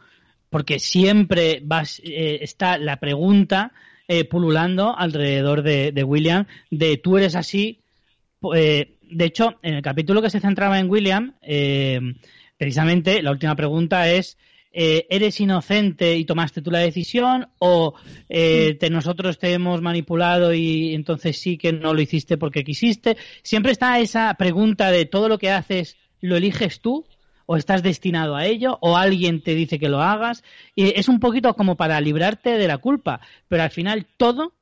[0.50, 3.74] Porque siempre vas, eh, está la pregunta
[4.08, 7.82] eh, pululando alrededor de, William de tú eres así.
[8.56, 11.34] Eh, de hecho, en el capítulo que se centraba en William,
[12.58, 14.38] precisamente la última pregunta es
[14.78, 17.94] eh, eres inocente y tomaste tú la decisión o
[18.28, 23.16] eh, te, nosotros te hemos manipulado y entonces sí que no lo hiciste porque quisiste.
[23.42, 27.06] Siempre está esa pregunta de todo lo que haces, ¿lo eliges tú?
[27.48, 31.20] o estás destinado a ello, o alguien te dice que lo hagas, y es un
[31.20, 34.56] poquito como para librarte de la culpa, pero al final todo,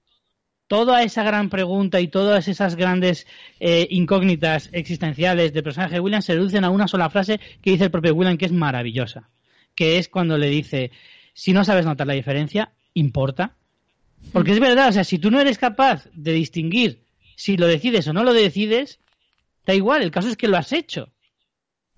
[0.68, 3.26] toda esa gran pregunta y todas esas grandes
[3.62, 7.86] eh, incógnitas existenciales del personaje de William se reducen a una sola frase que dice
[7.86, 9.30] el propio William que es maravillosa
[9.76, 10.92] que es cuando le dice,
[11.34, 13.56] si no sabes notar la diferencia, importa.
[14.32, 17.04] Porque es verdad, o sea, si tú no eres capaz de distinguir
[17.36, 19.00] si lo decides o no lo decides,
[19.66, 21.10] da igual, el caso es que lo has hecho.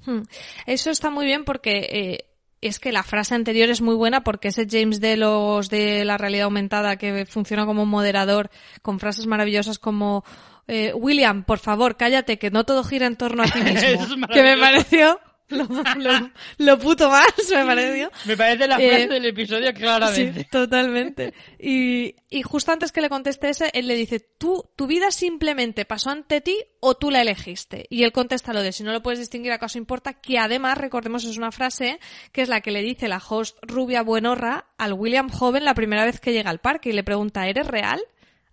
[0.06, 0.22] Hmm.
[0.66, 2.26] Eso está muy bien porque eh,
[2.62, 6.46] es que la frase anterior es muy buena porque ese James Delos de la realidad
[6.46, 8.50] aumentada que funciona como moderador
[8.82, 10.24] con frases maravillosas como
[10.68, 14.28] eh, William, por favor, cállate, que no todo gira en torno a ti mismo.
[14.28, 15.20] que me pareció
[16.58, 18.12] lo, puto más, me pareció.
[18.26, 20.42] Me parece la frase eh, del episodio claramente.
[20.42, 21.34] Sí, totalmente.
[21.60, 25.86] Y, y justo antes que le conteste ese, él le dice, ¿tú, tu vida simplemente
[25.86, 27.86] pasó ante ti o tú la elegiste?
[27.90, 30.14] Y él contesta lo de, si no lo puedes distinguir, ¿acaso importa?
[30.14, 32.00] Que además, recordemos, es una frase
[32.32, 36.06] que es la que le dice la host rubia buenorra al William joven la primera
[36.06, 38.02] vez que llega al parque y le pregunta, ¿eres real?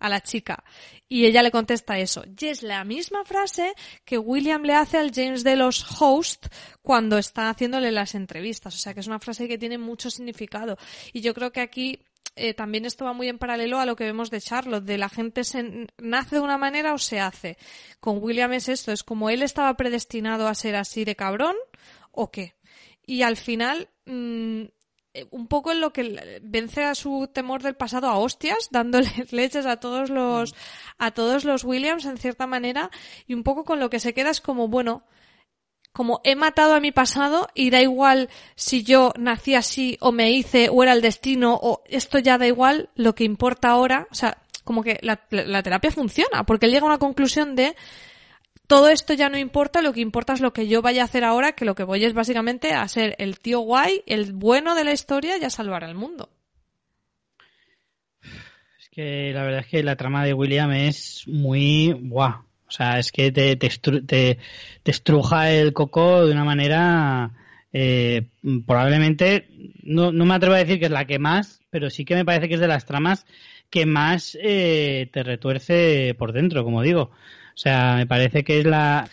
[0.03, 0.63] A la chica.
[1.07, 2.23] Y ella le contesta eso.
[2.25, 3.73] Y es la misma frase
[4.03, 6.47] que William le hace al James de los host
[6.81, 8.75] cuando está haciéndole las entrevistas.
[8.75, 10.77] O sea que es una frase que tiene mucho significado.
[11.13, 11.99] Y yo creo que aquí
[12.35, 15.07] eh, también esto va muy en paralelo a lo que vemos de Charlotte, de la
[15.07, 17.57] gente se nace de una manera o se hace.
[18.01, 21.55] Con William es esto, es como él estaba predestinado a ser así de cabrón
[22.11, 22.55] o qué.
[23.05, 24.63] Y al final mm,
[25.31, 29.65] un poco en lo que vence a su temor del pasado a hostias, dándole leches
[29.65, 30.55] a todos los,
[30.97, 32.89] a todos los Williams en cierta manera,
[33.27, 35.03] y un poco con lo que se queda es como, bueno,
[35.91, 40.31] como he matado a mi pasado y da igual si yo nací así o me
[40.31, 44.15] hice o era el destino o esto ya da igual, lo que importa ahora, o
[44.15, 47.75] sea, como que la, la terapia funciona, porque él llega a una conclusión de
[48.67, 51.23] todo esto ya no importa, lo que importa es lo que yo vaya a hacer
[51.23, 54.83] ahora, que lo que voy es básicamente a ser el tío guay, el bueno de
[54.83, 56.29] la historia y a salvar al mundo.
[58.21, 62.43] Es que la verdad es que la trama de William es muy guau.
[62.67, 64.39] O sea, es que te, te,
[64.85, 67.31] estruja el coco de una manera
[67.71, 68.23] eh,
[68.65, 69.47] probablemente,
[69.83, 72.25] no, no, me atrevo a decir que es la que más, pero sí que me
[72.25, 73.27] parece que es de las tramas
[73.69, 77.11] que más eh, te retuerce por dentro, como digo.
[77.53, 79.09] O sea, me parece que es la...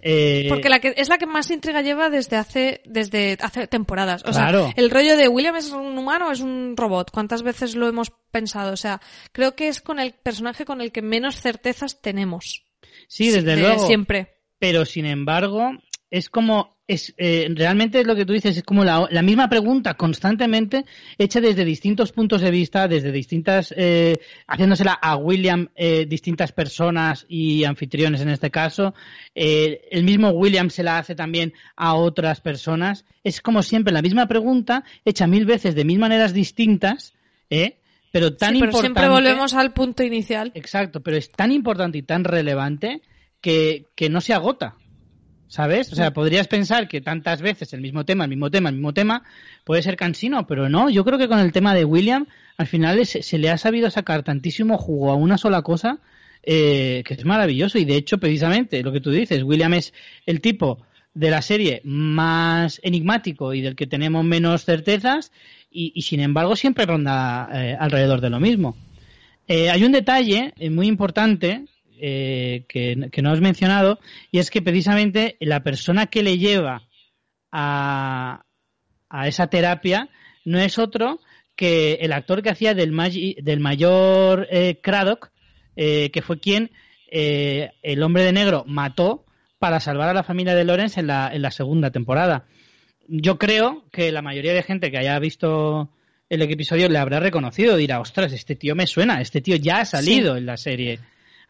[0.00, 0.46] Eh...
[0.50, 4.22] Porque la que, es la que más intriga lleva desde hace, desde hace temporadas.
[4.26, 7.10] O sea, el rollo de William es un humano o es un robot.
[7.10, 8.72] ¿Cuántas veces lo hemos pensado?
[8.72, 9.00] O sea,
[9.32, 12.64] creo que es con el personaje con el que menos certezas tenemos.
[13.08, 13.86] Sí, desde luego.
[13.86, 14.34] Siempre.
[14.58, 15.72] Pero sin embargo,
[16.14, 19.48] es como es eh, realmente es lo que tú dices es como la, la, misma
[19.48, 20.84] pregunta constantemente
[21.18, 24.14] hecha desde distintos puntos de vista desde distintas eh,
[24.46, 28.94] haciéndosela a William eh, distintas personas y anfitriones en este caso.
[29.34, 33.04] Eh, el mismo William se la hace también a otras personas.
[33.24, 37.14] Es como siempre la misma pregunta hecha mil veces de mil maneras distintas
[37.50, 37.78] eh
[38.12, 40.52] pero tan pero siempre volvemos al punto inicial.
[40.54, 43.02] Exacto pero es tan importante y tan relevante
[43.40, 44.76] que, que no se agota
[45.54, 45.92] ¿Sabes?
[45.92, 48.92] O sea, podrías pensar que tantas veces el mismo tema, el mismo tema, el mismo
[48.92, 49.22] tema,
[49.62, 50.90] puede ser cansino, pero no.
[50.90, 52.26] Yo creo que con el tema de William,
[52.56, 56.00] al final se, le ha sabido sacar tantísimo jugo a una sola cosa
[56.42, 57.78] eh, que es maravilloso.
[57.78, 59.94] Y de hecho, precisamente, lo que tú dices, William es
[60.26, 65.30] el tipo de la serie más enigmático y del que tenemos menos certezas,
[65.70, 68.76] y, sin embargo siempre ronda eh, alrededor de lo mismo.
[69.46, 71.66] Eh, hay un detalle muy importante
[72.06, 73.98] eh, que, no has mencionado,
[74.30, 76.86] y es que precisamente la persona que le lleva
[77.50, 78.44] a,
[79.08, 80.10] a esa terapia
[80.44, 81.20] no es otro
[81.56, 82.94] que el actor que hacía del,
[83.42, 85.30] del mayor eh, Craddock,
[85.76, 86.72] eh, que fue quien
[87.10, 89.24] el hombre de negro mató
[89.58, 92.44] para salvar a la familia de Lawrence en la, en la segunda temporada.
[93.08, 95.88] Yo creo que la mayoría de gente que haya visto
[96.28, 99.84] el episodio le habrá reconocido, dirá, ostras, este tío me suena, este tío ya ha
[99.86, 100.98] salido en la serie.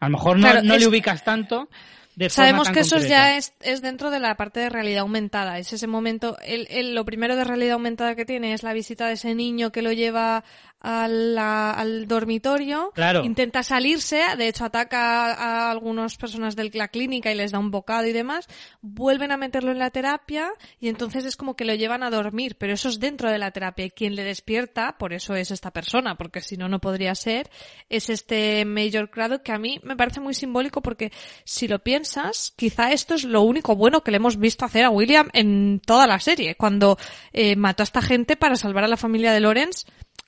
[0.05, 1.67] A lo mejor no, le ubicas tanto.
[2.15, 5.57] De Sabemos que eso ya es, es, dentro de la parte de realidad aumentada.
[5.57, 6.37] Es ese momento.
[6.43, 9.81] El, lo primero de realidad aumentada que tiene es la visita de ese niño que
[9.81, 10.43] lo lleva
[10.79, 12.93] al, dormitorio,
[13.23, 17.71] intenta salirse, de hecho ataca a, algunas personas de la clínica y les da un
[17.71, 18.47] bocado y demás,
[18.81, 22.55] vuelven a meterlo en la terapia y entonces es como que lo llevan a dormir,
[22.59, 25.71] pero eso es dentro de la terapia y quien le despierta, por eso es esta
[25.71, 27.49] persona, porque si no, no podría ser,
[27.89, 31.11] es este Major Craddock que a mí me parece muy simbólico porque
[31.45, 34.91] si lo piensas, quizá esto es lo único bueno que le hemos visto hacer a
[34.91, 36.97] William en toda la serie, cuando
[37.33, 39.85] eh, mató a esta gente para salvar a la familia de Lawrence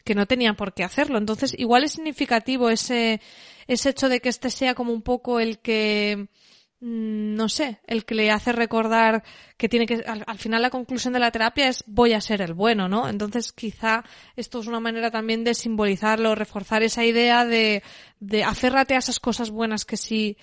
[0.07, 1.17] que no tenía por qué hacerlo.
[1.17, 3.19] Entonces, igual es significativo ese,
[3.67, 6.29] ese hecho de que este sea como un poco el que,
[6.79, 9.23] mm, no sé, el que le hace recordar
[9.57, 12.53] que tiene que, al, final la conclusión de la terapia es voy a ser el
[12.53, 13.09] bueno, ¿no?
[13.09, 14.05] Entonces, quizá
[14.37, 17.83] esto es una manera también de simbolizarlo, reforzar esa idea de,
[18.21, 20.37] de aférrate a esas cosas buenas que sí,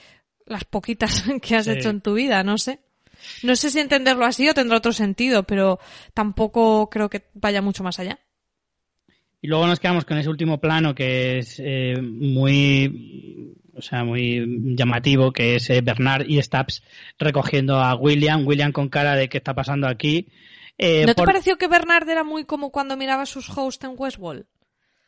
[0.45, 2.81] las poquitas que has hecho en tu vida, no sé.
[3.43, 5.79] No sé si entenderlo así o tendrá otro sentido, pero
[6.13, 8.19] tampoco creo que vaya mucho más allá.
[9.45, 14.43] Y luego nos quedamos con ese último plano que es eh, muy, o sea, muy
[14.75, 16.83] llamativo, que es eh, Bernard y Stubbs
[17.19, 20.29] recogiendo a William, William con cara de qué está pasando aquí.
[20.79, 24.47] Eh, ¿No te pareció que Bernard era muy como cuando miraba sus hosts en Westworld?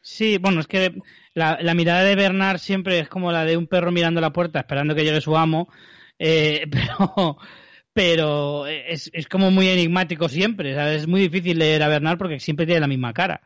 [0.02, 1.00] Sí, bueno, es que
[1.32, 4.94] la, mirada de Bernard siempre es como la de un perro mirando la puerta esperando
[4.94, 5.70] que llegue su amo,
[6.18, 7.38] pero
[7.94, 12.66] pero es, es como muy enigmático siempre, Es muy difícil leer a Bernard porque siempre
[12.66, 13.40] tiene la misma cara.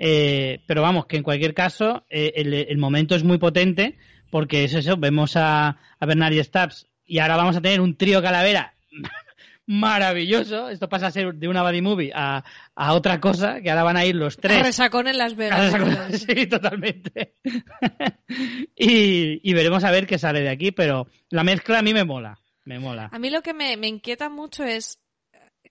[0.00, 3.98] Eh, pero vamos, que en cualquier caso, eh, el, momento es muy potente
[4.30, 7.96] porque es eso, vemos a, a Bernard y Stubbs y ahora vamos a tener un
[7.96, 8.74] trío calavera
[9.66, 10.68] maravilloso.
[10.68, 12.44] Esto pasa a ser de una body movie a,
[12.76, 14.58] a otra cosa, que ahora van a ir los tres.
[14.58, 15.74] A resacón en Las Vegas.
[16.26, 17.34] sí, totalmente.
[18.76, 22.04] y, y, veremos a ver qué sale de aquí, pero la mezcla a mí me
[22.04, 23.08] mola, me mola.
[23.12, 25.00] A mí lo que me, me inquieta mucho es,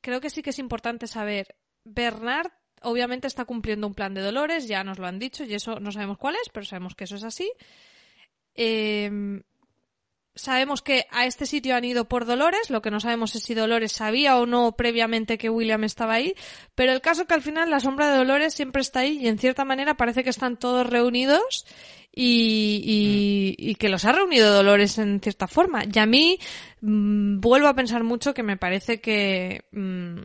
[0.02, 1.56] creo que sí que es importante saber,
[1.86, 2.52] Bernard
[2.82, 5.91] obviamente está cumpliendo un plan de Dolores, ya nos lo han dicho y eso no
[5.91, 7.52] sabemos cuál es, pero sabemos que eso es así.
[8.56, 9.41] Em,
[10.38, 13.54] sabemos que a este sitio han ido por Dolores, lo que no sabemos es si
[13.54, 16.36] Dolores sabía o no previamente que William estaba ahí,
[16.76, 19.28] pero el caso es que al final la sombra de Dolores siempre está ahí y
[19.28, 21.66] en cierta manera parece que están todos reunidos
[22.20, 25.84] y, y, que los ha reunido Dolores en cierta forma.
[25.86, 26.40] Y a mí
[26.82, 29.66] mm, vuelvo a pensar mucho que me parece que...
[29.72, 30.22] Mm,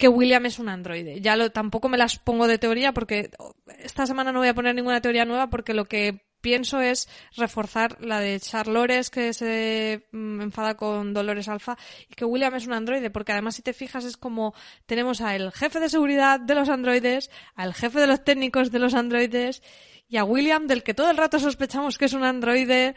[0.00, 1.20] que William es un androide.
[1.20, 3.30] Ya lo, tampoco me las pongo de teoría porque
[3.78, 7.06] esta semana no voy a poner ninguna teoría nueva porque lo que pienso es
[7.36, 11.76] reforzar la de Charlores que se mm, enfada con Dolores Alfa
[12.08, 14.54] y que William es un androide porque además si te fijas es como
[14.86, 18.94] tenemos al jefe de seguridad de los androides, al jefe de los técnicos de los
[18.94, 19.62] androides
[20.08, 22.94] y a William del que todo el rato sospechamos que es un androide.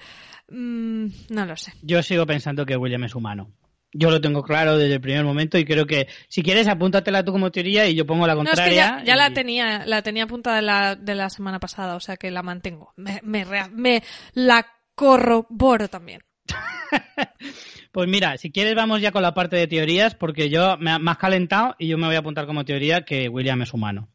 [0.50, 1.74] Mm, no lo sé.
[1.82, 3.52] Yo sigo pensando que William es humano.
[3.94, 7.32] Yo lo tengo claro desde el primer momento y creo que si quieres apúntatela tú
[7.32, 9.04] como teoría y yo pongo la contraria.
[9.06, 12.32] ya, la tenía, la tenía apuntada de la, de la semana pasada, o sea que
[12.32, 12.94] la mantengo.
[12.96, 14.04] Me, me, me
[14.34, 14.66] la
[14.96, 16.22] corroboro también.
[17.92, 21.18] pues mira, si quieres vamos ya con la parte de teorías porque yo me, has
[21.18, 24.10] calentado y yo me voy a apuntar como teoría que William es humano.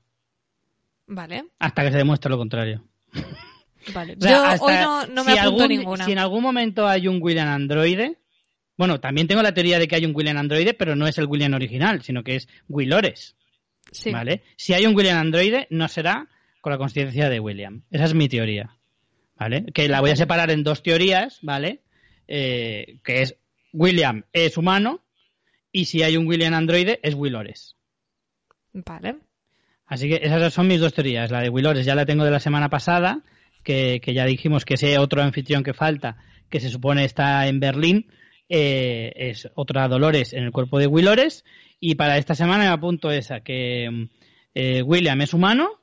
[1.06, 1.44] Vale.
[1.59, 2.84] Hasta que se demuestre lo contrario.
[3.94, 4.16] Vale.
[4.18, 4.74] yo hoy
[5.12, 6.05] no, me apunto ninguna.
[6.05, 8.18] Si en algún momento hay un William androide,
[8.78, 11.26] bueno, también tengo la teoría de que hay un William androide, pero no es el
[11.26, 13.36] William original, sino que es Willores.
[13.90, 14.12] Sí.
[14.12, 14.42] ¿Vale?
[14.56, 16.28] Si hay un William androide, no será
[16.60, 17.82] con la conciencia de William.
[17.90, 18.70] Esa es mi teoría.
[19.36, 19.66] ¿Vale?
[19.74, 21.82] Que la voy a separar en dos teorías, ¿vale?
[22.28, 23.36] Eh, que es
[23.72, 25.02] William es humano
[25.72, 27.76] y si hay un William androide es Willores.
[28.72, 29.16] Vale.
[29.86, 31.32] Así que esas son mis dos teorías.
[31.32, 33.22] La de Willores ya la tengo de la semana pasada,
[33.64, 36.16] que, que ya dijimos que ese otro anfitrión que falta,
[36.48, 38.06] que se supone está en Berlín,
[38.49, 41.45] eh, es otra Dolores en el cuerpo de Willores.
[41.81, 44.09] Y para esta semana me apunto esa, que
[44.55, 45.81] eh, William es humano,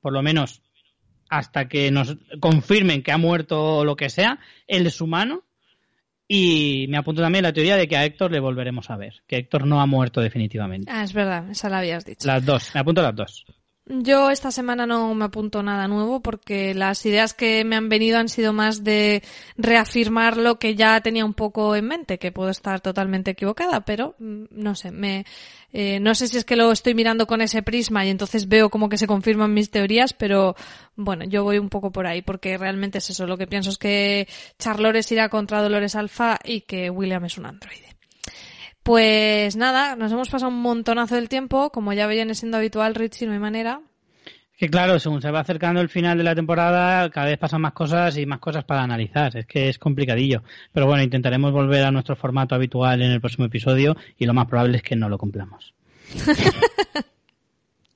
[0.00, 0.62] por lo menos
[1.28, 5.44] hasta que nos confirmen que ha muerto o lo que sea, él es humano.
[6.26, 9.36] Y me apunto también la teoría de que a Héctor le volveremos a ver, que
[9.36, 10.90] Héctor no ha muerto definitivamente.
[10.92, 12.26] Ah, es verdad, esa la habías dicho.
[12.26, 13.44] Las dos, me apunto las dos.
[13.92, 18.18] Yo esta semana no me apunto nada nuevo porque las ideas que me han venido
[18.18, 19.20] han sido más de
[19.56, 24.14] reafirmar lo que ya tenía un poco en mente, que puedo estar totalmente equivocada, pero
[24.20, 25.26] mm, no sé, me,
[25.72, 28.70] eh, no sé si es que lo estoy mirando con ese prisma y entonces veo
[28.70, 30.54] como que se confirman mis teorías, pero
[30.94, 33.26] bueno, yo voy un poco por ahí porque realmente es eso.
[33.26, 37.46] Lo que pienso es que Charlores irá contra Dolores Alfa y que William es un
[37.46, 37.99] androide.
[38.90, 43.24] Pues nada, nos hemos pasado un montonazo del tiempo, como ya viene siendo habitual, Richie,
[43.24, 43.82] no hay manera.
[44.58, 47.72] Que claro, según se va acercando el final de la temporada, cada vez pasan más
[47.72, 49.36] cosas y más cosas para analizar.
[49.36, 50.42] Es que es complicadillo.
[50.72, 54.46] Pero bueno, intentaremos volver a nuestro formato habitual en el próximo episodio y lo más
[54.46, 55.72] probable es que no lo cumplamos.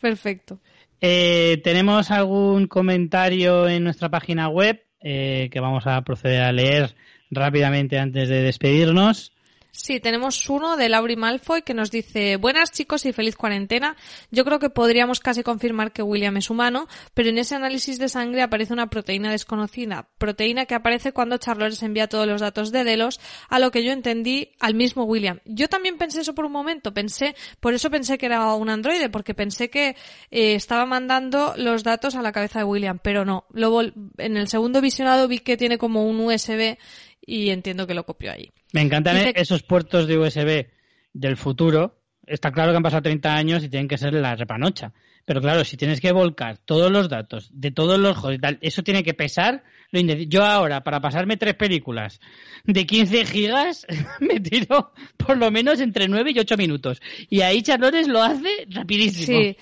[0.00, 0.58] Perfecto.
[1.00, 6.96] Eh, tenemos algún comentario en nuestra página web eh, que vamos a proceder a leer
[7.30, 9.32] rápidamente antes de despedirnos.
[9.74, 13.96] Sí, tenemos uno de Lauri Malfoy que nos dice Buenas chicos y feliz cuarentena.
[14.30, 18.10] Yo creo que podríamos casi confirmar que William es humano, pero en ese análisis de
[18.10, 22.84] sangre aparece una proteína desconocida, proteína que aparece cuando Charlores envía todos los datos de
[22.84, 23.18] Delos,
[23.48, 25.40] a lo que yo entendí al mismo William.
[25.46, 29.08] Yo también pensé eso por un momento, pensé, por eso pensé que era un androide,
[29.08, 29.96] porque pensé que
[30.30, 33.46] eh, estaba mandando los datos a la cabeza de William, pero no.
[33.54, 36.76] Luego en el segundo visionado vi que tiene como un USB
[37.24, 38.50] y entiendo que lo copió ahí.
[38.72, 40.66] Me encantan esos puertos de USB
[41.12, 41.98] del futuro.
[42.26, 44.92] Está claro que han pasado 30 años y tienen que ser la repanocha.
[45.24, 48.58] Pero claro, si tienes que volcar todos los datos de todos los juegos y tal,
[48.60, 49.62] eso tiene que pesar.
[49.90, 52.20] Lo Yo ahora, para pasarme tres películas
[52.64, 53.86] de 15 gigas,
[54.20, 57.00] me tiro por lo menos entre 9 y 8 minutos.
[57.28, 59.38] Y ahí Charlones lo hace rapidísimo.
[59.38, 59.56] Sí,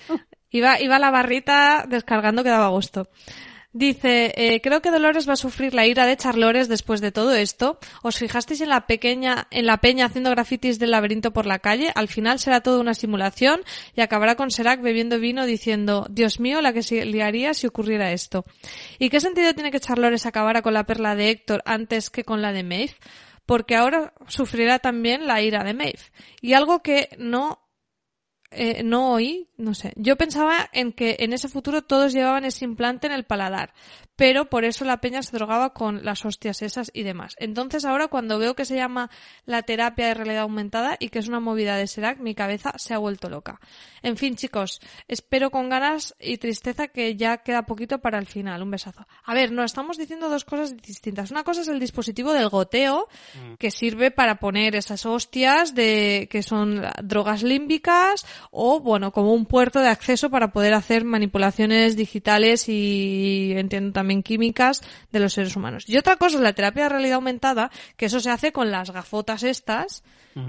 [0.49, 3.07] iba, iba la barrita descargando que daba gusto.
[3.73, 7.33] Dice, eh, creo que Dolores va a sufrir la ira de Charlores después de todo
[7.33, 7.79] esto.
[8.03, 11.89] ¿Os fijasteis en la pequeña, en la peña haciendo grafitis del laberinto por la calle?
[11.95, 13.61] Al final será todo una simulación
[13.95, 18.11] y acabará con Serac bebiendo vino diciendo, Dios mío, la que se liaría si ocurriera
[18.11, 18.43] esto.
[18.99, 22.41] ¿Y qué sentido tiene que Charlores acabara con la perla de Héctor antes que con
[22.41, 22.95] la de Maeve?
[23.45, 26.01] Porque ahora sufrirá también la ira de Maeve.
[26.41, 27.60] Y algo que no
[28.51, 29.93] eh, no oí, no sé.
[29.95, 33.73] Yo pensaba en que en ese futuro todos llevaban ese implante en el paladar,
[34.17, 37.35] pero por eso la peña se drogaba con las hostias esas y demás.
[37.39, 39.09] Entonces ahora cuando veo que se llama
[39.45, 42.93] la terapia de realidad aumentada y que es una movida de Serac, mi cabeza se
[42.93, 43.59] ha vuelto loca.
[44.03, 48.61] En fin, chicos, espero con ganas y tristeza que ya queda poquito para el final.
[48.61, 49.07] Un besazo.
[49.23, 51.31] A ver, no, estamos diciendo dos cosas distintas.
[51.31, 53.53] Una cosa es el dispositivo del goteo, mm.
[53.55, 59.45] que sirve para poner esas hostias de que son drogas límbicas o, bueno, como un
[59.45, 64.81] puerto de acceso para poder hacer manipulaciones digitales y entiendo también químicas
[65.11, 65.87] de los seres humanos.
[65.87, 68.91] Y otra cosa es la terapia de realidad aumentada, que eso se hace con las
[68.91, 70.03] gafotas estas,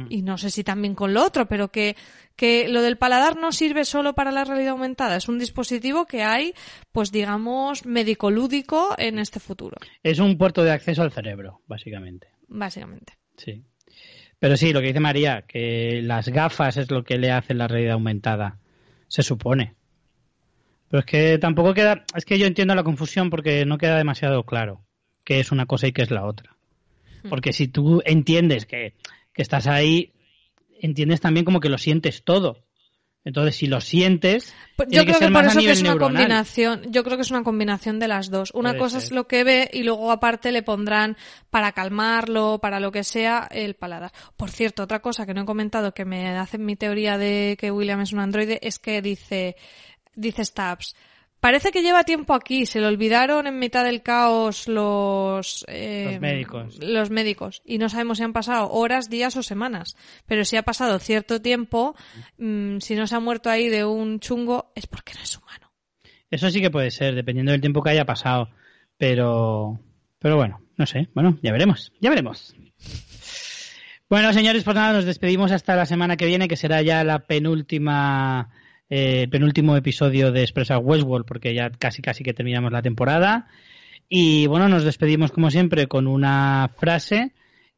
[0.09, 1.97] y no sé si también con lo otro, pero que,
[2.37, 6.23] que lo del paladar no sirve solo para la realidad aumentada, es un dispositivo que
[6.23, 6.55] hay,
[6.93, 9.77] pues digamos, médico-lúdico en este futuro.
[10.05, 12.29] Es un puerto de acceso al cerebro, básicamente.
[12.47, 13.15] Básicamente.
[13.37, 13.65] Sí.
[14.43, 17.69] Pero sí, lo que dice María, que las gafas es lo que le hace la
[17.69, 18.59] realidad aumentada,
[19.07, 19.75] se supone.
[20.89, 24.43] Pero es que tampoco queda, es que yo entiendo la confusión porque no queda demasiado
[24.43, 24.81] claro
[25.23, 26.57] qué es una cosa y qué es la otra.
[27.23, 27.29] Hmm.
[27.29, 28.95] Porque si tú entiendes que,
[29.37, 30.11] estás ahí,
[30.81, 32.65] entiendes también como que lo sientes todo.
[33.25, 36.83] Entonces, si lo sientes, pues yo creo que, por eso es una combinación.
[36.91, 38.51] Yo creo que es una combinación de las dos.
[38.53, 41.17] Una cosa es lo que ve y luego aparte le pondrán
[41.49, 44.13] para calmarlo, para lo que sea, el paladar.
[44.37, 47.71] Por cierto, otra cosa que no he comentado que me hace mi teoría de que
[47.71, 49.57] William es un androide es que dice
[50.17, 50.97] dice Stabs.
[51.43, 56.21] Parece que lleva tiempo aquí, se le olvidaron en mitad del caos los, eh, los
[56.21, 56.79] médicos.
[56.81, 57.63] Los médicos.
[57.65, 59.97] Y no sabemos si han pasado horas, días o semanas.
[60.25, 61.97] Pero si ha pasado cierto tiempo,
[62.39, 65.73] mm, si no se ha muerto ahí de un chungo, es porque no es humano.
[66.31, 68.49] Eso sí que puede ser, dependiendo del tiempo que haya pasado.
[68.97, 69.81] Pero,
[70.21, 71.09] pero bueno, no sé.
[71.13, 72.55] Bueno, ya veremos, ya veremos.
[74.09, 77.27] Bueno, señores, pues nada, nos despedimos hasta la semana que viene, que será ya la
[77.27, 78.49] penúltima
[78.91, 83.49] eh, penúltimo episodio de Expresa Westworld, porque ya casi casi que terminamos la temporada.
[84.09, 87.33] Y bueno, nos despedimos como siempre con una frase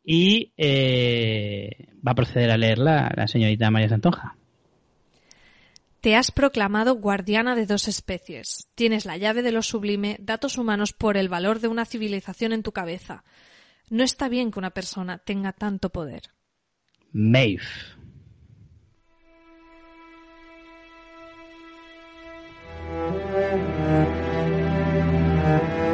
[0.04, 4.36] y eh, va a proceder a leerla la señorita María Santonja.
[6.00, 8.68] Te has proclamado guardiana de dos especies.
[8.74, 12.62] Tienes la llave de lo sublime, datos humanos por el valor de una civilización en
[12.62, 13.24] tu cabeza.
[13.88, 16.24] No está bien que una persona tenga tanto poder.
[17.12, 17.62] Maeve.
[22.94, 23.18] Thank
[25.78, 25.93] you.